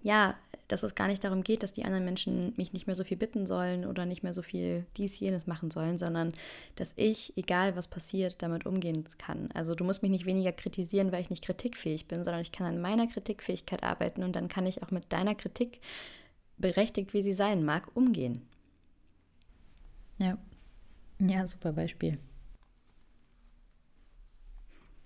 ja, 0.03 0.37
dass 0.69 0.83
es 0.83 0.95
gar 0.95 1.09
nicht 1.09 1.25
darum 1.25 1.43
geht, 1.43 1.63
dass 1.63 1.73
die 1.73 1.85
anderen 1.85 2.05
Menschen 2.05 2.53
mich 2.57 2.73
nicht 2.73 2.87
mehr 2.87 2.95
so 2.95 3.03
viel 3.03 3.17
bitten 3.17 3.47
sollen 3.47 3.87
oder 3.87 4.05
nicht 4.05 4.23
mehr 4.23 4.35
so 4.35 4.43
viel 4.43 4.85
dies, 4.97 5.19
jenes 5.19 5.47
machen 5.47 5.71
sollen, 5.71 5.97
sondern 5.97 6.33
dass 6.77 6.93
ich, 6.97 7.33
egal 7.37 7.75
was 7.75 7.89
passiert, 7.89 8.43
damit 8.43 8.67
umgehen 8.67 9.05
kann. 9.17 9.49
Also 9.55 9.75
du 9.75 9.85
musst 9.85 10.03
mich 10.03 10.11
nicht 10.11 10.27
weniger 10.27 10.53
kritisieren, 10.53 11.11
weil 11.11 11.23
ich 11.23 11.31
nicht 11.31 11.45
kritikfähig 11.45 12.07
bin, 12.07 12.23
sondern 12.23 12.43
ich 12.43 12.53
kann 12.53 12.67
an 12.67 12.81
meiner 12.81 13.07
Kritikfähigkeit 13.07 13.83
arbeiten 13.83 14.23
und 14.23 14.37
dann 14.37 14.49
kann 14.49 14.67
ich 14.67 14.83
auch 14.83 14.91
mit 14.91 15.11
deiner 15.13 15.35
Kritik, 15.35 15.81
berechtigt 16.59 17.15
wie 17.15 17.23
sie 17.23 17.33
sein 17.33 17.65
mag, 17.65 17.89
umgehen. 17.95 18.43
Ja. 20.19 20.37
Ja, 21.21 21.47
super 21.47 21.73
Beispiel. 21.73 22.19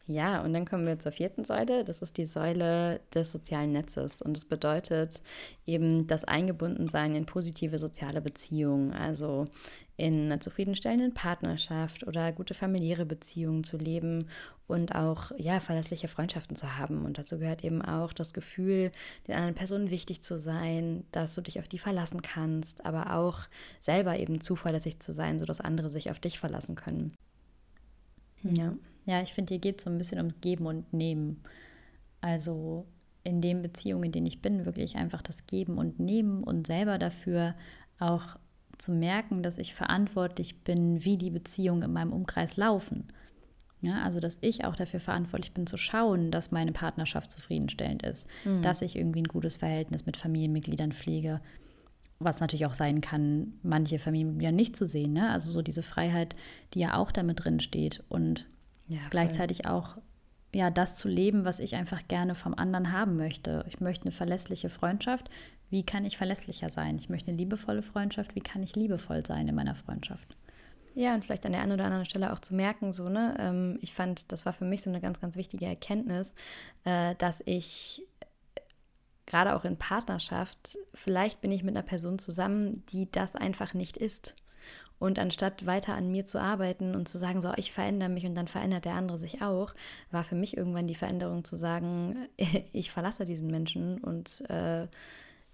Ja, 0.06 0.42
und 0.42 0.52
dann 0.52 0.64
kommen 0.64 0.86
wir 0.86 0.98
zur 0.98 1.12
vierten 1.12 1.44
Säule. 1.44 1.84
Das 1.84 2.02
ist 2.02 2.18
die 2.18 2.26
Säule 2.26 3.00
des 3.14 3.30
sozialen 3.30 3.72
Netzes. 3.72 4.20
Und 4.20 4.36
es 4.36 4.44
bedeutet 4.44 5.22
eben 5.64 6.08
das 6.08 6.24
Eingebundensein 6.24 7.14
in 7.14 7.24
positive 7.24 7.78
soziale 7.78 8.20
Beziehungen, 8.20 8.92
also 8.92 9.46
in 9.96 10.26
einer 10.26 10.40
zufriedenstellenden 10.40 11.14
Partnerschaft 11.14 12.04
oder 12.04 12.32
gute 12.32 12.54
familiäre 12.54 13.06
Beziehungen 13.06 13.62
zu 13.62 13.76
leben 13.76 14.28
und 14.66 14.94
auch 14.94 15.30
ja 15.36 15.60
verlässliche 15.60 16.08
Freundschaften 16.08 16.56
zu 16.56 16.76
haben. 16.76 17.04
Und 17.04 17.18
dazu 17.18 17.38
gehört 17.38 17.62
eben 17.62 17.82
auch 17.82 18.12
das 18.12 18.32
Gefühl, 18.32 18.90
den 19.28 19.36
anderen 19.36 19.54
Personen 19.54 19.90
wichtig 19.90 20.20
zu 20.20 20.40
sein, 20.40 21.04
dass 21.12 21.34
du 21.34 21.42
dich 21.42 21.60
auf 21.60 21.68
die 21.68 21.78
verlassen 21.78 22.22
kannst, 22.22 22.84
aber 22.84 23.14
auch 23.14 23.42
selber 23.78 24.18
eben 24.18 24.40
zuverlässig 24.40 24.98
zu 24.98 25.12
sein, 25.12 25.38
sodass 25.38 25.60
andere 25.60 25.90
sich 25.90 26.10
auf 26.10 26.18
dich 26.18 26.40
verlassen 26.40 26.74
können. 26.74 27.14
Ja. 28.42 28.74
Ja, 29.04 29.20
ich 29.22 29.32
finde, 29.32 29.54
hier 29.54 29.60
geht 29.60 29.78
es 29.78 29.84
so 29.84 29.90
ein 29.90 29.98
bisschen 29.98 30.18
ums 30.18 30.40
Geben 30.40 30.66
und 30.66 30.92
Nehmen. 30.92 31.42
Also 32.20 32.86
in 33.24 33.40
den 33.40 33.62
Beziehungen, 33.62 34.04
in 34.04 34.12
denen 34.12 34.26
ich 34.26 34.42
bin, 34.42 34.64
wirklich 34.64 34.96
einfach 34.96 35.22
das 35.22 35.46
Geben 35.46 35.78
und 35.78 36.00
Nehmen 36.00 36.42
und 36.42 36.66
selber 36.66 36.98
dafür 36.98 37.54
auch 37.98 38.36
zu 38.78 38.92
merken, 38.92 39.42
dass 39.42 39.58
ich 39.58 39.74
verantwortlich 39.74 40.64
bin, 40.64 41.04
wie 41.04 41.16
die 41.16 41.30
Beziehungen 41.30 41.82
in 41.82 41.92
meinem 41.92 42.12
Umkreis 42.12 42.56
laufen. 42.56 43.08
Ja, 43.80 44.02
also 44.02 44.20
dass 44.20 44.38
ich 44.42 44.64
auch 44.64 44.76
dafür 44.76 45.00
verantwortlich 45.00 45.52
bin 45.52 45.66
zu 45.66 45.76
schauen, 45.76 46.30
dass 46.30 46.52
meine 46.52 46.70
Partnerschaft 46.72 47.32
zufriedenstellend 47.32 48.04
ist, 48.04 48.28
mhm. 48.44 48.62
dass 48.62 48.80
ich 48.80 48.94
irgendwie 48.96 49.22
ein 49.22 49.28
gutes 49.28 49.56
Verhältnis 49.56 50.06
mit 50.06 50.16
Familienmitgliedern 50.16 50.92
pflege, 50.92 51.40
was 52.20 52.38
natürlich 52.38 52.66
auch 52.66 52.74
sein 52.74 53.00
kann, 53.00 53.54
manche 53.62 53.98
Familienmitglieder 53.98 54.52
nicht 54.52 54.76
zu 54.76 54.86
sehen. 54.86 55.12
Ne? 55.12 55.30
Also 55.30 55.50
so 55.50 55.62
diese 55.62 55.82
Freiheit, 55.82 56.36
die 56.74 56.80
ja 56.80 56.96
auch 56.96 57.10
damit 57.10 57.44
drin 57.44 57.58
steht 57.58 58.04
und 58.08 58.48
ja, 58.92 59.00
gleichzeitig 59.10 59.66
auch 59.66 59.96
ja 60.54 60.70
das 60.70 60.98
zu 60.98 61.08
leben, 61.08 61.44
was 61.44 61.60
ich 61.60 61.74
einfach 61.74 62.06
gerne 62.08 62.34
vom 62.34 62.54
anderen 62.54 62.92
haben 62.92 63.16
möchte. 63.16 63.64
Ich 63.68 63.80
möchte 63.80 64.04
eine 64.04 64.12
verlässliche 64.12 64.68
Freundschaft. 64.68 65.30
Wie 65.70 65.84
kann 65.84 66.04
ich 66.04 66.16
verlässlicher 66.16 66.68
sein? 66.68 66.96
Ich 66.96 67.08
möchte 67.08 67.30
eine 67.30 67.38
liebevolle 67.38 67.82
Freundschaft. 67.82 68.34
Wie 68.34 68.40
kann 68.40 68.62
ich 68.62 68.76
liebevoll 68.76 69.24
sein 69.24 69.48
in 69.48 69.54
meiner 69.54 69.74
Freundschaft? 69.74 70.36
Ja, 70.94 71.14
und 71.14 71.24
vielleicht 71.24 71.46
an 71.46 71.52
der 71.52 71.62
einen 71.62 71.72
oder 71.72 71.86
anderen 71.86 72.04
Stelle 72.04 72.32
auch 72.32 72.40
zu 72.40 72.54
merken, 72.54 72.92
so, 72.92 73.08
ne, 73.08 73.34
ähm, 73.38 73.78
ich 73.80 73.94
fand, 73.94 74.30
das 74.30 74.44
war 74.44 74.52
für 74.52 74.66
mich 74.66 74.82
so 74.82 74.90
eine 74.90 75.00
ganz, 75.00 75.20
ganz 75.20 75.36
wichtige 75.36 75.64
Erkenntnis, 75.64 76.34
äh, 76.84 77.14
dass 77.16 77.42
ich 77.46 78.06
gerade 79.24 79.56
auch 79.56 79.64
in 79.64 79.78
Partnerschaft, 79.78 80.76
vielleicht 80.92 81.40
bin 81.40 81.50
ich 81.50 81.62
mit 81.62 81.74
einer 81.74 81.86
Person 81.86 82.18
zusammen, 82.18 82.84
die 82.92 83.10
das 83.10 83.34
einfach 83.34 83.72
nicht 83.72 83.96
ist. 83.96 84.34
Und 85.02 85.18
anstatt 85.18 85.66
weiter 85.66 85.96
an 85.96 86.12
mir 86.12 86.24
zu 86.24 86.40
arbeiten 86.40 86.94
und 86.94 87.08
zu 87.08 87.18
sagen, 87.18 87.40
so, 87.40 87.52
ich 87.56 87.72
verändere 87.72 88.08
mich 88.08 88.24
und 88.24 88.36
dann 88.36 88.46
verändert 88.46 88.84
der 88.84 88.94
andere 88.94 89.18
sich 89.18 89.42
auch, 89.42 89.74
war 90.12 90.22
für 90.22 90.36
mich 90.36 90.56
irgendwann 90.56 90.86
die 90.86 90.94
Veränderung 90.94 91.42
zu 91.42 91.56
sagen, 91.56 92.28
ich 92.72 92.92
verlasse 92.92 93.24
diesen 93.24 93.50
Menschen 93.50 93.98
und 93.98 94.48
äh, 94.48 94.86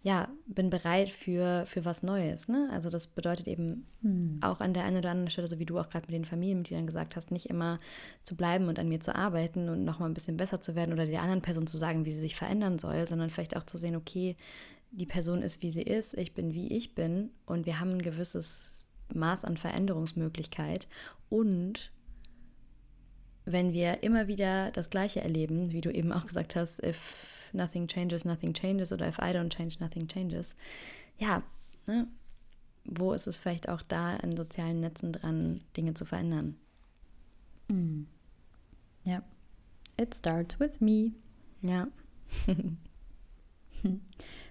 ja, 0.03 0.29
bin 0.47 0.69
bereit 0.69 1.09
für, 1.09 1.65
für 1.65 1.87
was 1.87 2.03
Neues. 2.03 2.49
Ne? 2.49 2.69
Also 2.71 2.91
das 2.91 3.07
bedeutet 3.07 3.49
eben 3.49 3.87
hm. 4.03 4.39
auch 4.43 4.61
an 4.61 4.75
der 4.75 4.85
einen 4.85 4.99
oder 4.99 5.13
anderen 5.13 5.31
Stelle, 5.31 5.49
so 5.49 5.59
wie 5.59 5.65
du 5.65 5.79
auch 5.79 5.89
gerade 5.89 6.05
mit 6.09 6.15
den 6.15 6.27
Familienmitgliedern 6.27 6.85
gesagt 6.85 7.17
hast, 7.17 7.31
nicht 7.31 7.49
immer 7.49 7.81
zu 8.23 8.37
bleiben 8.37 8.69
und 8.69 8.79
an 8.79 8.91
mir 8.91 9.01
zu 9.01 9.15
arbeiten 9.15 9.71
und 9.71 9.83
nochmal 9.83 10.11
ein 10.11 10.15
bisschen 10.15 10.37
besser 10.37 10.61
zu 10.61 10.75
werden 10.75 10.93
oder 10.93 11.07
der 11.07 11.23
anderen 11.23 11.41
Person 11.41 11.67
zu 11.67 11.79
sagen, 11.79 12.05
wie 12.05 12.13
sie 12.13 12.21
sich 12.21 12.37
verändern 12.37 12.79
soll, 12.79 13.09
sondern 13.09 13.31
vielleicht 13.31 13.57
auch 13.57 13.65
zu 13.65 13.79
sehen, 13.79 13.97
okay, 13.97 14.37
die 14.91 15.07
Person 15.07 15.41
ist, 15.41 15.63
wie 15.63 15.71
sie 15.71 15.83
ist, 15.83 16.19
ich 16.19 16.35
bin, 16.35 16.53
wie 16.53 16.69
ich 16.69 16.95
bin 16.95 17.31
und 17.47 17.65
wir 17.65 17.81
haben 17.81 17.93
ein 17.93 18.03
gewisses 18.03 18.88
Maß 19.15 19.45
an 19.45 19.57
Veränderungsmöglichkeit. 19.57 20.89
Und 21.29 21.93
wenn 23.45 23.73
wir 23.73 24.03
immer 24.03 24.29
wieder 24.29 24.71
das 24.73 24.91
Gleiche 24.91 25.21
erleben, 25.21 25.73
wie 25.73 25.81
du 25.81 25.91
eben 25.91 26.13
auch 26.13 26.27
gesagt 26.27 26.55
hast, 26.55 26.83
if 26.83 27.51
nothing 27.53 27.87
changes, 27.87 28.25
nothing 28.25 28.53
changes 28.53 28.93
oder 28.93 29.09
if 29.09 29.19
I 29.19 29.33
don't 29.33 29.51
change, 29.51 29.77
nothing 29.81 30.07
changes, 30.07 30.55
ja, 31.19 31.43
ne, 31.87 32.07
wo 32.85 33.13
ist 33.13 33.27
es 33.27 33.37
vielleicht 33.37 33.69
auch 33.69 33.83
da 33.83 34.17
an 34.17 34.37
sozialen 34.37 34.81
Netzen 34.81 35.13
dran, 35.13 35.63
Dinge 35.77 35.95
zu 35.95 36.05
verändern? 36.05 36.57
Mm. 37.69 38.05
Ja. 39.05 39.23
It 39.99 40.15
starts 40.15 40.61
with 40.61 40.81
me. 40.81 41.13
Ja. 41.63 41.89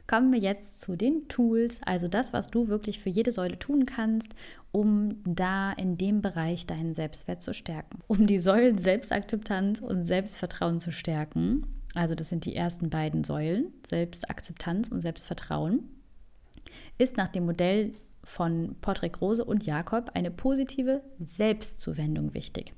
Kommen 0.07 0.31
wir 0.31 0.39
jetzt 0.39 0.79
zu 0.79 0.95
den 0.95 1.27
Tools, 1.27 1.81
also 1.85 2.07
das, 2.07 2.31
was 2.31 2.47
du 2.47 2.69
wirklich 2.69 2.99
für 2.99 3.09
jede 3.09 3.33
Säule 3.33 3.59
tun 3.59 3.85
kannst, 3.85 4.33
um 4.71 5.21
da 5.25 5.73
in 5.73 5.97
dem 5.97 6.21
Bereich 6.21 6.65
deinen 6.65 6.93
Selbstwert 6.93 7.41
zu 7.41 7.53
stärken. 7.53 7.99
Um 8.07 8.25
die 8.25 8.39
Säulen 8.39 8.77
Selbstakzeptanz 8.77 9.81
und 9.81 10.05
Selbstvertrauen 10.05 10.79
zu 10.79 10.91
stärken, 10.91 11.65
also 11.93 12.15
das 12.15 12.29
sind 12.29 12.45
die 12.45 12.55
ersten 12.55 12.89
beiden 12.89 13.25
Säulen, 13.25 13.73
Selbstakzeptanz 13.85 14.89
und 14.89 15.01
Selbstvertrauen, 15.01 15.89
ist 16.97 17.17
nach 17.17 17.27
dem 17.27 17.45
Modell 17.45 17.93
von 18.23 18.75
Patrick 18.81 19.21
Rose 19.21 19.43
und 19.43 19.65
Jakob 19.65 20.11
eine 20.13 20.31
positive 20.31 21.01
Selbstzuwendung 21.19 22.33
wichtig. 22.33 22.73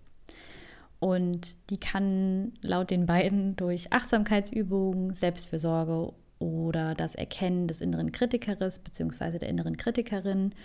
Und 1.00 1.70
die 1.70 1.80
kann 1.80 2.54
laut 2.62 2.92
den 2.92 3.06
beiden 3.06 3.56
durch 3.56 3.94
Achtsamkeitsübungen, 3.94 5.14
Selbstfürsorge 5.14 6.14
oder 6.40 6.96
das 6.96 7.16
Erkennen 7.16 7.68
des 7.68 7.82
inneren 7.82 8.12
Kritikers 8.12 8.80
bzw. 8.80 9.38
der 9.38 9.50
inneren 9.50 9.78
Kritikerin 9.78 10.56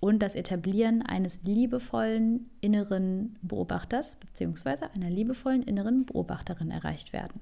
und 0.00 0.18
das 0.20 0.34
Etablieren 0.34 1.02
eines 1.02 1.42
liebevollen 1.44 2.50
inneren 2.60 3.38
Beobachters 3.42 4.16
bzw. 4.16 4.86
einer 4.94 5.10
liebevollen 5.10 5.62
inneren 5.62 6.06
Beobachterin 6.06 6.70
erreicht 6.70 7.12
werden. 7.12 7.40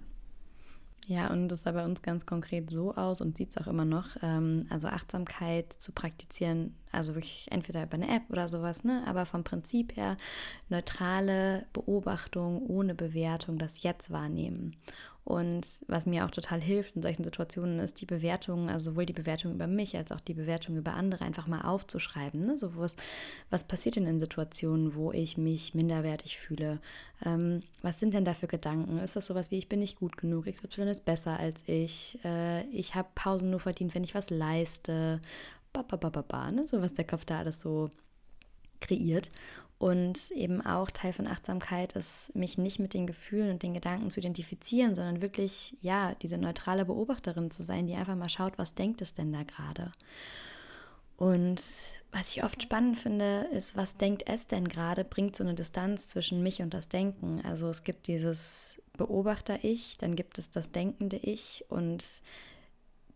Ja, 1.07 1.29
und 1.29 1.49
das 1.49 1.63
sah 1.63 1.73
bei 1.73 1.85
uns 1.85 2.03
ganz 2.03 2.25
konkret 2.25 2.71
so 2.71 2.95
aus 2.95 3.21
und 3.21 3.37
sieht 3.37 3.51
es 3.51 3.57
auch 3.57 3.67
immer 3.67 3.85
noch. 3.85 4.11
Ähm, 4.23 4.67
also 4.71 4.87
Achtsamkeit 4.87 5.73
zu 5.73 5.91
praktizieren, 5.91 6.77
also 6.93 7.15
wirklich 7.17 7.49
entweder 7.51 7.83
über 7.83 7.95
eine 7.95 8.15
App 8.15 8.23
oder 8.29 8.49
sowas, 8.49 8.85
ne? 8.85 9.03
aber 9.07 9.27
vom 9.27 9.43
Prinzip 9.43 9.97
her 9.97 10.17
neutrale 10.69 11.67
Beobachtung 11.73 12.65
ohne 12.65 12.95
Bewertung, 12.95 13.59
das 13.59 13.83
Jetzt 13.83 14.13
wahrnehmen. 14.13 14.77
Und 15.31 15.85
was 15.87 16.07
mir 16.07 16.27
auch 16.27 16.33
total 16.33 16.61
hilft 16.61 16.97
in 16.97 17.03
solchen 17.03 17.23
Situationen 17.23 17.79
ist, 17.79 18.01
die 18.01 18.07
Bewertung, 18.07 18.69
also 18.69 18.91
sowohl 18.91 19.07
die 19.07 19.13
Bewertung 19.13 19.55
über 19.55 19.69
mich 19.69 19.97
als 19.97 20.11
auch 20.11 20.19
die 20.19 20.35
Bewertung 20.35 20.77
über 20.77 20.95
andere 20.95 21.25
einfach 21.25 21.47
mal 21.47 21.61
aufzuschreiben. 21.61 22.41
Ne? 22.41 22.59
So 22.59 22.77
was, 22.77 22.97
was 23.49 23.63
passiert 23.63 23.95
denn 23.95 24.09
in 24.09 24.19
Situationen, 24.19 24.97
wo 24.97 25.13
ich 25.13 25.39
mich 25.39 25.73
minderwertig 25.73 26.37
fühle? 26.37 26.81
Ähm, 27.25 27.63
was 27.81 28.01
sind 28.01 28.13
denn 28.13 28.25
da 28.25 28.35
für 28.35 28.49
Gedanken? 28.49 28.99
Ist 28.99 29.15
das 29.15 29.27
sowas 29.27 29.53
wie, 29.53 29.59
ich 29.59 29.69
bin 29.69 29.79
nicht 29.79 30.01
gut 30.01 30.17
genug, 30.17 30.47
XY 30.47 30.89
ist 30.91 31.05
besser 31.05 31.39
als 31.39 31.63
ich, 31.69 32.19
äh, 32.25 32.65
ich 32.71 32.97
habe 32.97 33.09
Pausen 33.15 33.51
nur 33.51 33.61
verdient, 33.61 33.95
wenn 33.95 34.03
ich 34.03 34.17
was 34.17 34.31
leiste, 34.31 35.21
ba, 35.73 35.83
ba, 35.83 35.97
ba, 35.97 36.11
ba, 36.11 36.23
ba, 36.23 36.51
ne? 36.51 36.67
so 36.67 36.83
was 36.83 36.95
der 36.95 37.07
Kopf 37.07 37.25
da 37.25 37.39
alles 37.39 37.61
so 37.61 37.89
kreiert. 38.81 39.31
Und 39.81 40.31
eben 40.33 40.61
auch 40.61 40.91
Teil 40.91 41.15
von 41.15 41.27
Achtsamkeit 41.27 41.95
ist, 41.95 42.37
mich 42.37 42.59
nicht 42.59 42.81
mit 42.81 42.93
den 42.93 43.07
Gefühlen 43.07 43.49
und 43.49 43.63
den 43.63 43.73
Gedanken 43.73 44.11
zu 44.11 44.21
identifizieren, 44.21 44.95
sondern 44.95 45.23
wirklich, 45.23 45.75
ja, 45.81 46.15
diese 46.17 46.37
neutrale 46.37 46.85
Beobachterin 46.85 47.51
zu 47.51 47.63
sein, 47.63 47.87
die 47.87 47.95
einfach 47.95 48.15
mal 48.15 48.29
schaut, 48.29 48.59
was 48.59 48.75
denkt 48.75 49.01
es 49.01 49.15
denn 49.15 49.33
da 49.33 49.43
gerade. 49.43 49.93
Und 51.17 51.63
was 52.13 52.29
ich 52.29 52.45
oft 52.45 52.63
spannend 52.63 52.99
finde, 52.99 53.49
ist, 53.53 53.75
was 53.75 53.97
denkt 53.97 54.25
es 54.27 54.49
denn 54.49 54.69
gerade, 54.69 55.03
bringt 55.03 55.35
so 55.35 55.45
eine 55.45 55.55
Distanz 55.55 56.09
zwischen 56.09 56.43
mich 56.43 56.61
und 56.61 56.75
das 56.75 56.91
Denken. 56.91 57.41
Also 57.43 57.71
es 57.71 57.83
gibt 57.83 58.07
dieses 58.07 58.83
Beobachter-Ich, 58.99 59.97
dann 59.97 60.15
gibt 60.15 60.39
es 60.39 60.51
das 60.51 60.73
denkende 60.73 61.17
Ich 61.17 61.65
und 61.71 62.21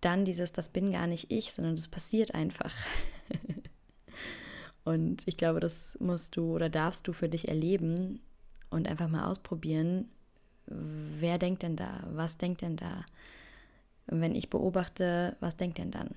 dann 0.01 0.25
dieses, 0.25 0.53
das 0.53 0.71
bin 0.71 0.93
gar 0.93 1.09
nicht 1.09 1.31
ich, 1.31 1.53
sondern 1.53 1.77
das 1.77 1.89
passiert 1.89 2.35
einfach. 2.35 2.73
Und 4.85 5.27
ich 5.27 5.37
glaube, 5.37 5.61
das 5.61 5.99
musst 6.01 6.37
du 6.37 6.55
oder 6.55 6.69
darfst 6.69 7.09
du 7.09 7.13
für 7.13 7.29
dich 7.29 7.49
erleben 7.49 8.21
und 8.71 8.87
einfach 8.87 9.09
mal 9.09 9.31
ausprobieren. 9.31 10.09
Wer 10.67 11.39
denkt 11.39 11.63
denn 11.63 11.77
da? 11.77 12.07
Was 12.13 12.39
denkt 12.39 12.63
denn 12.63 12.77
da? 12.77 13.05
Und 14.07 14.21
wenn 14.21 14.35
ich 14.35 14.51
beobachte, 14.51 15.37
was 15.41 15.57
denkt 15.57 15.79
denn 15.79 15.91
dann? 15.91 16.11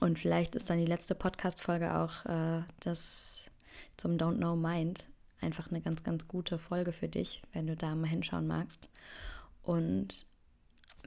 Und 0.00 0.18
vielleicht 0.18 0.54
ist 0.54 0.70
dann 0.70 0.78
die 0.78 0.86
letzte 0.86 1.14
Podcast-Folge 1.14 1.96
auch 1.96 2.24
äh, 2.26 2.62
das 2.80 3.50
zum 3.96 4.16
Don't 4.16 4.36
Know 4.36 4.54
Mind 4.54 5.04
einfach 5.40 5.70
eine 5.70 5.80
ganz, 5.80 6.04
ganz 6.04 6.28
gute 6.28 6.58
Folge 6.58 6.92
für 6.92 7.08
dich, 7.08 7.42
wenn 7.52 7.66
du 7.66 7.76
da 7.76 7.94
mal 7.94 8.08
hinschauen 8.08 8.46
magst. 8.46 8.90
Und 9.62 10.26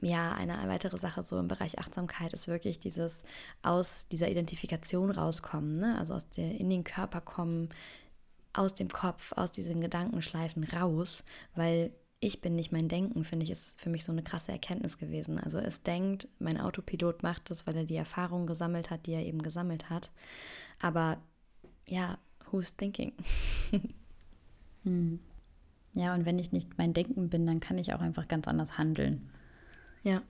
ja, 0.02 0.32
eine 0.32 0.54
weitere 0.68 0.96
Sache 0.96 1.22
so 1.22 1.38
im 1.38 1.48
Bereich 1.48 1.78
Achtsamkeit 1.78 2.32
ist 2.32 2.48
wirklich 2.48 2.78
dieses 2.80 3.24
aus 3.62 4.08
dieser 4.08 4.28
Identifikation 4.28 5.10
rauskommen, 5.10 5.78
ne? 5.78 5.96
also 5.98 6.14
aus 6.14 6.28
der, 6.28 6.58
in 6.60 6.68
den 6.70 6.84
Körper 6.84 7.20
kommen, 7.20 7.68
aus 8.52 8.74
dem 8.74 8.88
Kopf, 8.88 9.32
aus 9.36 9.52
diesen 9.52 9.80
Gedankenschleifen 9.80 10.64
raus, 10.64 11.24
weil 11.54 11.92
ich 12.18 12.40
bin 12.40 12.54
nicht 12.54 12.72
mein 12.72 12.88
Denken, 12.88 13.24
finde 13.24 13.44
ich, 13.44 13.50
ist 13.50 13.80
für 13.80 13.90
mich 13.90 14.04
so 14.04 14.12
eine 14.12 14.22
krasse 14.22 14.52
Erkenntnis 14.52 14.98
gewesen. 14.98 15.40
Also 15.40 15.58
es 15.58 15.82
denkt, 15.82 16.28
mein 16.38 16.60
Autopilot 16.60 17.22
macht 17.22 17.50
das, 17.50 17.66
weil 17.66 17.76
er 17.76 17.84
die 17.84 17.96
Erfahrung 17.96 18.46
gesammelt 18.46 18.90
hat, 18.90 19.06
die 19.06 19.12
er 19.12 19.24
eben 19.26 19.42
gesammelt 19.42 19.90
hat. 19.90 20.10
Aber 20.80 21.18
ja, 21.88 22.18
who's 22.50 22.76
thinking? 22.76 23.12
hm. 24.84 25.18
Ja, 25.94 26.14
und 26.14 26.24
wenn 26.24 26.38
ich 26.38 26.52
nicht 26.52 26.78
mein 26.78 26.92
Denken 26.92 27.28
bin, 27.28 27.46
dann 27.46 27.60
kann 27.60 27.78
ich 27.78 27.92
auch 27.92 28.00
einfach 28.00 28.28
ganz 28.28 28.46
anders 28.46 28.78
handeln. 28.78 29.30
Ja. 30.02 30.22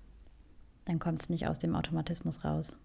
Dann 0.85 0.99
kommt 0.99 1.23
es 1.23 1.29
nicht 1.29 1.47
aus 1.47 1.59
dem 1.59 1.75
Automatismus 1.75 2.45
raus. 2.45 2.77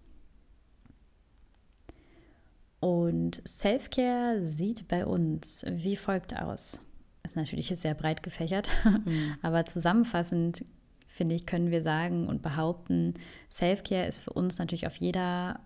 Und 2.80 3.42
Self-Care 3.46 4.42
sieht 4.42 4.86
bei 4.86 5.04
uns 5.04 5.64
wie 5.68 5.96
folgt 5.96 6.36
aus. 6.36 6.82
Ist 7.24 7.36
natürlich 7.36 7.66
sehr 7.66 7.94
breit 7.94 8.22
gefächert, 8.22 8.68
mhm. 8.84 9.34
aber 9.42 9.64
zusammenfassend 9.64 10.64
finde 11.08 11.34
ich, 11.34 11.46
können 11.46 11.72
wir 11.72 11.82
sagen 11.82 12.28
und 12.28 12.42
behaupten, 12.42 13.14
Self-Care 13.50 14.06
ist 14.06 14.20
für 14.20 14.32
uns 14.32 14.58
natürlich 14.58 14.86
auf 14.86 14.96
jeder 14.96 15.60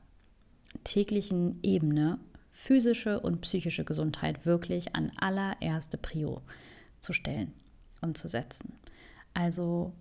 täglichen 0.85 1.59
Ebene 1.63 2.19
physische 2.51 3.21
und 3.21 3.43
psychische 3.43 3.85
Gesundheit 3.85 4.47
wirklich 4.47 4.97
an 4.97 5.13
allererste 5.19 5.99
Prio 5.99 6.41
zu 7.01 7.13
stellen 7.13 7.53
und 8.01 8.17
zu 8.17 8.29
setzen. 8.29 8.73
Also 9.35 9.93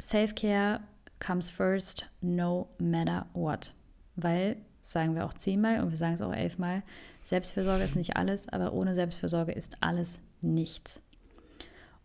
Self-Care 0.00 0.80
comes 1.20 1.50
first, 1.50 2.06
no 2.20 2.68
matter 2.78 3.26
what. 3.34 3.74
Weil, 4.16 4.56
sagen 4.80 5.14
wir 5.14 5.24
auch 5.24 5.34
zehnmal 5.34 5.80
und 5.80 5.90
wir 5.90 5.96
sagen 5.96 6.14
es 6.14 6.22
auch 6.22 6.32
elfmal, 6.32 6.82
Selbstfürsorge 7.22 7.84
ist 7.84 7.96
nicht 7.96 8.16
alles, 8.16 8.48
aber 8.48 8.72
ohne 8.72 8.94
Selbstfürsorge 8.94 9.52
ist 9.52 9.76
alles 9.80 10.20
nichts. 10.42 11.02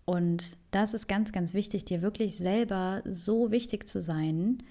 Und 0.05 0.57
das 0.71 0.93
ist 0.93 1.07
ganz, 1.07 1.31
ganz 1.31 1.53
wichtig, 1.53 1.85
dir 1.85 2.01
wirklich 2.01 2.37
selber 2.37 3.03
so 3.05 3.51
wichtig 3.51 3.87
zu 3.87 4.01
sein, 4.01 4.63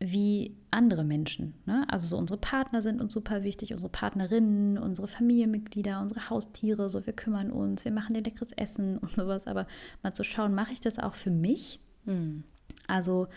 wie 0.00 0.56
andere 0.70 1.04
Menschen. 1.04 1.54
Ne? 1.64 1.86
Also 1.88 2.06
so 2.08 2.18
unsere 2.18 2.38
Partner 2.38 2.82
sind 2.82 3.00
uns 3.00 3.12
super 3.12 3.44
wichtig, 3.44 3.72
unsere 3.72 3.90
Partnerinnen, 3.90 4.76
unsere 4.76 5.08
Familienmitglieder, 5.08 6.00
unsere 6.00 6.28
Haustiere, 6.30 6.90
so 6.90 7.06
wir 7.06 7.12
kümmern 7.12 7.50
uns, 7.50 7.84
wir 7.84 7.92
machen 7.92 8.14
leckeres 8.14 8.52
Essen 8.52 8.98
und 8.98 9.14
sowas. 9.14 9.46
Aber 9.46 9.66
mal 10.02 10.12
zu 10.12 10.24
schauen, 10.24 10.54
mache 10.54 10.72
ich 10.72 10.80
das 10.80 10.98
auch 10.98 11.14
für 11.14 11.30
mich? 11.30 11.80
Hm. 12.06 12.44
Also 12.86 13.28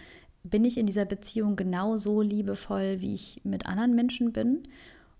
bin 0.43 0.63
ich 0.63 0.78
in 0.78 0.86
dieser 0.86 1.05
Beziehung 1.05 1.55
genauso 1.55 2.22
liebevoll, 2.22 3.01
wie 3.01 3.13
ich 3.13 3.41
mit 3.43 3.65
anderen 3.65 3.95
Menschen 3.95 4.32
bin? 4.32 4.63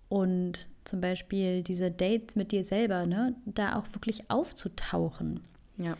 Und 0.08 0.68
zum 0.84 1.00
Beispiel 1.00 1.62
diese 1.62 1.90
Dates 1.90 2.34
mit 2.34 2.52
dir 2.52 2.64
selber, 2.64 3.06
ne, 3.06 3.36
da 3.44 3.78
auch 3.78 3.86
wirklich 3.92 4.28
aufzutauchen. 4.30 5.40
Ja. 5.76 5.96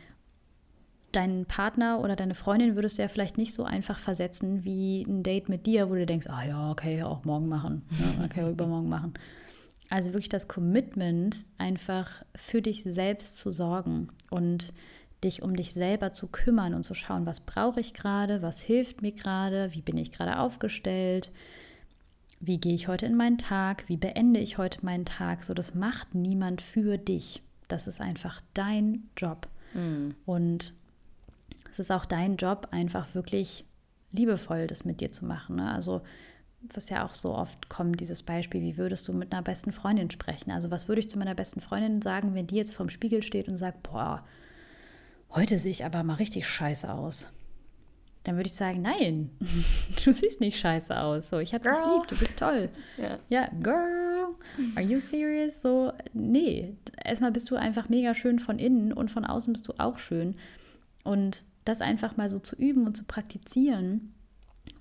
Deinen 1.12 1.44
Partner 1.46 2.00
oder 2.00 2.16
deine 2.16 2.34
Freundin 2.34 2.74
würdest 2.74 2.98
du 2.98 3.02
ja 3.02 3.08
vielleicht 3.08 3.38
nicht 3.38 3.52
so 3.52 3.64
einfach 3.64 3.98
versetzen 3.98 4.64
wie 4.64 5.02
ein 5.02 5.22
Date 5.22 5.48
mit 5.48 5.66
dir, 5.66 5.90
wo 5.90 5.94
du 5.94 6.06
denkst, 6.06 6.26
ah 6.28 6.44
ja, 6.44 6.70
okay, 6.70 7.02
auch 7.02 7.24
morgen 7.24 7.48
machen, 7.48 7.82
ja, 8.18 8.24
okay, 8.24 8.50
übermorgen 8.50 8.88
machen. 8.88 9.14
Also 9.90 10.12
wirklich 10.12 10.28
das 10.28 10.48
Commitment, 10.48 11.44
einfach 11.58 12.24
für 12.34 12.62
dich 12.62 12.82
selbst 12.84 13.38
zu 13.38 13.50
sorgen 13.50 14.08
und 14.30 14.72
dich 15.24 15.42
um 15.42 15.54
dich 15.54 15.72
selber 15.72 16.12
zu 16.12 16.28
kümmern 16.28 16.74
und 16.74 16.82
zu 16.82 16.94
schauen, 16.94 17.26
was 17.26 17.40
brauche 17.40 17.80
ich 17.80 17.94
gerade, 17.94 18.42
was 18.42 18.60
hilft 18.60 19.02
mir 19.02 19.12
gerade, 19.12 19.74
wie 19.74 19.82
bin 19.82 19.96
ich 19.96 20.12
gerade 20.12 20.38
aufgestellt, 20.38 21.30
wie 22.40 22.58
gehe 22.58 22.74
ich 22.74 22.88
heute 22.88 23.06
in 23.06 23.16
meinen 23.16 23.38
Tag, 23.38 23.84
wie 23.88 23.98
beende 23.98 24.40
ich 24.40 24.56
heute 24.56 24.84
meinen 24.84 25.04
Tag. 25.04 25.44
So, 25.44 25.52
das 25.52 25.74
macht 25.74 26.14
niemand 26.14 26.62
für 26.62 26.96
dich. 26.96 27.42
Das 27.68 27.86
ist 27.86 28.00
einfach 28.00 28.40
dein 28.54 29.08
Job. 29.16 29.48
Mhm. 29.74 30.14
Und 30.24 30.72
es 31.70 31.78
ist 31.78 31.90
auch 31.90 32.06
dein 32.06 32.36
Job, 32.36 32.68
einfach 32.70 33.14
wirklich 33.14 33.64
liebevoll 34.12 34.66
das 34.66 34.84
mit 34.84 35.00
dir 35.00 35.12
zu 35.12 35.26
machen. 35.26 35.56
Ne? 35.56 35.70
Also 35.70 36.00
was 36.74 36.88
ja 36.90 37.06
auch 37.06 37.14
so 37.14 37.34
oft 37.34 37.68
kommt, 37.68 38.00
dieses 38.00 38.22
Beispiel, 38.22 38.60
wie 38.60 38.76
würdest 38.76 39.06
du 39.08 39.12
mit 39.12 39.32
einer 39.32 39.42
besten 39.42 39.72
Freundin 39.72 40.10
sprechen? 40.10 40.50
Also 40.50 40.70
was 40.70 40.88
würde 40.88 41.00
ich 41.00 41.08
zu 41.08 41.18
meiner 41.18 41.34
besten 41.34 41.60
Freundin 41.60 42.02
sagen, 42.02 42.34
wenn 42.34 42.46
die 42.46 42.56
jetzt 42.56 42.74
vorm 42.74 42.90
Spiegel 42.90 43.22
steht 43.22 43.48
und 43.48 43.56
sagt, 43.56 43.82
boah, 43.82 44.22
heute 45.32 45.58
sehe 45.58 45.70
ich 45.70 45.84
aber 45.84 46.02
mal 46.02 46.14
richtig 46.14 46.46
scheiße 46.48 46.92
aus. 46.92 47.28
Dann 48.24 48.36
würde 48.36 48.48
ich 48.48 48.54
sagen, 48.54 48.82
nein, 48.82 49.30
du 50.04 50.12
siehst 50.12 50.40
nicht 50.40 50.58
scheiße 50.58 50.98
aus. 50.98 51.30
So, 51.30 51.38
ich 51.38 51.54
habe 51.54 51.68
dich 51.68 51.78
lieb, 51.78 52.06
du 52.08 52.16
bist 52.16 52.38
toll. 52.38 52.68
ja. 52.98 53.18
ja, 53.28 53.48
girl, 53.62 54.34
are 54.74 54.84
you 54.84 55.00
serious? 55.00 55.62
So, 55.62 55.92
nee, 56.12 56.76
erstmal 57.02 57.32
bist 57.32 57.50
du 57.50 57.56
einfach 57.56 57.88
mega 57.88 58.14
schön 58.14 58.38
von 58.38 58.58
innen 58.58 58.92
und 58.92 59.10
von 59.10 59.24
außen 59.24 59.52
bist 59.52 59.68
du 59.68 59.72
auch 59.78 59.98
schön. 59.98 60.36
Und 61.02 61.44
das 61.64 61.80
einfach 61.80 62.16
mal 62.16 62.28
so 62.28 62.38
zu 62.38 62.56
üben 62.56 62.86
und 62.86 62.96
zu 62.96 63.04
praktizieren, 63.04 64.12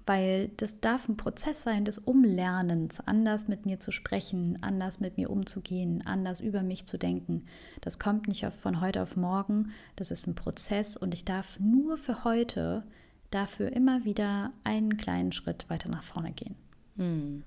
weil 0.09 0.49
das 0.57 0.79
darf 0.79 1.07
ein 1.07 1.17
Prozess 1.17 1.61
sein 1.61 1.85
des 1.85 1.99
Umlernens, 1.99 2.99
anders 2.99 3.47
mit 3.47 3.67
mir 3.67 3.79
zu 3.79 3.91
sprechen, 3.91 4.57
anders 4.61 4.99
mit 4.99 5.17
mir 5.17 5.29
umzugehen, 5.29 6.01
anders 6.03 6.39
über 6.39 6.63
mich 6.63 6.87
zu 6.87 6.97
denken. 6.97 7.45
Das 7.81 7.99
kommt 7.99 8.27
nicht 8.27 8.43
von 8.59 8.81
heute 8.81 9.03
auf 9.03 9.15
morgen, 9.15 9.71
das 9.97 10.09
ist 10.09 10.25
ein 10.25 10.33
Prozess 10.33 10.97
und 10.97 11.13
ich 11.13 11.25
darf 11.25 11.59
nur 11.59 11.95
für 11.95 12.23
heute 12.23 12.81
dafür 13.29 13.71
immer 13.71 14.03
wieder 14.03 14.51
einen 14.63 14.97
kleinen 14.97 15.31
Schritt 15.31 15.69
weiter 15.69 15.89
nach 15.89 16.01
vorne 16.01 16.31
gehen. 16.31 16.55
Hm. 16.97 17.43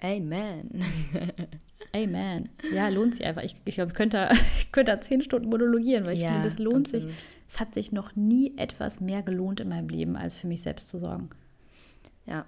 Amen. 0.00 0.84
Amen. 1.92 2.48
Ja, 2.72 2.90
lohnt 2.90 3.16
sich 3.16 3.26
einfach. 3.26 3.42
Ich, 3.42 3.56
ich 3.64 3.74
glaube, 3.74 3.90
ich 3.90 3.96
könnte, 3.96 4.28
ich 4.60 4.70
könnte 4.70 4.92
da 4.92 5.00
zehn 5.00 5.20
Stunden 5.20 5.48
monologieren, 5.48 6.06
weil 6.06 6.14
ich 6.14 6.20
ja, 6.20 6.28
finde, 6.28 6.44
das 6.44 6.60
lohnt 6.60 6.86
absolut. 6.94 7.08
sich. 7.08 7.24
Es 7.48 7.58
hat 7.58 7.74
sich 7.74 7.90
noch 7.90 8.14
nie 8.14 8.56
etwas 8.56 9.00
mehr 9.00 9.24
gelohnt 9.24 9.58
in 9.58 9.68
meinem 9.68 9.88
Leben, 9.88 10.16
als 10.16 10.36
für 10.36 10.46
mich 10.46 10.62
selbst 10.62 10.90
zu 10.90 11.00
sorgen. 11.00 11.28
Ja. 12.26 12.44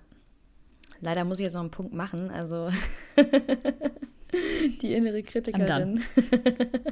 Leider 1.00 1.24
muss 1.24 1.38
ich 1.38 1.44
jetzt 1.44 1.54
noch 1.54 1.60
einen 1.60 1.70
Punkt 1.70 1.92
machen. 1.92 2.30
Also 2.30 2.70
die 4.82 4.94
innere 4.94 5.22
Kritikerin. 5.22 6.02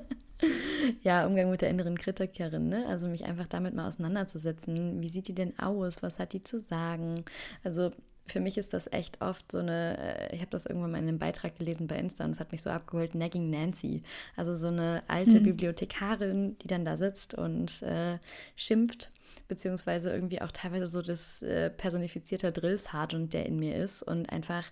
ja, 1.03 1.27
Umgang 1.27 1.51
mit 1.51 1.63
der 1.63 1.71
inneren 1.71 1.99
Kritikerin, 1.99 2.69
ne? 2.69 2.87
Also 2.87 3.09
mich 3.09 3.25
einfach 3.25 3.49
damit 3.49 3.75
mal 3.75 3.89
auseinanderzusetzen. 3.89 5.03
Wie 5.03 5.09
sieht 5.09 5.29
die 5.29 5.35
denn 5.35 5.59
aus? 5.59 6.03
Was 6.03 6.19
hat 6.19 6.33
die 6.33 6.43
zu 6.43 6.61
sagen? 6.61 7.25
Also 7.65 7.91
für 8.27 8.41
mich 8.41 8.59
ist 8.59 8.73
das 8.73 8.93
echt 8.93 9.21
oft 9.23 9.51
so 9.51 9.59
eine, 9.59 9.99
äh, 9.99 10.35
ich 10.35 10.41
habe 10.41 10.51
das 10.51 10.67
irgendwann 10.67 10.93
mal 10.93 10.99
in 10.99 11.09
einem 11.09 11.19
Beitrag 11.19 11.57
gelesen 11.57 11.87
bei 11.87 11.97
Insta 11.97 12.25
und 12.25 12.33
es 12.33 12.41
hat 12.41 12.53
mich 12.53 12.63
so 12.63 12.71
abgeholt, 12.71 13.15
Nagging 13.15 13.51
Nancy. 13.51 14.03
Also 14.37 14.55
so 14.55 14.69
eine 14.69 15.03
alte 15.09 15.41
mhm. 15.41 15.45
Bibliothekarin, 15.45 16.59
die 16.59 16.69
dann 16.69 16.85
da 16.85 16.97
sitzt 16.97 17.35
und 17.35 17.83
äh, 17.83 18.19
schimpft, 18.57 19.11
beziehungsweise 19.49 20.11
irgendwie 20.13 20.43
auch 20.43 20.53
teilweise 20.53 20.87
so 20.87 21.03
das 21.03 21.43
äh, 21.43 21.71
personifizierte 21.71 22.53
Drill-Sergeant, 22.53 23.33
der 23.33 23.47
in 23.47 23.59
mir 23.59 23.77
ist 23.77 24.03
und 24.03 24.31
einfach 24.31 24.65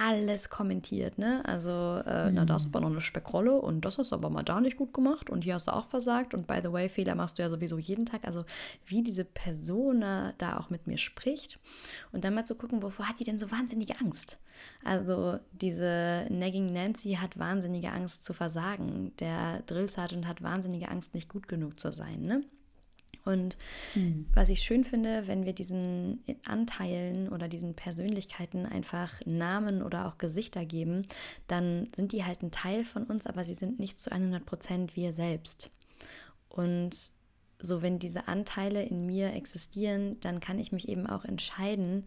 alles 0.00 0.48
kommentiert, 0.48 1.18
ne? 1.18 1.44
Also, 1.44 1.70
äh, 2.06 2.28
mhm. 2.28 2.34
na, 2.34 2.44
das 2.44 2.62
ist 2.62 2.68
aber 2.68 2.80
noch 2.80 2.90
eine 2.90 3.00
Speckrolle 3.00 3.54
und 3.60 3.84
das 3.84 3.98
hast 3.98 4.12
du 4.12 4.16
aber 4.16 4.30
mal 4.30 4.44
da 4.44 4.60
nicht 4.60 4.76
gut 4.76 4.94
gemacht 4.94 5.28
und 5.28 5.42
hier 5.42 5.54
hast 5.54 5.66
du 5.66 5.72
auch 5.72 5.86
versagt 5.86 6.34
und 6.34 6.46
by 6.46 6.60
the 6.62 6.72
way, 6.72 6.88
Fehler 6.88 7.16
machst 7.16 7.38
du 7.38 7.42
ja 7.42 7.50
sowieso 7.50 7.78
jeden 7.78 8.06
Tag. 8.06 8.24
Also, 8.24 8.44
wie 8.86 9.02
diese 9.02 9.24
Person 9.24 10.00
da 10.00 10.58
auch 10.58 10.70
mit 10.70 10.86
mir 10.86 10.98
spricht 10.98 11.58
und 12.12 12.24
dann 12.24 12.34
mal 12.34 12.44
zu 12.44 12.56
gucken, 12.56 12.82
wovor 12.82 13.08
hat 13.08 13.18
die 13.18 13.24
denn 13.24 13.38
so 13.38 13.50
wahnsinnige 13.50 13.98
Angst? 14.00 14.38
Also, 14.84 15.40
diese 15.52 16.26
Nagging 16.30 16.72
Nancy 16.72 17.14
hat 17.20 17.36
wahnsinnige 17.38 17.90
Angst 17.90 18.24
zu 18.24 18.32
versagen. 18.32 19.12
Der 19.18 19.62
Drill 19.62 19.88
Sergeant 19.88 20.28
hat 20.28 20.42
wahnsinnige 20.42 20.88
Angst, 20.88 21.14
nicht 21.14 21.28
gut 21.28 21.48
genug 21.48 21.80
zu 21.80 21.90
sein, 21.90 22.22
ne? 22.22 22.44
Und 23.24 23.56
mhm. 23.94 24.26
was 24.34 24.48
ich 24.48 24.62
schön 24.62 24.84
finde, 24.84 25.26
wenn 25.26 25.44
wir 25.44 25.52
diesen 25.52 26.22
Anteilen 26.44 27.28
oder 27.28 27.48
diesen 27.48 27.74
Persönlichkeiten 27.74 28.66
einfach 28.66 29.14
Namen 29.26 29.82
oder 29.82 30.06
auch 30.06 30.18
Gesichter 30.18 30.64
geben, 30.64 31.06
dann 31.46 31.88
sind 31.94 32.12
die 32.12 32.24
halt 32.24 32.42
ein 32.42 32.50
Teil 32.50 32.84
von 32.84 33.04
uns, 33.04 33.26
aber 33.26 33.44
sie 33.44 33.54
sind 33.54 33.78
nicht 33.78 34.00
zu 34.00 34.10
100 34.10 34.44
Prozent 34.44 34.96
wir 34.96 35.12
selbst. 35.12 35.70
Und 36.48 37.12
so, 37.60 37.82
wenn 37.82 37.98
diese 37.98 38.28
Anteile 38.28 38.82
in 38.82 39.06
mir 39.06 39.32
existieren, 39.34 40.18
dann 40.20 40.40
kann 40.40 40.58
ich 40.58 40.72
mich 40.72 40.88
eben 40.88 41.06
auch 41.06 41.24
entscheiden, 41.24 42.04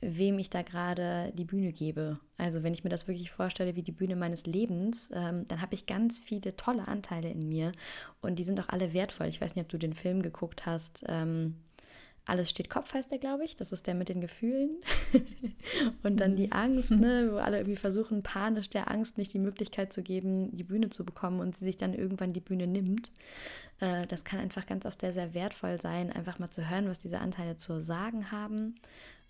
wem 0.00 0.38
ich 0.38 0.50
da 0.50 0.62
gerade 0.62 1.32
die 1.34 1.44
Bühne 1.44 1.72
gebe. 1.72 2.20
Also 2.36 2.62
wenn 2.62 2.74
ich 2.74 2.84
mir 2.84 2.90
das 2.90 3.08
wirklich 3.08 3.30
vorstelle 3.30 3.74
wie 3.74 3.82
die 3.82 3.92
Bühne 3.92 4.16
meines 4.16 4.46
Lebens, 4.46 5.10
ähm, 5.14 5.44
dann 5.48 5.60
habe 5.60 5.74
ich 5.74 5.86
ganz 5.86 6.18
viele 6.18 6.56
tolle 6.56 6.86
Anteile 6.86 7.30
in 7.30 7.48
mir 7.48 7.72
und 8.20 8.38
die 8.38 8.44
sind 8.44 8.60
auch 8.60 8.68
alle 8.68 8.92
wertvoll. 8.92 9.26
Ich 9.26 9.40
weiß 9.40 9.56
nicht, 9.56 9.64
ob 9.64 9.70
du 9.70 9.78
den 9.78 9.94
Film 9.94 10.22
geguckt 10.22 10.66
hast. 10.66 11.04
Ähm, 11.08 11.56
alles 12.28 12.50
steht 12.50 12.68
Kopf 12.68 12.92
heißt 12.92 13.10
der, 13.10 13.18
glaube 13.18 13.44
ich. 13.44 13.56
Das 13.56 13.72
ist 13.72 13.86
der 13.86 13.94
mit 13.94 14.10
den 14.10 14.20
Gefühlen. 14.20 14.76
und 16.02 16.20
dann 16.20 16.36
die 16.36 16.52
Angst, 16.52 16.90
ne, 16.90 17.28
wo 17.32 17.36
alle 17.38 17.56
irgendwie 17.56 17.76
versuchen, 17.76 18.22
panisch 18.22 18.68
der 18.68 18.90
Angst 18.90 19.16
nicht 19.16 19.32
die 19.32 19.38
Möglichkeit 19.38 19.94
zu 19.94 20.02
geben, 20.02 20.54
die 20.54 20.62
Bühne 20.62 20.90
zu 20.90 21.06
bekommen 21.06 21.40
und 21.40 21.56
sie 21.56 21.64
sich 21.64 21.78
dann 21.78 21.94
irgendwann 21.94 22.34
die 22.34 22.42
Bühne 22.42 22.66
nimmt. 22.66 23.10
Äh, 23.80 24.06
das 24.06 24.24
kann 24.24 24.40
einfach 24.40 24.66
ganz 24.66 24.84
oft 24.84 25.00
sehr, 25.00 25.14
sehr 25.14 25.32
wertvoll 25.32 25.80
sein, 25.80 26.12
einfach 26.12 26.38
mal 26.38 26.50
zu 26.50 26.68
hören, 26.68 26.88
was 26.88 26.98
diese 26.98 27.18
Anteile 27.18 27.56
zu 27.56 27.80
sagen 27.80 28.30
haben 28.30 28.74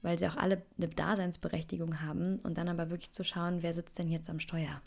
weil 0.03 0.18
sie 0.18 0.28
auch 0.28 0.36
alle 0.36 0.62
eine 0.76 0.88
Daseinsberechtigung 0.88 2.01
haben 2.01 2.38
und 2.40 2.59
dann 2.59 2.68
aber 2.68 2.90
wirklich 2.90 3.12
zu 3.12 3.24
schauen, 3.24 3.62
wer 3.62 3.72
sitzt 3.72 3.99
denn 3.99 4.09
jetzt 4.09 4.30
am 4.30 4.40
Steuer. 4.40 4.80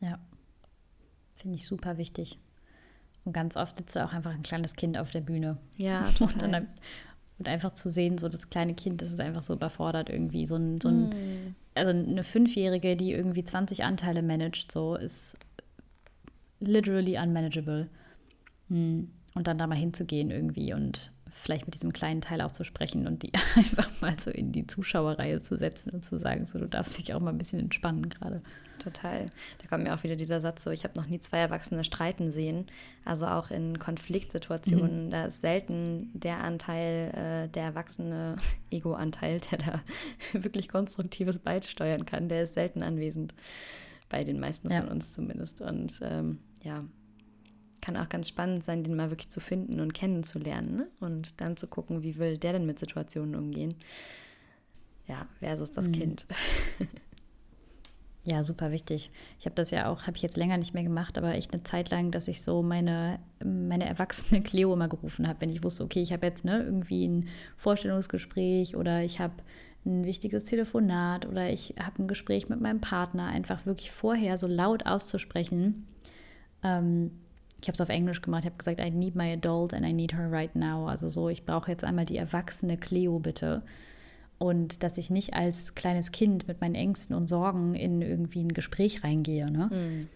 Ja, 0.00 0.18
finde 1.34 1.56
ich 1.56 1.66
super 1.66 1.96
wichtig. 1.96 2.38
Und 3.24 3.32
ganz 3.32 3.56
oft 3.56 3.76
sitzt 3.76 3.96
auch 3.98 4.12
einfach 4.12 4.32
ein 4.32 4.42
kleines 4.42 4.76
Kind 4.76 4.98
auf 4.98 5.10
der 5.10 5.22
Bühne. 5.22 5.56
Ja. 5.78 6.06
Und, 6.20 6.42
dann, 6.42 6.68
und 7.38 7.48
einfach 7.48 7.72
zu 7.72 7.90
sehen, 7.90 8.18
so 8.18 8.28
das 8.28 8.50
kleine 8.50 8.74
Kind, 8.74 9.00
das 9.00 9.10
ist 9.10 9.20
einfach 9.20 9.42
so 9.42 9.54
überfordert 9.54 10.10
irgendwie. 10.10 10.46
So 10.46 10.56
ein, 10.56 10.80
so 10.80 10.88
ein 10.88 11.08
mm. 11.08 11.54
also 11.74 11.90
eine 11.90 12.22
Fünfjährige, 12.22 12.96
die 12.96 13.12
irgendwie 13.12 13.42
20 13.42 13.82
Anteile 13.82 14.22
managt, 14.22 14.70
so 14.70 14.94
ist 14.94 15.38
literally 16.60 17.18
unmanageable. 17.18 17.88
Hm. 18.68 19.10
Und 19.34 19.46
dann 19.46 19.58
da 19.58 19.66
mal 19.66 19.76
hinzugehen 19.76 20.30
irgendwie 20.30 20.72
und 20.74 21.10
vielleicht 21.34 21.66
mit 21.66 21.74
diesem 21.74 21.92
kleinen 21.92 22.20
Teil 22.20 22.40
auch 22.40 22.52
zu 22.52 22.64
sprechen 22.64 23.06
und 23.06 23.22
die 23.22 23.32
einfach 23.56 23.88
mal 24.00 24.18
so 24.18 24.30
in 24.30 24.52
die 24.52 24.66
Zuschauerreihe 24.66 25.40
zu 25.40 25.56
setzen 25.56 25.90
und 25.90 26.04
zu 26.04 26.18
sagen, 26.18 26.46
so 26.46 26.58
du 26.58 26.68
darfst 26.68 26.98
dich 26.98 27.12
auch 27.12 27.20
mal 27.20 27.30
ein 27.30 27.38
bisschen 27.38 27.60
entspannen 27.60 28.08
gerade. 28.08 28.40
Total. 28.78 29.26
Da 29.58 29.68
kommt 29.68 29.84
mir 29.84 29.94
auch 29.94 30.02
wieder 30.02 30.16
dieser 30.16 30.40
Satz 30.40 30.62
so, 30.62 30.70
ich 30.70 30.84
habe 30.84 30.98
noch 30.98 31.06
nie 31.06 31.18
zwei 31.18 31.38
Erwachsene 31.38 31.84
streiten 31.84 32.32
sehen. 32.32 32.66
Also 33.04 33.26
auch 33.26 33.50
in 33.50 33.78
Konfliktsituationen, 33.78 35.06
mhm. 35.06 35.10
da 35.10 35.26
ist 35.26 35.40
selten 35.40 36.10
der 36.12 36.38
Anteil, 36.38 37.10
äh, 37.14 37.48
der 37.48 37.64
erwachsene 37.64 38.36
Ego-Anteil, 38.70 39.40
der 39.50 39.58
da 39.58 39.82
wirklich 40.32 40.68
konstruktives 40.68 41.38
beisteuern 41.40 42.06
kann, 42.06 42.28
der 42.28 42.44
ist 42.44 42.54
selten 42.54 42.82
anwesend. 42.82 43.34
Bei 44.08 44.22
den 44.22 44.38
meisten 44.38 44.70
ja. 44.70 44.80
von 44.80 44.90
uns 44.90 45.12
zumindest. 45.12 45.62
Und 45.62 45.98
ähm, 46.02 46.38
ja, 46.62 46.84
kann 47.84 47.96
auch 47.96 48.08
ganz 48.08 48.28
spannend 48.28 48.64
sein, 48.64 48.82
den 48.82 48.96
mal 48.96 49.10
wirklich 49.10 49.28
zu 49.28 49.40
finden 49.40 49.80
und 49.80 49.92
kennenzulernen 49.92 50.76
ne? 50.76 50.86
und 51.00 51.40
dann 51.40 51.56
zu 51.56 51.66
gucken, 51.66 52.02
wie 52.02 52.18
würde 52.18 52.38
der 52.38 52.54
denn 52.54 52.66
mit 52.66 52.78
Situationen 52.78 53.34
umgehen. 53.34 53.74
Ja, 55.06 55.26
versus 55.40 55.70
das 55.70 55.88
mhm. 55.88 55.92
Kind. 55.92 56.26
Ja, 58.26 58.42
super 58.42 58.70
wichtig. 58.70 59.10
Ich 59.38 59.44
habe 59.44 59.54
das 59.54 59.70
ja 59.70 59.90
auch, 59.90 60.06
habe 60.06 60.16
ich 60.16 60.22
jetzt 60.22 60.38
länger 60.38 60.56
nicht 60.56 60.72
mehr 60.72 60.82
gemacht, 60.82 61.18
aber 61.18 61.34
echt 61.34 61.52
eine 61.52 61.62
Zeit 61.62 61.90
lang, 61.90 62.10
dass 62.10 62.26
ich 62.26 62.40
so 62.40 62.62
meine, 62.62 63.18
meine 63.44 63.84
erwachsene 63.84 64.40
Cleo 64.40 64.72
immer 64.72 64.88
gerufen 64.88 65.28
habe, 65.28 65.42
wenn 65.42 65.50
ich 65.50 65.62
wusste, 65.62 65.84
okay, 65.84 66.00
ich 66.00 66.10
habe 66.10 66.26
jetzt 66.26 66.42
ne, 66.42 66.62
irgendwie 66.62 67.06
ein 67.06 67.28
Vorstellungsgespräch 67.58 68.76
oder 68.76 69.02
ich 69.02 69.20
habe 69.20 69.34
ein 69.84 70.06
wichtiges 70.06 70.46
Telefonat 70.46 71.26
oder 71.26 71.50
ich 71.50 71.74
habe 71.78 72.02
ein 72.02 72.08
Gespräch 72.08 72.48
mit 72.48 72.62
meinem 72.62 72.80
Partner, 72.80 73.26
einfach 73.26 73.66
wirklich 73.66 73.90
vorher 73.90 74.38
so 74.38 74.46
laut 74.46 74.86
auszusprechen. 74.86 75.86
Ähm, 76.62 77.10
ich 77.64 77.68
habe 77.68 77.74
es 77.74 77.80
auf 77.80 77.88
Englisch 77.88 78.20
gemacht, 78.20 78.44
ich 78.44 78.50
habe 78.50 78.58
gesagt, 78.58 78.78
I 78.78 78.90
need 78.90 79.14
my 79.14 79.32
adult 79.32 79.72
and 79.72 79.86
I 79.86 79.92
need 79.94 80.14
her 80.14 80.30
right 80.30 80.54
now. 80.54 80.86
Also 80.86 81.08
so, 81.08 81.30
ich 81.30 81.46
brauche 81.46 81.70
jetzt 81.70 81.82
einmal 81.82 82.04
die 82.04 82.18
erwachsene 82.18 82.76
Cleo 82.76 83.18
bitte 83.18 83.62
und 84.36 84.82
dass 84.82 84.98
ich 84.98 85.08
nicht 85.08 85.32
als 85.32 85.74
kleines 85.74 86.12
Kind 86.12 86.46
mit 86.46 86.60
meinen 86.60 86.74
Ängsten 86.74 87.16
und 87.16 87.26
Sorgen 87.26 87.74
in 87.74 88.02
irgendwie 88.02 88.44
ein 88.44 88.52
Gespräch 88.52 89.02
reingehe, 89.02 89.50
ne? 89.50 89.70
Mhm. 89.72 90.08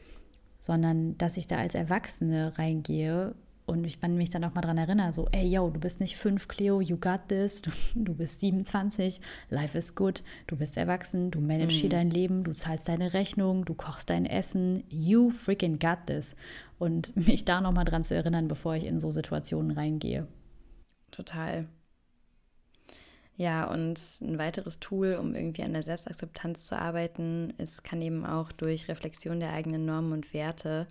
sondern 0.61 1.17
dass 1.17 1.39
ich 1.39 1.47
da 1.47 1.57
als 1.57 1.75
Erwachsene 1.75 2.59
reingehe 2.59 3.35
und 3.65 3.85
ich 3.85 4.01
mich 4.03 4.31
dann 4.31 4.45
auch 4.45 4.55
mal 4.55 4.63
dran 4.63 4.79
erinnere, 4.79 5.13
so, 5.13 5.29
ey, 5.31 5.47
yo, 5.47 5.71
du 5.71 5.79
bist 5.79 6.01
nicht 6.01 6.17
fünf, 6.17 6.49
Cleo, 6.49 6.81
you 6.81 6.97
got 6.97 7.29
this, 7.29 7.63
du, 7.63 7.71
du 7.95 8.15
bist 8.15 8.41
27, 8.41 9.21
life 9.51 9.77
is 9.77 9.95
good, 9.95 10.23
du 10.47 10.57
bist 10.57 10.77
erwachsen, 10.77 11.31
du 11.31 11.41
managst 11.41 11.77
mhm. 11.77 11.81
hier 11.81 11.91
dein 11.91 12.11
Leben, 12.11 12.45
du 12.45 12.53
zahlst 12.53 12.89
deine 12.89 13.13
Rechnung, 13.13 13.65
du 13.65 13.75
kochst 13.75 14.11
dein 14.11 14.27
Essen, 14.27 14.85
you 14.89 15.31
freaking 15.31 15.79
got 15.79 15.99
this. 16.07 16.35
Und 16.79 17.15
mich 17.29 17.45
da 17.45 17.61
nochmal 17.61 17.85
dran 17.85 18.05
zu 18.05 18.15
erinnern, 18.15 18.49
bevor 18.49 18.75
ich 18.75 18.85
in 18.85 19.01
so 19.01 19.11
Situationen 19.11 19.73
reingehe. 19.73 20.27
Total. 21.11 21.67
Ja, 23.37 23.71
und 23.71 24.01
ein 24.21 24.37
weiteres 24.39 24.81
Tool, 24.81 25.15
um 25.15 25.35
irgendwie 25.35 25.63
an 25.63 25.73
der 25.73 25.85
Selbstakzeptanz 25.85 26.67
zu 26.67 26.77
arbeiten, 26.77 27.55
ist, 27.59 27.85
kann 27.85 28.03
eben 28.03 28.27
auch 28.27 28.51
durch 28.51 28.89
Reflexion 28.89 29.39
der 29.39 29.53
eigenen 29.53 29.85
Normen 29.85 30.13
und 30.13 30.35
Werte 30.35 30.89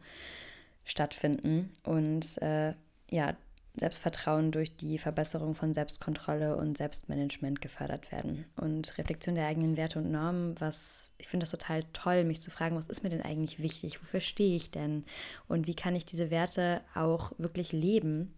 stattfinden 0.86 1.70
und 1.84 2.42
äh, 2.42 2.74
ja, 3.12 3.36
Selbstvertrauen 3.80 4.52
durch 4.52 4.76
die 4.76 4.98
Verbesserung 4.98 5.56
von 5.56 5.74
Selbstkontrolle 5.74 6.56
und 6.56 6.78
Selbstmanagement 6.78 7.62
gefördert 7.62 8.12
werden. 8.12 8.46
Und 8.56 8.98
Reflexion 8.98 9.36
der 9.36 9.48
eigenen 9.48 9.78
Werte 9.78 10.00
und 10.00 10.12
Normen, 10.12 10.60
was 10.60 11.14
ich 11.18 11.28
finde 11.28 11.44
das 11.44 11.52
total 11.52 11.82
toll, 11.94 12.24
mich 12.24 12.42
zu 12.42 12.52
fragen, 12.52 12.76
was 12.76 12.88
ist 12.88 13.04
mir 13.04 13.10
denn 13.10 13.22
eigentlich 13.22 13.60
wichtig? 13.60 14.02
Wofür 14.02 14.20
stehe 14.20 14.56
ich 14.56 14.72
denn? 14.72 15.06
Und 15.48 15.68
wie 15.68 15.76
kann 15.76 15.96
ich 15.96 16.06
diese 16.06 16.32
Werte 16.32 16.82
auch 16.96 17.32
wirklich 17.38 17.72
leben? 17.72 18.34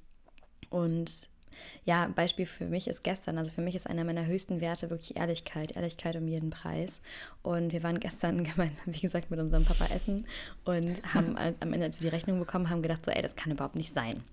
Und 0.69 1.29
ja, 1.85 2.07
Beispiel 2.07 2.45
für 2.45 2.65
mich 2.65 2.87
ist 2.87 3.03
gestern, 3.03 3.37
also 3.37 3.51
für 3.51 3.61
mich 3.61 3.75
ist 3.75 3.87
einer 3.87 4.03
meiner 4.03 4.25
höchsten 4.25 4.61
Werte 4.61 4.89
wirklich 4.89 5.17
Ehrlichkeit, 5.17 5.75
Ehrlichkeit 5.75 6.15
um 6.15 6.27
jeden 6.27 6.49
Preis. 6.49 7.01
Und 7.41 7.71
wir 7.73 7.83
waren 7.83 7.99
gestern 7.99 8.43
gemeinsam, 8.43 8.93
wie 8.93 8.99
gesagt, 8.99 9.31
mit 9.31 9.39
unserem 9.39 9.65
Papa 9.65 9.87
essen 9.93 10.25
und 10.65 11.01
haben 11.13 11.37
am 11.59 11.73
Ende, 11.73 11.85
als 11.85 12.01
wir 12.01 12.09
die 12.09 12.15
Rechnung 12.15 12.39
bekommen 12.39 12.69
haben, 12.69 12.81
gedacht 12.81 13.05
so, 13.05 13.11
ey, 13.11 13.21
das 13.21 13.35
kann 13.35 13.51
überhaupt 13.51 13.75
nicht 13.75 13.93
sein. 13.93 14.23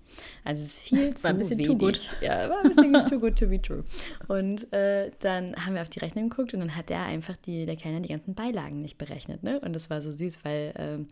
Also 0.43 0.61
es 0.63 0.69
ist 0.69 0.89
viel 0.89 1.13
zu 1.15 1.23
war 1.25 1.31
ein 1.31 1.37
bisschen 1.37 1.57
wenig. 1.57 1.67
Too 1.67 1.77
good. 1.77 2.15
Ja, 2.21 2.49
war 2.49 2.59
ein 2.63 2.69
bisschen 2.69 2.93
too 3.09 3.19
good 3.19 3.37
to 3.37 3.47
be 3.47 3.61
true. 3.61 3.83
Und 4.27 4.71
äh, 4.73 5.11
dann 5.19 5.55
haben 5.65 5.75
wir 5.75 5.81
auf 5.81 5.89
die 5.89 5.99
Rechnung 5.99 6.29
geguckt 6.29 6.53
und 6.53 6.59
dann 6.59 6.75
hat 6.75 6.89
der 6.89 7.03
einfach 7.03 7.37
die, 7.37 7.65
der 7.65 7.75
Kellner 7.75 7.99
die 7.99 8.09
ganzen 8.09 8.35
Beilagen 8.35 8.81
nicht 8.81 8.97
berechnet, 8.97 9.43
ne? 9.43 9.59
Und 9.59 9.73
das 9.73 9.89
war 9.89 10.01
so 10.01 10.11
süß, 10.11 10.43
weil 10.43 10.73
äh, 10.75 11.05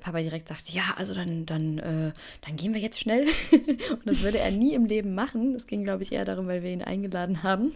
Papa 0.00 0.20
direkt 0.20 0.48
sagte, 0.48 0.72
ja, 0.72 0.82
also 0.96 1.14
dann, 1.14 1.46
dann, 1.46 1.78
äh, 1.78 2.12
dann 2.46 2.56
gehen 2.56 2.74
wir 2.74 2.80
jetzt 2.80 3.00
schnell. 3.00 3.26
und 3.52 4.06
das 4.06 4.22
würde 4.22 4.38
er 4.38 4.50
nie 4.50 4.74
im 4.74 4.86
Leben 4.86 5.14
machen. 5.14 5.52
Das 5.52 5.66
ging, 5.66 5.84
glaube 5.84 6.02
ich, 6.02 6.12
eher 6.12 6.24
darum, 6.24 6.46
weil 6.46 6.62
wir 6.62 6.70
ihn 6.70 6.82
eingeladen 6.82 7.42
haben. 7.42 7.74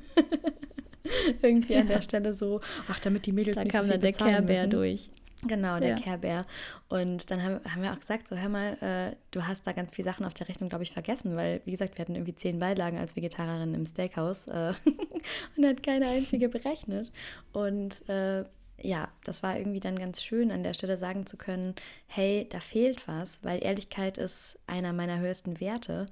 Irgendwie 1.43 1.75
ja. 1.75 1.81
an 1.81 1.89
der 1.89 2.03
Stelle 2.03 2.35
so, 2.35 2.61
ach, 2.89 2.99
damit 3.01 3.27
die 3.27 3.33
Mädels 3.33 3.57
da 3.57 3.63
nicht 3.63 3.73
kam 3.73 3.87
so 3.87 3.93
viel 3.93 4.01
dann 4.01 4.13
der 4.13 4.57
Care 4.57 4.69
durch. 4.69 5.11
Genau, 5.47 5.79
der 5.79 5.91
ja. 5.91 5.97
Care 5.97 6.19
Bear. 6.19 6.47
Und 6.89 7.31
dann 7.31 7.43
haben, 7.43 7.61
haben 7.65 7.83
wir 7.83 7.93
auch 7.93 8.01
gesagt, 8.01 8.27
so 8.29 8.37
hör 8.37 8.49
mal, 8.49 8.77
äh, 8.81 9.17
du 9.31 9.47
hast 9.47 9.67
da 9.67 9.73
ganz 9.73 9.91
viele 9.95 10.07
Sachen 10.07 10.25
auf 10.25 10.35
der 10.35 10.49
Rechnung, 10.49 10.69
glaube 10.69 10.85
ich, 10.85 10.93
vergessen, 10.93 11.37
weil, 11.37 11.61
wie 11.65 11.71
gesagt, 11.71 11.99
wir 11.99 12.03
hatten 12.03 12.15
irgendwie 12.15 12.35
zehn 12.35 12.59
Beilagen 12.59 12.99
als 12.99 13.17
Vegetarierin 13.17 13.75
im 13.75 13.87
Steakhouse 13.87 14.49
äh, 14.49 14.73
und 15.57 15.67
hat 15.67 15.83
keine 15.83 16.09
einzige 16.09 16.49
berechnet. 16.49 17.13
Und 17.53 18.09
äh, 18.09 18.45
ja, 18.81 19.09
das 19.25 19.43
war 19.43 19.57
irgendwie 19.57 19.81
dann 19.81 19.99
ganz 19.99 20.23
schön, 20.23 20.51
an 20.51 20.63
der 20.63 20.75
Stelle 20.75 20.97
sagen 20.97 21.27
zu 21.27 21.37
können, 21.37 21.75
hey, 22.07 22.47
da 22.51 22.61
fehlt 22.61 23.09
was, 23.09 23.43
weil 23.45 23.63
Ehrlichkeit 23.63 24.19
ist 24.19 24.59
einer 24.67 24.93
meiner 24.93 25.19
höchsten 25.19 25.61
Werte 25.61 26.07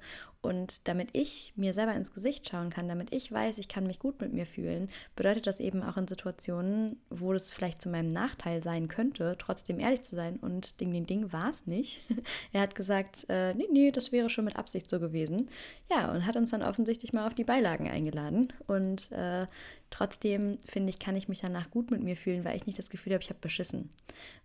und 0.45 0.87
damit 0.87 1.09
ich 1.13 1.53
mir 1.55 1.73
selber 1.73 1.95
ins 1.95 2.13
Gesicht 2.13 2.47
schauen 2.47 2.69
kann, 2.69 2.87
damit 2.87 3.11
ich 3.11 3.31
weiß, 3.31 3.57
ich 3.57 3.67
kann 3.67 3.87
mich 3.87 3.97
gut 3.97 4.21
mit 4.21 4.31
mir 4.31 4.45
fühlen, 4.45 4.89
bedeutet 5.15 5.47
das 5.47 5.59
eben 5.59 5.81
auch 5.81 5.97
in 5.97 6.07
Situationen, 6.07 7.01
wo 7.09 7.33
das 7.33 7.51
vielleicht 7.51 7.81
zu 7.81 7.89
meinem 7.89 8.13
Nachteil 8.13 8.61
sein 8.61 8.87
könnte, 8.87 9.37
trotzdem 9.39 9.79
ehrlich 9.79 10.03
zu 10.03 10.15
sein. 10.15 10.37
Und 10.37 10.79
Ding, 10.79 10.93
Ding, 10.93 11.07
Ding 11.07 11.33
war 11.33 11.49
es 11.49 11.65
nicht. 11.65 12.03
er 12.53 12.61
hat 12.61 12.75
gesagt, 12.75 13.25
äh, 13.27 13.55
nee, 13.55 13.67
nee, 13.71 13.89
das 13.89 14.11
wäre 14.11 14.29
schon 14.29 14.45
mit 14.45 14.55
Absicht 14.55 14.87
so 14.87 14.99
gewesen. 14.99 15.49
Ja, 15.89 16.11
und 16.11 16.27
hat 16.27 16.35
uns 16.35 16.51
dann 16.51 16.61
offensichtlich 16.61 17.11
mal 17.11 17.25
auf 17.25 17.33
die 17.33 17.43
Beilagen 17.43 17.89
eingeladen. 17.89 18.53
Und 18.67 19.11
äh, 19.13 19.47
Trotzdem 19.95 20.57
finde 20.65 20.89
ich, 20.89 20.99
kann 20.99 21.15
ich 21.15 21.29
mich 21.29 21.39
danach 21.39 21.71
gut 21.71 21.89
mit 21.89 22.03
mir 22.03 22.17
fühlen, 22.17 22.43
weil 22.43 22.57
ich 22.57 22.65
nicht 22.65 22.77
das 22.77 22.89
Gefühl 22.89 23.13
habe, 23.13 23.23
ich 23.23 23.29
habe 23.29 23.39
beschissen. 23.39 23.91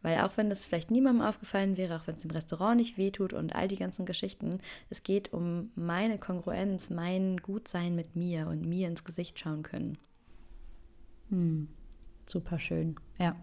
Weil 0.00 0.20
auch 0.20 0.36
wenn 0.36 0.48
das 0.48 0.64
vielleicht 0.64 0.92
niemandem 0.92 1.26
aufgefallen 1.26 1.76
wäre, 1.76 1.96
auch 1.96 2.06
wenn 2.06 2.14
es 2.14 2.24
im 2.24 2.30
Restaurant 2.30 2.76
nicht 2.76 2.96
wehtut 2.96 3.32
und 3.32 3.52
all 3.52 3.66
die 3.66 3.74
ganzen 3.74 4.06
Geschichten, 4.06 4.60
es 4.90 5.02
geht 5.02 5.32
um 5.32 5.72
meine 5.74 6.18
Kongruenz, 6.18 6.90
mein 6.90 7.38
Gutsein 7.38 7.96
mit 7.96 8.14
mir 8.14 8.46
und 8.46 8.64
mir 8.64 8.86
ins 8.86 9.02
Gesicht 9.02 9.40
schauen 9.40 9.64
können. 9.64 9.98
Hm. 11.30 11.66
Super 12.26 12.60
schön, 12.60 12.94
ja. 13.18 13.34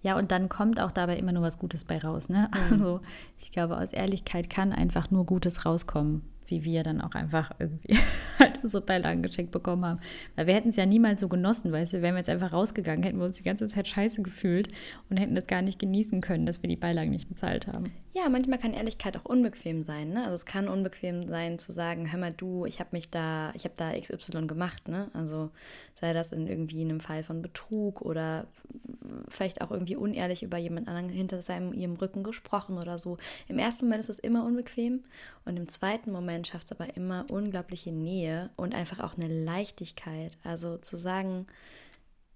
Ja, 0.00 0.16
und 0.16 0.32
dann 0.32 0.48
kommt 0.48 0.80
auch 0.80 0.92
dabei 0.92 1.18
immer 1.18 1.32
nur 1.32 1.42
was 1.42 1.58
Gutes 1.58 1.84
bei 1.84 1.98
raus. 1.98 2.30
Ne? 2.30 2.48
Mhm. 2.54 2.72
Also 2.72 3.00
ich 3.36 3.52
glaube, 3.52 3.76
aus 3.76 3.92
Ehrlichkeit 3.92 4.48
kann 4.48 4.72
einfach 4.72 5.10
nur 5.10 5.26
Gutes 5.26 5.66
rauskommen 5.66 6.22
wie 6.50 6.64
wir 6.64 6.82
dann 6.82 7.00
auch 7.00 7.14
einfach 7.14 7.52
irgendwie 7.58 7.98
halt 8.38 8.60
so 8.62 8.80
Beilagen 8.80 9.22
geschenkt 9.22 9.52
bekommen 9.52 9.84
haben. 9.84 10.00
Weil 10.34 10.46
wir 10.46 10.54
hätten 10.54 10.70
es 10.70 10.76
ja 10.76 10.86
niemals 10.86 11.20
so 11.20 11.28
genossen, 11.28 11.72
weißt 11.72 11.94
du, 11.94 12.02
wären 12.02 12.14
wir 12.14 12.18
jetzt 12.18 12.28
einfach 12.28 12.52
rausgegangen, 12.52 13.02
hätten 13.02 13.18
wir 13.18 13.24
uns 13.24 13.36
die 13.36 13.44
ganze 13.44 13.66
Zeit 13.66 13.88
scheiße 13.88 14.22
gefühlt 14.22 14.68
und 15.10 15.16
hätten 15.16 15.34
das 15.34 15.46
gar 15.46 15.62
nicht 15.62 15.78
genießen 15.78 16.20
können, 16.20 16.46
dass 16.46 16.62
wir 16.62 16.68
die 16.68 16.76
Beilagen 16.76 17.10
nicht 17.10 17.28
bezahlt 17.28 17.66
haben. 17.66 17.92
Ja, 18.14 18.28
manchmal 18.28 18.58
kann 18.58 18.72
Ehrlichkeit 18.72 19.16
auch 19.16 19.24
unbequem 19.24 19.82
sein, 19.82 20.10
ne? 20.10 20.24
Also 20.24 20.34
es 20.34 20.46
kann 20.46 20.68
unbequem 20.68 21.28
sein 21.28 21.58
zu 21.58 21.72
sagen, 21.72 22.10
hör 22.10 22.18
mal 22.18 22.32
du, 22.32 22.64
ich 22.64 22.80
habe 22.80 22.90
mich 22.92 23.10
da, 23.10 23.52
ich 23.54 23.64
habe 23.64 23.74
da 23.76 23.92
XY 23.98 24.46
gemacht, 24.46 24.88
ne? 24.88 25.10
Also 25.12 25.50
sei 25.94 26.12
das 26.12 26.32
in 26.32 26.46
irgendwie 26.46 26.80
einem 26.80 27.00
Fall 27.00 27.22
von 27.22 27.42
Betrug 27.42 28.00
oder 28.00 28.46
vielleicht 29.28 29.60
auch 29.60 29.70
irgendwie 29.70 29.96
unehrlich 29.96 30.42
über 30.42 30.58
jemand 30.58 30.88
anderen 30.88 31.08
hinter 31.08 31.42
seinem 31.42 31.72
ihrem 31.72 31.94
Rücken 31.94 32.22
gesprochen 32.22 32.78
oder 32.78 32.98
so. 32.98 33.18
Im 33.48 33.58
ersten 33.58 33.84
Moment 33.84 34.00
ist 34.00 34.08
es 34.08 34.18
immer 34.18 34.44
unbequem 34.44 35.04
und 35.44 35.56
im 35.56 35.68
zweiten 35.68 36.12
Moment 36.12 36.46
schafft 36.46 36.70
es 36.70 36.78
aber 36.78 36.96
immer 36.96 37.26
unglaubliche 37.30 37.92
Nähe 37.92 38.50
und 38.56 38.74
einfach 38.74 39.00
auch 39.00 39.16
eine 39.16 39.28
Leichtigkeit. 39.28 40.38
Also 40.44 40.78
zu 40.78 40.96
sagen, 40.96 41.46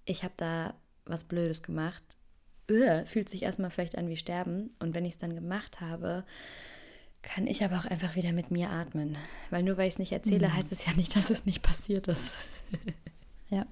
ich 0.05 0.22
habe 0.22 0.35
da 0.37 0.74
was 1.05 1.24
Blödes 1.24 1.62
gemacht, 1.62 2.05
fühlt 3.07 3.28
sich 3.28 3.43
erstmal 3.43 3.70
vielleicht 3.70 3.99
an 3.99 4.09
wie 4.09 4.16
Sterben 4.16 4.70
und 4.78 4.95
wenn 4.95 5.05
ich 5.05 5.12
es 5.12 5.18
dann 5.18 5.35
gemacht 5.35 5.81
habe, 5.81 6.24
kann 7.22 7.47
ich 7.47 7.64
aber 7.64 7.78
auch 7.78 7.85
einfach 7.85 8.16
wieder 8.16 8.33
mit 8.33 8.51
mir 8.51 8.70
atmen. 8.70 9.16
Weil 9.51 9.62
nur 9.62 9.76
weil 9.76 9.89
ich 9.89 9.95
es 9.95 9.99
nicht 9.99 10.12
erzähle, 10.12 10.49
mhm. 10.49 10.55
heißt 10.55 10.72
es 10.72 10.87
ja 10.87 10.93
nicht, 10.93 11.16
dass 11.16 11.31
es 11.31 11.45
nicht 11.45 11.62
passiert 11.62 12.09
ist. 12.09 12.33
ja. 13.51 13.66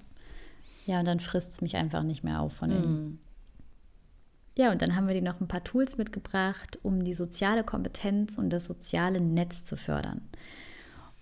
Ja, 0.89 0.97
und 0.97 1.05
dann 1.05 1.19
frisst 1.19 1.51
es 1.51 1.61
mich 1.61 1.75
einfach 1.75 2.01
nicht 2.01 2.23
mehr 2.23 2.41
auf 2.41 2.53
von 2.53 2.71
innen. 2.71 3.03
Mm. 3.03 3.19
Ja, 4.57 4.71
und 4.71 4.81
dann 4.81 4.95
haben 4.95 5.07
wir 5.07 5.13
dir 5.13 5.21
noch 5.21 5.39
ein 5.39 5.47
paar 5.47 5.63
Tools 5.63 5.97
mitgebracht, 5.99 6.79
um 6.81 7.03
die 7.03 7.13
soziale 7.13 7.63
Kompetenz 7.63 8.39
und 8.39 8.49
das 8.49 8.65
soziale 8.65 9.21
Netz 9.21 9.65
zu 9.65 9.77
fördern. 9.77 10.27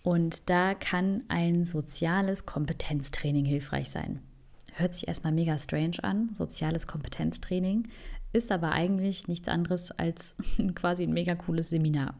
Und 0.03 0.49
da 0.49 0.73
kann 0.73 1.23
ein 1.27 1.65
soziales 1.65 2.45
Kompetenztraining 2.45 3.43
hilfreich 3.43 3.89
sein. 3.89 4.21
Hört 4.71 4.93
sich 4.93 5.05
erstmal 5.05 5.33
mega 5.33 5.57
strange 5.57 6.01
an, 6.01 6.29
soziales 6.33 6.87
Kompetenztraining. 6.87 7.89
ist 8.31 8.53
aber 8.53 8.71
eigentlich 8.71 9.27
nichts 9.27 9.49
anderes 9.49 9.91
als 9.91 10.37
quasi 10.75 11.03
ein 11.03 11.11
mega 11.11 11.35
cooles 11.35 11.67
Seminar. 11.71 12.17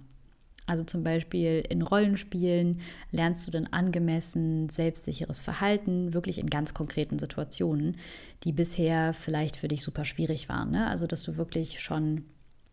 Also 0.67 0.83
zum 0.83 1.01
Beispiel 1.01 1.63
in 1.69 1.81
Rollenspielen 1.81 2.81
lernst 3.11 3.47
du 3.47 3.51
dann 3.51 3.67
angemessen 3.67 4.67
selbstsicheres 4.67 5.39
Verhalten, 5.39 6.13
wirklich 6.13 6.39
in 6.39 6.49
ganz 6.49 6.73
konkreten 6.73 7.19
Situationen, 7.19 7.95
die 8.43 8.51
bisher 8.51 9.13
vielleicht 9.13 9.55
für 9.55 9.69
dich 9.69 9.81
super 9.81 10.03
schwierig 10.03 10.49
waren. 10.49 10.71
Ne? 10.71 10.87
Also 10.87 11.07
dass 11.07 11.23
du 11.23 11.37
wirklich 11.37 11.79
schon 11.79 12.25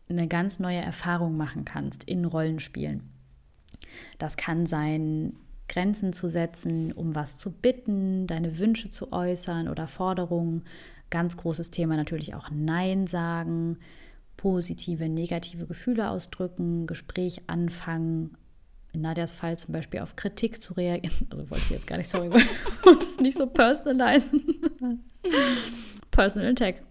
eine 0.08 0.26
ganz 0.26 0.58
neue 0.58 0.80
Erfahrung 0.80 1.36
machen 1.36 1.64
kannst 1.64 2.02
in 2.04 2.24
Rollenspielen. 2.24 3.04
Das 4.18 4.36
kann 4.36 4.66
sein, 4.66 5.34
Grenzen 5.68 6.12
zu 6.12 6.28
setzen, 6.28 6.92
um 6.92 7.14
was 7.14 7.38
zu 7.38 7.50
bitten, 7.50 8.26
deine 8.26 8.58
Wünsche 8.58 8.90
zu 8.90 9.12
äußern 9.12 9.68
oder 9.68 9.86
Forderungen. 9.86 10.64
Ganz 11.10 11.36
großes 11.36 11.70
Thema 11.70 11.96
natürlich 11.96 12.34
auch 12.34 12.50
Nein 12.50 13.06
sagen 13.06 13.78
positive, 14.36 15.08
negative 15.08 15.66
Gefühle 15.66 16.10
ausdrücken, 16.10 16.86
Gespräch 16.86 17.42
anfangen, 17.46 18.36
in 18.92 19.00
Nadias 19.00 19.32
Fall 19.32 19.58
zum 19.58 19.72
Beispiel 19.72 20.00
auf 20.00 20.16
Kritik 20.16 20.62
zu 20.62 20.74
reagieren. 20.74 21.26
Also 21.30 21.50
wollte 21.50 21.64
ich 21.64 21.70
jetzt 21.70 21.86
gar 21.86 21.98
nicht, 21.98 22.08
sorry, 22.08 22.30
wollte 22.82 23.02
es 23.02 23.18
nicht 23.18 23.36
so 23.36 23.46
personalisieren. 23.46 25.04
Personal 26.10 26.50
Attack. 26.52 26.82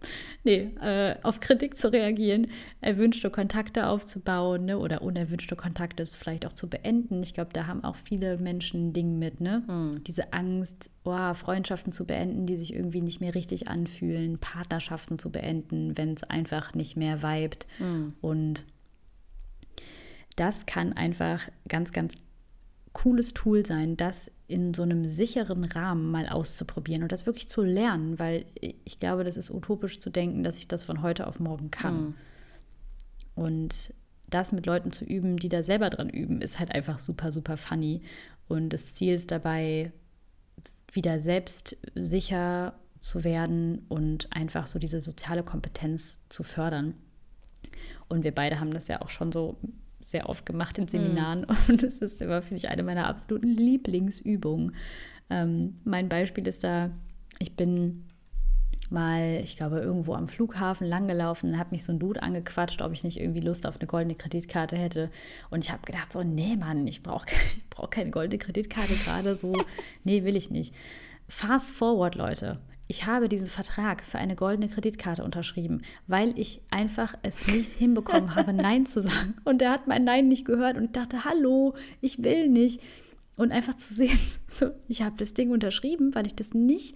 Nee, 0.45 0.71
äh, 0.81 1.15
auf 1.23 1.39
Kritik 1.39 1.77
zu 1.77 1.91
reagieren, 1.91 2.47
erwünschte 2.81 3.29
Kontakte 3.29 3.87
aufzubauen 3.87 4.65
ne, 4.65 4.77
oder 4.77 5.01
unerwünschte 5.01 5.55
Kontakte 5.55 6.05
vielleicht 6.05 6.45
auch 6.45 6.51
zu 6.51 6.69
beenden. 6.69 7.23
Ich 7.23 7.33
glaube, 7.33 7.51
da 7.53 7.65
haben 7.67 7.83
auch 7.85 7.95
viele 7.95 8.37
Menschen 8.37 8.89
ein 8.89 8.93
Ding 8.93 9.17
mit, 9.17 9.39
ne? 9.39 9.63
Mhm. 9.67 10.03
Diese 10.03 10.33
Angst, 10.33 10.91
oh, 11.05 11.33
Freundschaften 11.33 11.93
zu 11.93 12.05
beenden, 12.05 12.45
die 12.45 12.57
sich 12.57 12.73
irgendwie 12.73 13.01
nicht 13.01 13.21
mehr 13.21 13.35
richtig 13.35 13.69
anfühlen, 13.69 14.37
Partnerschaften 14.37 15.17
zu 15.17 15.31
beenden, 15.31 15.97
wenn 15.97 16.13
es 16.13 16.23
einfach 16.23 16.73
nicht 16.73 16.97
mehr 16.97 17.23
vibet. 17.23 17.65
Mhm. 17.79 18.13
Und 18.19 18.65
das 20.35 20.65
kann 20.65 20.91
einfach 20.93 21.47
ganz, 21.69 21.93
ganz 21.93 22.15
cooles 22.93 23.33
Tool 23.33 23.65
sein, 23.65 23.97
das 23.97 24.31
in 24.47 24.73
so 24.73 24.83
einem 24.83 25.03
sicheren 25.03 25.63
Rahmen 25.63 26.11
mal 26.11 26.29
auszuprobieren 26.29 27.03
und 27.03 27.11
das 27.11 27.25
wirklich 27.25 27.49
zu 27.49 27.63
lernen, 27.63 28.19
weil 28.19 28.45
ich 28.61 28.99
glaube, 28.99 29.23
das 29.23 29.35
ist 29.35 29.49
utopisch 29.49 29.99
zu 29.99 30.09
denken, 30.09 30.43
dass 30.43 30.59
ich 30.59 30.67
das 30.67 30.83
von 30.83 31.01
heute 31.01 31.27
auf 31.27 31.39
morgen 31.39 31.71
kann. 31.71 32.01
Mhm. 32.01 32.15
Und 33.35 33.93
das 34.29 34.51
mit 34.51 34.65
Leuten 34.65 34.91
zu 34.91 35.05
üben, 35.05 35.37
die 35.37 35.49
da 35.49 35.63
selber 35.63 35.89
dran 35.89 36.09
üben, 36.09 36.41
ist 36.41 36.59
halt 36.59 36.73
einfach 36.73 36.99
super, 36.99 37.31
super 37.31 37.57
funny. 37.57 38.01
Und 38.47 38.69
das 38.69 38.93
Ziel 38.93 39.13
ist 39.13 39.31
dabei, 39.31 39.91
wieder 40.91 41.19
selbstsicher 41.19 42.75
zu 42.99 43.23
werden 43.23 43.85
und 43.89 44.31
einfach 44.31 44.67
so 44.67 44.79
diese 44.79 45.01
soziale 45.01 45.43
Kompetenz 45.43 46.23
zu 46.29 46.43
fördern. 46.43 46.93
Und 48.07 48.23
wir 48.23 48.33
beide 48.33 48.59
haben 48.59 48.71
das 48.71 48.87
ja 48.87 49.01
auch 49.01 49.09
schon 49.09 49.31
so 49.31 49.57
sehr 50.03 50.29
oft 50.29 50.45
gemacht 50.45 50.77
in 50.77 50.87
Seminaren 50.87 51.41
mhm. 51.41 51.57
und 51.69 51.83
es 51.83 51.99
ist 51.99 52.21
immer, 52.21 52.41
finde 52.41 52.59
ich, 52.59 52.69
eine 52.69 52.83
meiner 52.83 53.07
absoluten 53.07 53.49
Lieblingsübungen. 53.49 54.75
Ähm, 55.29 55.79
mein 55.83 56.09
Beispiel 56.09 56.47
ist 56.47 56.63
da, 56.63 56.91
ich 57.39 57.55
bin 57.55 58.05
mal, 58.89 59.39
ich 59.43 59.57
glaube, 59.57 59.79
irgendwo 59.79 60.13
am 60.13 60.27
Flughafen 60.27 60.87
langgelaufen, 60.87 61.57
habe 61.57 61.71
mich 61.71 61.83
so 61.83 61.91
ein 61.91 61.99
Dude 61.99 62.21
angequatscht, 62.21 62.81
ob 62.81 62.91
ich 62.91 63.03
nicht 63.03 63.19
irgendwie 63.19 63.39
Lust 63.39 63.65
auf 63.65 63.79
eine 63.79 63.87
goldene 63.87 64.15
Kreditkarte 64.15 64.75
hätte. 64.77 65.09
Und 65.49 65.63
ich 65.63 65.71
habe 65.71 65.81
gedacht, 65.85 66.13
so, 66.13 66.23
nee, 66.23 66.55
Mann, 66.55 66.85
ich 66.85 67.01
brauche 67.01 67.25
ich 67.57 67.69
brauch 67.69 67.89
keine 67.89 68.11
goldene 68.11 68.37
Kreditkarte 68.37 68.93
gerade 68.95 69.35
so. 69.35 69.53
Nee, 70.03 70.23
will 70.23 70.35
ich 70.35 70.51
nicht. 70.51 70.75
Fast 71.27 71.71
forward, 71.71 72.15
Leute 72.15 72.59
ich 72.87 73.05
habe 73.05 73.29
diesen 73.29 73.47
Vertrag 73.47 74.03
für 74.03 74.17
eine 74.17 74.35
goldene 74.35 74.67
Kreditkarte 74.67 75.23
unterschrieben, 75.23 75.81
weil 76.07 76.37
ich 76.37 76.61
einfach 76.69 77.15
es 77.23 77.47
nicht 77.47 77.71
hinbekommen 77.77 78.35
habe, 78.35 78.53
Nein 78.53 78.85
zu 78.85 79.01
sagen. 79.01 79.35
Und 79.45 79.61
er 79.61 79.71
hat 79.71 79.87
mein 79.87 80.03
Nein 80.03 80.27
nicht 80.27 80.45
gehört 80.45 80.77
und 80.77 80.95
dachte, 80.95 81.23
hallo, 81.23 81.73
ich 82.01 82.23
will 82.23 82.49
nicht. 82.49 82.81
Und 83.35 83.51
einfach 83.51 83.75
zu 83.75 83.93
sehen, 83.93 84.17
so, 84.47 84.71
ich 84.87 85.01
habe 85.01 85.15
das 85.17 85.33
Ding 85.33 85.51
unterschrieben, 85.51 86.13
weil 86.13 86.25
ich 86.25 86.35
das 86.35 86.53
nicht 86.53 86.95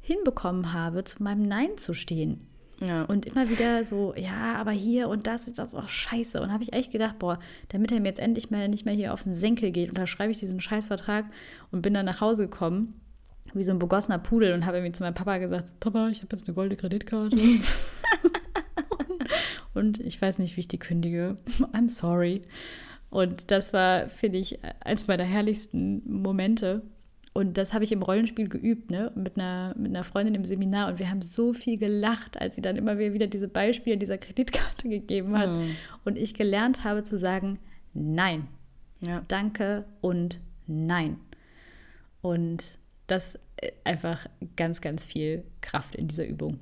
hinbekommen 0.00 0.72
habe, 0.72 1.04
zu 1.04 1.22
meinem 1.22 1.46
Nein 1.46 1.76
zu 1.76 1.94
stehen. 1.94 2.46
Ja. 2.80 3.02
Und 3.04 3.26
immer 3.26 3.50
wieder 3.50 3.82
so, 3.82 4.14
ja, 4.16 4.54
aber 4.54 4.70
hier 4.70 5.08
und 5.08 5.26
das 5.26 5.48
ist 5.48 5.58
das 5.58 5.74
auch 5.74 5.88
scheiße. 5.88 6.40
Und 6.40 6.52
habe 6.52 6.62
ich 6.62 6.72
echt 6.72 6.92
gedacht, 6.92 7.18
boah, 7.18 7.40
damit 7.68 7.90
er 7.90 8.00
mir 8.00 8.08
jetzt 8.08 8.20
endlich 8.20 8.50
mal 8.50 8.68
nicht 8.68 8.84
mehr 8.84 8.94
hier 8.94 9.12
auf 9.12 9.24
den 9.24 9.32
Senkel 9.32 9.72
geht, 9.72 9.88
unterschreibe 9.88 10.30
ich 10.30 10.38
diesen 10.38 10.60
Scheißvertrag 10.60 11.26
und 11.72 11.82
bin 11.82 11.94
dann 11.94 12.06
nach 12.06 12.20
Hause 12.20 12.44
gekommen 12.44 13.00
wie 13.54 13.62
so 13.62 13.72
ein 13.72 13.78
begossener 13.78 14.18
Pudel 14.18 14.52
und 14.52 14.66
habe 14.66 14.78
irgendwie 14.78 14.92
zu 14.92 15.02
meinem 15.02 15.14
Papa 15.14 15.38
gesagt, 15.38 15.80
Papa, 15.80 16.08
ich 16.08 16.22
habe 16.22 16.36
jetzt 16.36 16.48
eine 16.48 16.54
goldene 16.54 16.76
Kreditkarte. 16.76 17.36
und 19.74 20.00
ich 20.00 20.20
weiß 20.20 20.38
nicht, 20.38 20.56
wie 20.56 20.60
ich 20.60 20.68
die 20.68 20.78
kündige. 20.78 21.36
I'm 21.72 21.88
sorry. 21.88 22.42
Und 23.10 23.50
das 23.50 23.72
war, 23.72 24.08
finde 24.08 24.38
ich, 24.38 24.58
eins 24.80 25.06
meiner 25.06 25.24
herrlichsten 25.24 26.02
Momente. 26.04 26.82
Und 27.32 27.56
das 27.56 27.72
habe 27.72 27.84
ich 27.84 27.92
im 27.92 28.02
Rollenspiel 28.02 28.48
geübt, 28.48 28.90
ne? 28.90 29.12
Mit 29.14 29.36
einer, 29.36 29.74
mit 29.78 29.90
einer 29.90 30.04
Freundin 30.04 30.34
im 30.34 30.44
Seminar. 30.44 30.88
Und 30.88 30.98
wir 30.98 31.08
haben 31.08 31.22
so 31.22 31.52
viel 31.52 31.78
gelacht, 31.78 32.40
als 32.40 32.56
sie 32.56 32.62
dann 32.62 32.76
immer 32.76 32.98
wieder 32.98 33.28
diese 33.28 33.48
Beispiele 33.48 33.96
dieser 33.96 34.18
Kreditkarte 34.18 34.88
gegeben 34.88 35.38
hat. 35.38 35.48
Mhm. 35.48 35.76
Und 36.04 36.18
ich 36.18 36.34
gelernt 36.34 36.84
habe 36.84 37.04
zu 37.04 37.16
sagen, 37.16 37.58
nein. 37.94 38.48
Ja. 39.06 39.22
Danke 39.28 39.84
und 40.00 40.40
nein. 40.66 41.20
Und 42.20 42.78
das 43.08 43.36
äh, 43.56 43.72
einfach 43.84 44.26
ganz, 44.56 44.80
ganz 44.80 45.02
viel 45.02 45.44
Kraft 45.60 45.96
in 45.96 46.06
dieser 46.06 46.26
Übung. 46.26 46.60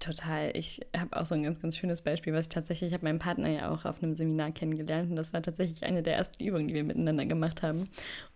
Total. 0.00 0.50
Ich 0.56 0.80
habe 0.96 1.14
auch 1.14 1.26
so 1.26 1.34
ein 1.34 1.42
ganz, 1.42 1.60
ganz 1.60 1.76
schönes 1.76 2.00
Beispiel, 2.00 2.32
was 2.32 2.46
ich 2.46 2.48
tatsächlich, 2.48 2.88
ich 2.88 2.94
habe 2.94 3.04
meinen 3.04 3.18
Partner 3.18 3.50
ja 3.50 3.70
auch 3.70 3.84
auf 3.84 4.02
einem 4.02 4.14
Seminar 4.14 4.50
kennengelernt 4.50 5.10
und 5.10 5.16
das 5.16 5.34
war 5.34 5.42
tatsächlich 5.42 5.84
eine 5.84 6.02
der 6.02 6.16
ersten 6.16 6.42
Übungen, 6.42 6.68
die 6.68 6.74
wir 6.74 6.84
miteinander 6.84 7.26
gemacht 7.26 7.62
haben. 7.62 7.86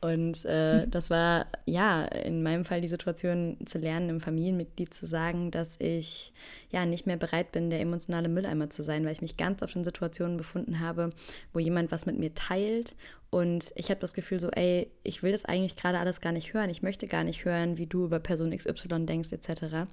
Und 0.03 0.45
äh, 0.45 0.87
das 0.87 1.09
war, 1.09 1.47
ja, 1.65 2.05
in 2.05 2.43
meinem 2.43 2.67
Fall 2.67 2.83
die 2.83 2.89
Situation 2.89 3.57
zu 3.65 3.79
lernen, 3.79 4.11
einem 4.11 4.21
Familienmitglied 4.21 4.93
zu 4.93 5.07
sagen, 5.07 5.51
dass 5.51 5.77
ich 5.81 6.35
ja 6.71 6.85
nicht 6.85 7.07
mehr 7.07 7.17
bereit 7.17 7.51
bin, 7.53 7.71
der 7.71 7.81
emotionale 7.81 8.29
Mülleimer 8.29 8.69
zu 8.69 8.85
sein, 8.85 9.07
weil 9.07 9.13
ich 9.13 9.23
mich 9.23 9.39
ganz 9.39 9.63
oft 9.63 9.75
in 9.75 9.85
Situationen 9.85 10.37
befunden 10.37 10.81
habe, 10.81 11.11
wo 11.55 11.61
jemand 11.61 11.91
was 11.91 12.05
mit 12.05 12.19
mir 12.19 12.35
teilt 12.35 12.95
und 13.35 13.73
ich 13.75 13.91
habe 13.91 13.99
das 13.99 14.15
Gefühl 14.15 14.39
so, 14.39 14.49
ey, 14.51 14.93
ich 15.03 15.25
will 15.25 15.33
das 15.33 15.45
eigentlich 15.45 15.75
gerade 15.75 15.99
alles 15.99 16.21
gar 16.21 16.31
nicht 16.31 16.55
hören. 16.55 16.71
Ich 16.71 16.83
möchte 16.83 17.09
gar 17.09 17.25
nicht 17.25 17.45
hören, 17.45 17.79
wie 17.79 17.89
du 17.89 18.05
über 18.05 18.21
Person 18.21 18.57
XY 18.57 19.07
denkst 19.07 19.33
etc. 19.33 19.89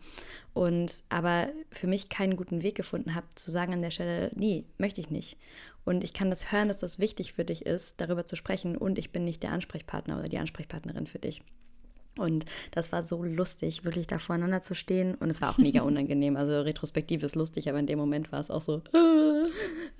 Und 0.54 1.04
aber 1.10 1.50
für 1.72 1.88
mich 1.88 2.10
keinen 2.10 2.36
guten 2.36 2.62
Weg 2.62 2.76
gefunden 2.76 3.16
habe, 3.16 3.26
zu 3.34 3.50
sagen 3.50 3.74
an 3.74 3.80
der 3.80 3.90
Stelle, 3.90 4.30
nee, 4.36 4.66
möchte 4.78 5.02
ich 5.02 5.10
nicht. 5.10 5.38
Und 5.86 6.04
ich 6.04 6.14
kann 6.14 6.30
das 6.30 6.52
hören, 6.52 6.68
dass 6.68 6.82
das 6.82 7.00
wichtig 7.00 7.34
für 7.34 7.44
dich 7.44 7.66
ist, 7.66 8.00
darüber 8.00 8.28
zu 8.28 8.36
sprechen. 8.36 8.78
Und 8.78 9.00
ich 9.00 9.12
bin 9.12 9.24
nicht 9.24 9.42
der 9.42 9.54
Ansprechpartner 9.54 10.20
oder 10.20 10.30
die 10.30 10.38
Ansprechpartnerin 10.38 11.08
für 11.08 11.18
dich. 11.18 11.42
Und 12.18 12.46
das 12.72 12.92
war 12.92 13.04
so 13.04 13.24
lustig, 13.24 13.86
wirklich 13.86 14.06
da 14.06 14.20
voreinander 14.20 14.60
zu 14.62 14.76
stehen. 14.76 15.16
Und 15.16 15.30
es 15.30 15.42
war 15.42 15.50
auch 15.50 15.58
mega 15.58 15.82
unangenehm. 15.84 16.36
Also 16.36 16.62
retrospektiv 16.62 17.24
ist 17.24 17.36
lustig, 17.36 17.70
aber 17.70 17.80
in 17.80 17.88
dem 17.88 18.00
Moment 18.00 18.32
war 18.32 18.40
es 18.40 18.52
auch 18.52 18.62
so, 18.62 18.82
äh, 18.94 19.50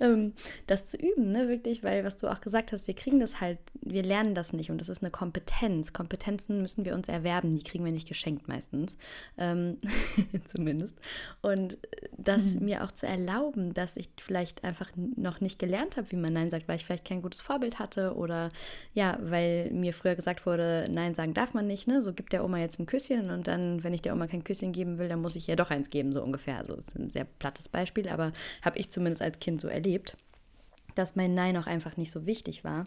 ähm, 0.00 0.34
das 0.66 0.88
zu 0.88 0.98
üben, 0.98 1.32
ne, 1.32 1.48
wirklich, 1.48 1.82
weil 1.82 2.04
was 2.04 2.18
du 2.18 2.28
auch 2.28 2.40
gesagt 2.40 2.72
hast, 2.72 2.86
wir 2.86 2.94
kriegen 2.94 3.18
das 3.18 3.40
halt, 3.40 3.58
wir 3.80 4.02
lernen 4.02 4.34
das 4.34 4.52
nicht 4.52 4.70
und 4.70 4.78
das 4.78 4.88
ist 4.88 5.02
eine 5.02 5.10
Kompetenz. 5.10 5.92
Kompetenzen 5.92 6.60
müssen 6.60 6.84
wir 6.84 6.94
uns 6.94 7.08
erwerben, 7.08 7.50
die 7.50 7.62
kriegen 7.62 7.84
wir 7.84 7.92
nicht 7.92 8.08
geschenkt 8.08 8.46
meistens, 8.46 8.98
ähm, 9.38 9.78
zumindest. 10.44 10.98
Und 11.40 11.78
das 12.16 12.42
mhm. 12.42 12.66
mir 12.66 12.84
auch 12.84 12.92
zu 12.92 13.06
erlauben, 13.06 13.72
dass 13.72 13.96
ich 13.96 14.10
vielleicht 14.20 14.64
einfach 14.64 14.90
noch 14.96 15.40
nicht 15.40 15.58
gelernt 15.58 15.96
habe, 15.96 16.12
wie 16.12 16.16
man 16.16 16.34
Nein 16.34 16.50
sagt, 16.50 16.68
weil 16.68 16.76
ich 16.76 16.84
vielleicht 16.84 17.06
kein 17.06 17.22
gutes 17.22 17.40
Vorbild 17.40 17.78
hatte 17.78 18.14
oder 18.16 18.50
ja, 18.92 19.18
weil 19.22 19.70
mir 19.70 19.94
früher 19.94 20.14
gesagt 20.14 20.44
wurde, 20.44 20.86
Nein 20.90 21.14
sagen 21.14 21.34
darf 21.34 21.54
man 21.54 21.66
nicht, 21.66 21.88
ne? 21.88 22.01
So 22.02 22.12
gibt 22.12 22.32
der 22.32 22.44
Oma 22.44 22.58
jetzt 22.58 22.78
ein 22.78 22.86
Küsschen 22.86 23.30
und 23.30 23.46
dann, 23.46 23.82
wenn 23.84 23.94
ich 23.94 24.02
der 24.02 24.12
Oma 24.12 24.26
kein 24.26 24.44
Küsschen 24.44 24.72
geben 24.72 24.98
will, 24.98 25.08
dann 25.08 25.20
muss 25.20 25.36
ich 25.36 25.48
ihr 25.48 25.56
doch 25.56 25.70
eins 25.70 25.90
geben, 25.90 26.12
so 26.12 26.22
ungefähr. 26.22 26.58
Also 26.58 26.78
ein 26.96 27.10
sehr 27.10 27.24
plattes 27.24 27.68
Beispiel, 27.68 28.08
aber 28.08 28.32
habe 28.62 28.78
ich 28.78 28.90
zumindest 28.90 29.22
als 29.22 29.38
Kind 29.38 29.60
so 29.60 29.68
erlebt 29.68 30.16
dass 30.94 31.16
mein 31.16 31.34
Nein 31.34 31.56
auch 31.56 31.66
einfach 31.66 31.96
nicht 31.96 32.10
so 32.10 32.26
wichtig 32.26 32.64
war. 32.64 32.86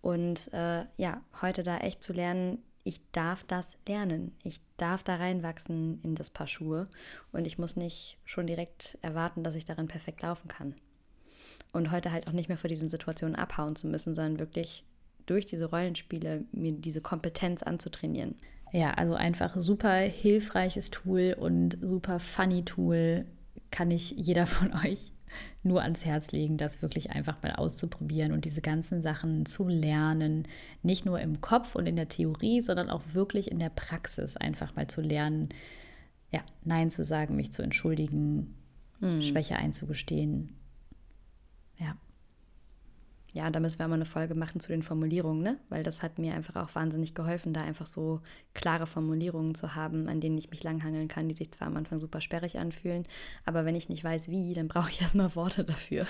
Und 0.00 0.52
äh, 0.52 0.84
ja, 0.96 1.22
heute 1.40 1.62
da 1.62 1.78
echt 1.78 2.02
zu 2.02 2.12
lernen, 2.12 2.58
ich 2.84 3.00
darf 3.12 3.44
das 3.44 3.78
lernen. 3.88 4.32
Ich 4.42 4.60
darf 4.76 5.02
da 5.02 5.16
reinwachsen 5.16 6.00
in 6.02 6.14
das 6.14 6.30
Paar 6.30 6.46
Schuhe 6.46 6.88
und 7.32 7.46
ich 7.46 7.58
muss 7.58 7.76
nicht 7.76 8.18
schon 8.24 8.46
direkt 8.46 8.98
erwarten, 9.00 9.42
dass 9.42 9.54
ich 9.54 9.64
darin 9.64 9.88
perfekt 9.88 10.20
laufen 10.22 10.48
kann. 10.48 10.74
Und 11.72 11.90
heute 11.90 12.12
halt 12.12 12.28
auch 12.28 12.32
nicht 12.32 12.48
mehr 12.48 12.58
vor 12.58 12.68
diesen 12.68 12.88
Situationen 12.88 13.36
abhauen 13.36 13.74
zu 13.74 13.88
müssen, 13.88 14.14
sondern 14.14 14.38
wirklich 14.38 14.84
durch 15.26 15.46
diese 15.46 15.70
Rollenspiele 15.70 16.44
mir 16.52 16.72
diese 16.72 17.00
Kompetenz 17.00 17.62
anzutrainieren. 17.62 18.36
Ja, 18.74 18.90
also 18.94 19.14
einfach 19.14 19.54
super 19.54 19.94
hilfreiches 19.94 20.90
Tool 20.90 21.36
und 21.38 21.78
super 21.80 22.18
funny 22.18 22.64
Tool 22.64 23.24
kann 23.70 23.92
ich 23.92 24.10
jeder 24.10 24.46
von 24.48 24.72
euch 24.72 25.12
nur 25.62 25.82
ans 25.82 26.04
Herz 26.04 26.32
legen, 26.32 26.56
das 26.56 26.82
wirklich 26.82 27.12
einfach 27.12 27.40
mal 27.40 27.52
auszuprobieren 27.52 28.32
und 28.32 28.44
diese 28.44 28.62
ganzen 28.62 29.00
Sachen 29.00 29.46
zu 29.46 29.68
lernen. 29.68 30.48
Nicht 30.82 31.06
nur 31.06 31.20
im 31.20 31.40
Kopf 31.40 31.76
und 31.76 31.86
in 31.86 31.94
der 31.94 32.08
Theorie, 32.08 32.60
sondern 32.60 32.90
auch 32.90 33.02
wirklich 33.12 33.48
in 33.48 33.60
der 33.60 33.70
Praxis 33.70 34.36
einfach 34.36 34.74
mal 34.74 34.88
zu 34.88 35.02
lernen, 35.02 35.50
ja, 36.32 36.40
Nein 36.64 36.90
zu 36.90 37.04
sagen, 37.04 37.36
mich 37.36 37.52
zu 37.52 37.62
entschuldigen, 37.62 38.56
hm. 38.98 39.22
Schwäche 39.22 39.54
einzugestehen. 39.54 40.52
Ja. 41.78 41.96
Ja, 43.34 43.50
da 43.50 43.58
müssen 43.58 43.80
wir 43.80 43.88
mal 43.88 43.96
eine 43.96 44.04
Folge 44.04 44.36
machen 44.36 44.60
zu 44.60 44.68
den 44.68 44.84
Formulierungen, 44.84 45.42
ne? 45.42 45.58
Weil 45.68 45.82
das 45.82 46.04
hat 46.04 46.20
mir 46.20 46.34
einfach 46.34 46.54
auch 46.54 46.72
wahnsinnig 46.76 47.16
geholfen, 47.16 47.52
da 47.52 47.62
einfach 47.62 47.86
so 47.86 48.20
klare 48.54 48.86
Formulierungen 48.86 49.56
zu 49.56 49.74
haben, 49.74 50.08
an 50.08 50.20
denen 50.20 50.38
ich 50.38 50.50
mich 50.50 50.62
langhangeln 50.62 51.08
kann, 51.08 51.28
die 51.28 51.34
sich 51.34 51.50
zwar 51.50 51.66
am 51.66 51.76
Anfang 51.76 51.98
super 51.98 52.20
sperrig 52.20 52.58
anfühlen, 52.58 53.02
aber 53.44 53.64
wenn 53.64 53.74
ich 53.74 53.88
nicht 53.88 54.04
weiß 54.04 54.28
wie, 54.28 54.52
dann 54.52 54.68
brauche 54.68 54.88
ich 54.88 55.00
erstmal 55.02 55.34
Worte 55.34 55.64
dafür. 55.64 56.06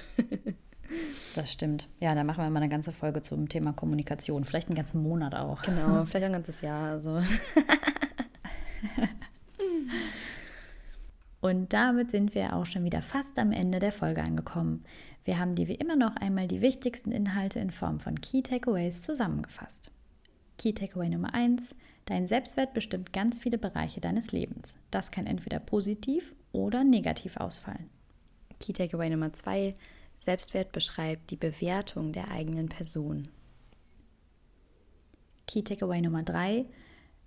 Das 1.35 1.51
stimmt. 1.51 1.89
Ja, 1.99 2.15
dann 2.15 2.27
machen 2.27 2.45
wir 2.45 2.51
mal 2.51 2.61
eine 2.61 2.69
ganze 2.69 2.93
Folge 2.93 3.23
zum 3.23 3.49
Thema 3.49 3.73
Kommunikation. 3.73 4.45
Vielleicht 4.45 4.69
einen 4.69 4.77
ganzen 4.77 5.03
Monat 5.03 5.35
auch. 5.35 5.63
Genau, 5.63 6.05
vielleicht 6.07 6.27
ein 6.27 6.33
ganzes 6.33 6.61
Jahr. 6.61 6.91
Also. 6.91 7.23
Und 11.41 11.73
damit 11.73 12.11
sind 12.11 12.35
wir 12.35 12.55
auch 12.55 12.67
schon 12.67 12.85
wieder 12.85 13.01
fast 13.03 13.39
am 13.39 13.51
Ende 13.53 13.79
der 13.79 13.93
Folge 13.93 14.23
angekommen. 14.23 14.85
Wir 15.25 15.39
haben 15.39 15.55
dir 15.55 15.69
wie 15.69 15.75
immer 15.75 15.97
noch 15.97 16.17
einmal 16.17 16.47
die 16.49 16.61
wichtigsten 16.61 17.11
Inhalte 17.11 17.59
in 17.59 17.71
Form 17.71 17.99
von 17.99 18.21
Key 18.21 18.43
Takeaways 18.43 19.03
zusammengefasst. 19.03 19.91
Key 20.59 20.73
Takeaway 20.73 21.09
Nummer 21.09 21.33
1. 21.35 21.75
Dein 22.05 22.27
Selbstwert 22.27 22.75
bestimmt 22.75 23.13
ganz 23.13 23.39
viele 23.39 23.59
Bereiche 23.59 24.01
deines 24.01 24.33
Lebens. 24.33 24.77
Das 24.91 25.11
kann 25.11 25.27
entweder 25.27 25.59
positiv 25.59 26.35
oder 26.53 26.85
negativ 26.85 27.39
ausfallen. 27.39 27.89
Key 28.61 28.73
Takeaway 28.73 29.09
Nummer 29.09 29.33
2. 29.33 29.75
Selbstwert 30.19 30.73
beschreibt 30.73 31.31
die 31.31 31.37
Bewertung 31.37 32.13
der 32.13 32.31
eigenen 32.31 32.69
Person. 32.69 33.29
Key 35.47 35.63
Takeaway 35.63 36.03
Nummer 36.03 36.23
3. 36.23 36.67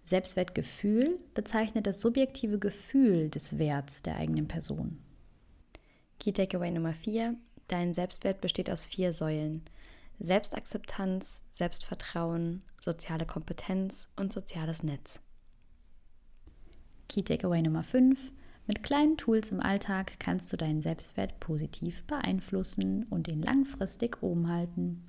Selbstwertgefühl 0.04 1.20
bezeichnet 1.34 1.86
das 1.86 2.00
subjektive 2.00 2.60
Gefühl 2.60 3.30
des 3.30 3.58
Werts 3.60 4.04
der 4.04 4.16
eigenen 4.16 4.48
Person. 4.48 5.00
Key 6.20 6.32
Takeaway 6.32 6.72
Nummer 6.72 6.94
4. 6.94 7.36
Dein 7.68 7.94
Selbstwert 7.94 8.40
besteht 8.40 8.70
aus 8.70 8.86
vier 8.86 9.12
Säulen. 9.12 9.64
Selbstakzeptanz, 10.20 11.44
Selbstvertrauen, 11.52 12.64
soziale 12.80 13.26
Kompetenz 13.26 14.10
und 14.16 14.32
soziales 14.32 14.84
Netz. 14.84 15.22
Key 17.10 17.22
Takeaway 17.22 17.62
Nummer 17.62 17.84
5. 17.84 18.32
Mit 18.68 18.84
kleinen 18.84 19.18
Tools 19.18 19.52
im 19.52 19.60
Alltag 19.60 20.20
kannst 20.20 20.52
du 20.52 20.58
deinen 20.58 20.82
Selbstwert 20.82 21.40
positiv 21.40 22.04
beeinflussen 22.04 23.06
und 23.10 23.28
ihn 23.28 23.42
langfristig 23.42 24.22
oben 24.22 24.50
halten. 24.50 25.04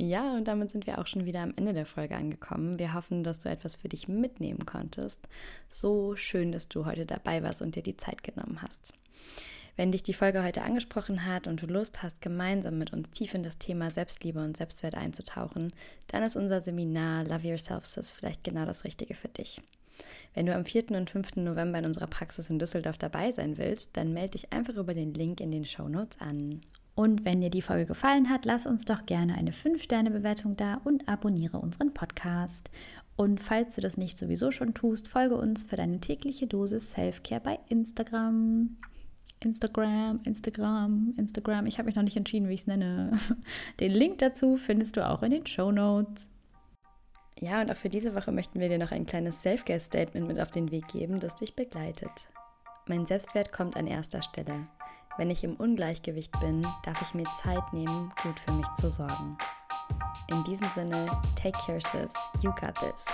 Ja, 0.00 0.36
und 0.36 0.46
damit 0.46 0.70
sind 0.70 0.86
wir 0.86 0.98
auch 0.98 1.06
schon 1.06 1.24
wieder 1.24 1.40
am 1.40 1.54
Ende 1.56 1.72
der 1.72 1.86
Folge 1.86 2.14
angekommen. 2.16 2.78
Wir 2.78 2.94
hoffen, 2.94 3.24
dass 3.24 3.40
du 3.40 3.48
etwas 3.48 3.74
für 3.74 3.88
dich 3.88 4.06
mitnehmen 4.06 4.64
konntest. 4.64 5.26
So 5.66 6.14
schön, 6.14 6.52
dass 6.52 6.68
du 6.68 6.86
heute 6.86 7.04
dabei 7.04 7.42
warst 7.42 7.62
und 7.62 7.74
dir 7.74 7.82
die 7.82 7.96
Zeit 7.96 8.22
genommen 8.22 8.62
hast. 8.62 8.94
Wenn 9.78 9.92
dich 9.92 10.02
die 10.02 10.12
Folge 10.12 10.42
heute 10.42 10.62
angesprochen 10.62 11.24
hat 11.24 11.46
und 11.46 11.62
du 11.62 11.66
Lust 11.66 12.02
hast, 12.02 12.20
gemeinsam 12.20 12.78
mit 12.78 12.92
uns 12.92 13.12
tief 13.12 13.34
in 13.34 13.44
das 13.44 13.58
Thema 13.58 13.92
Selbstliebe 13.92 14.40
und 14.40 14.56
Selbstwert 14.56 14.96
einzutauchen, 14.96 15.72
dann 16.08 16.24
ist 16.24 16.34
unser 16.34 16.60
Seminar 16.60 17.22
Love 17.22 17.46
Yourself 17.46 17.86
Sis 17.86 18.10
vielleicht 18.10 18.42
genau 18.42 18.64
das 18.64 18.82
Richtige 18.82 19.14
für 19.14 19.28
dich. 19.28 19.62
Wenn 20.34 20.46
du 20.46 20.54
am 20.56 20.64
4. 20.64 20.90
und 20.90 21.10
5. 21.10 21.36
November 21.36 21.78
in 21.78 21.86
unserer 21.86 22.08
Praxis 22.08 22.50
in 22.50 22.58
Düsseldorf 22.58 22.98
dabei 22.98 23.30
sein 23.30 23.56
willst, 23.56 23.96
dann 23.96 24.12
melde 24.12 24.32
dich 24.32 24.52
einfach 24.52 24.74
über 24.74 24.94
den 24.94 25.14
Link 25.14 25.40
in 25.40 25.52
den 25.52 25.64
Show 25.64 25.88
Notes 25.88 26.20
an. 26.20 26.60
Und 26.96 27.24
wenn 27.24 27.40
dir 27.40 27.50
die 27.50 27.62
Folge 27.62 27.86
gefallen 27.86 28.30
hat, 28.30 28.46
lass 28.46 28.66
uns 28.66 28.84
doch 28.84 29.06
gerne 29.06 29.36
eine 29.36 29.52
5-Sterne-Bewertung 29.52 30.56
da 30.56 30.80
und 30.82 31.08
abonniere 31.08 31.58
unseren 31.58 31.94
Podcast. 31.94 32.68
Und 33.14 33.40
falls 33.40 33.76
du 33.76 33.80
das 33.80 33.96
nicht 33.96 34.18
sowieso 34.18 34.50
schon 34.50 34.74
tust, 34.74 35.06
folge 35.06 35.36
uns 35.36 35.62
für 35.62 35.76
deine 35.76 36.00
tägliche 36.00 36.48
Dosis 36.48 36.90
Self-Care 36.90 37.42
bei 37.42 37.60
Instagram. 37.68 38.76
Instagram, 39.40 40.20
Instagram, 40.24 41.14
Instagram. 41.16 41.66
Ich 41.66 41.78
habe 41.78 41.86
mich 41.86 41.96
noch 41.96 42.02
nicht 42.02 42.16
entschieden, 42.16 42.48
wie 42.48 42.54
ich 42.54 42.60
es 42.62 42.66
nenne. 42.66 43.12
Den 43.80 43.92
Link 43.92 44.18
dazu 44.18 44.56
findest 44.56 44.96
du 44.96 45.08
auch 45.08 45.22
in 45.22 45.30
den 45.30 45.46
Show 45.46 45.70
Notes. 45.70 46.30
Ja, 47.40 47.60
und 47.60 47.70
auch 47.70 47.76
für 47.76 47.88
diese 47.88 48.16
Woche 48.16 48.32
möchten 48.32 48.58
wir 48.58 48.68
dir 48.68 48.78
noch 48.78 48.90
ein 48.90 49.06
kleines 49.06 49.42
Self-Care-Statement 49.42 50.26
mit 50.26 50.40
auf 50.40 50.50
den 50.50 50.72
Weg 50.72 50.88
geben, 50.88 51.20
das 51.20 51.36
dich 51.36 51.54
begleitet. 51.54 52.28
Mein 52.86 53.06
Selbstwert 53.06 53.52
kommt 53.52 53.76
an 53.76 53.86
erster 53.86 54.22
Stelle. 54.22 54.66
Wenn 55.18 55.30
ich 55.30 55.44
im 55.44 55.54
Ungleichgewicht 55.54 56.32
bin, 56.40 56.62
darf 56.84 57.02
ich 57.02 57.14
mir 57.14 57.26
Zeit 57.42 57.72
nehmen, 57.72 58.08
gut 58.22 58.38
für 58.40 58.52
mich 58.52 58.68
zu 58.74 58.90
sorgen. 58.90 59.36
In 60.30 60.42
diesem 60.44 60.68
Sinne, 60.68 61.06
take 61.36 61.58
care, 61.64 61.80
sis. 61.80 62.14
You 62.40 62.50
got 62.50 62.74
this. 62.76 63.04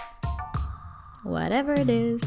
Whatever 1.22 1.74
it 1.74 1.88
is. 1.88 2.20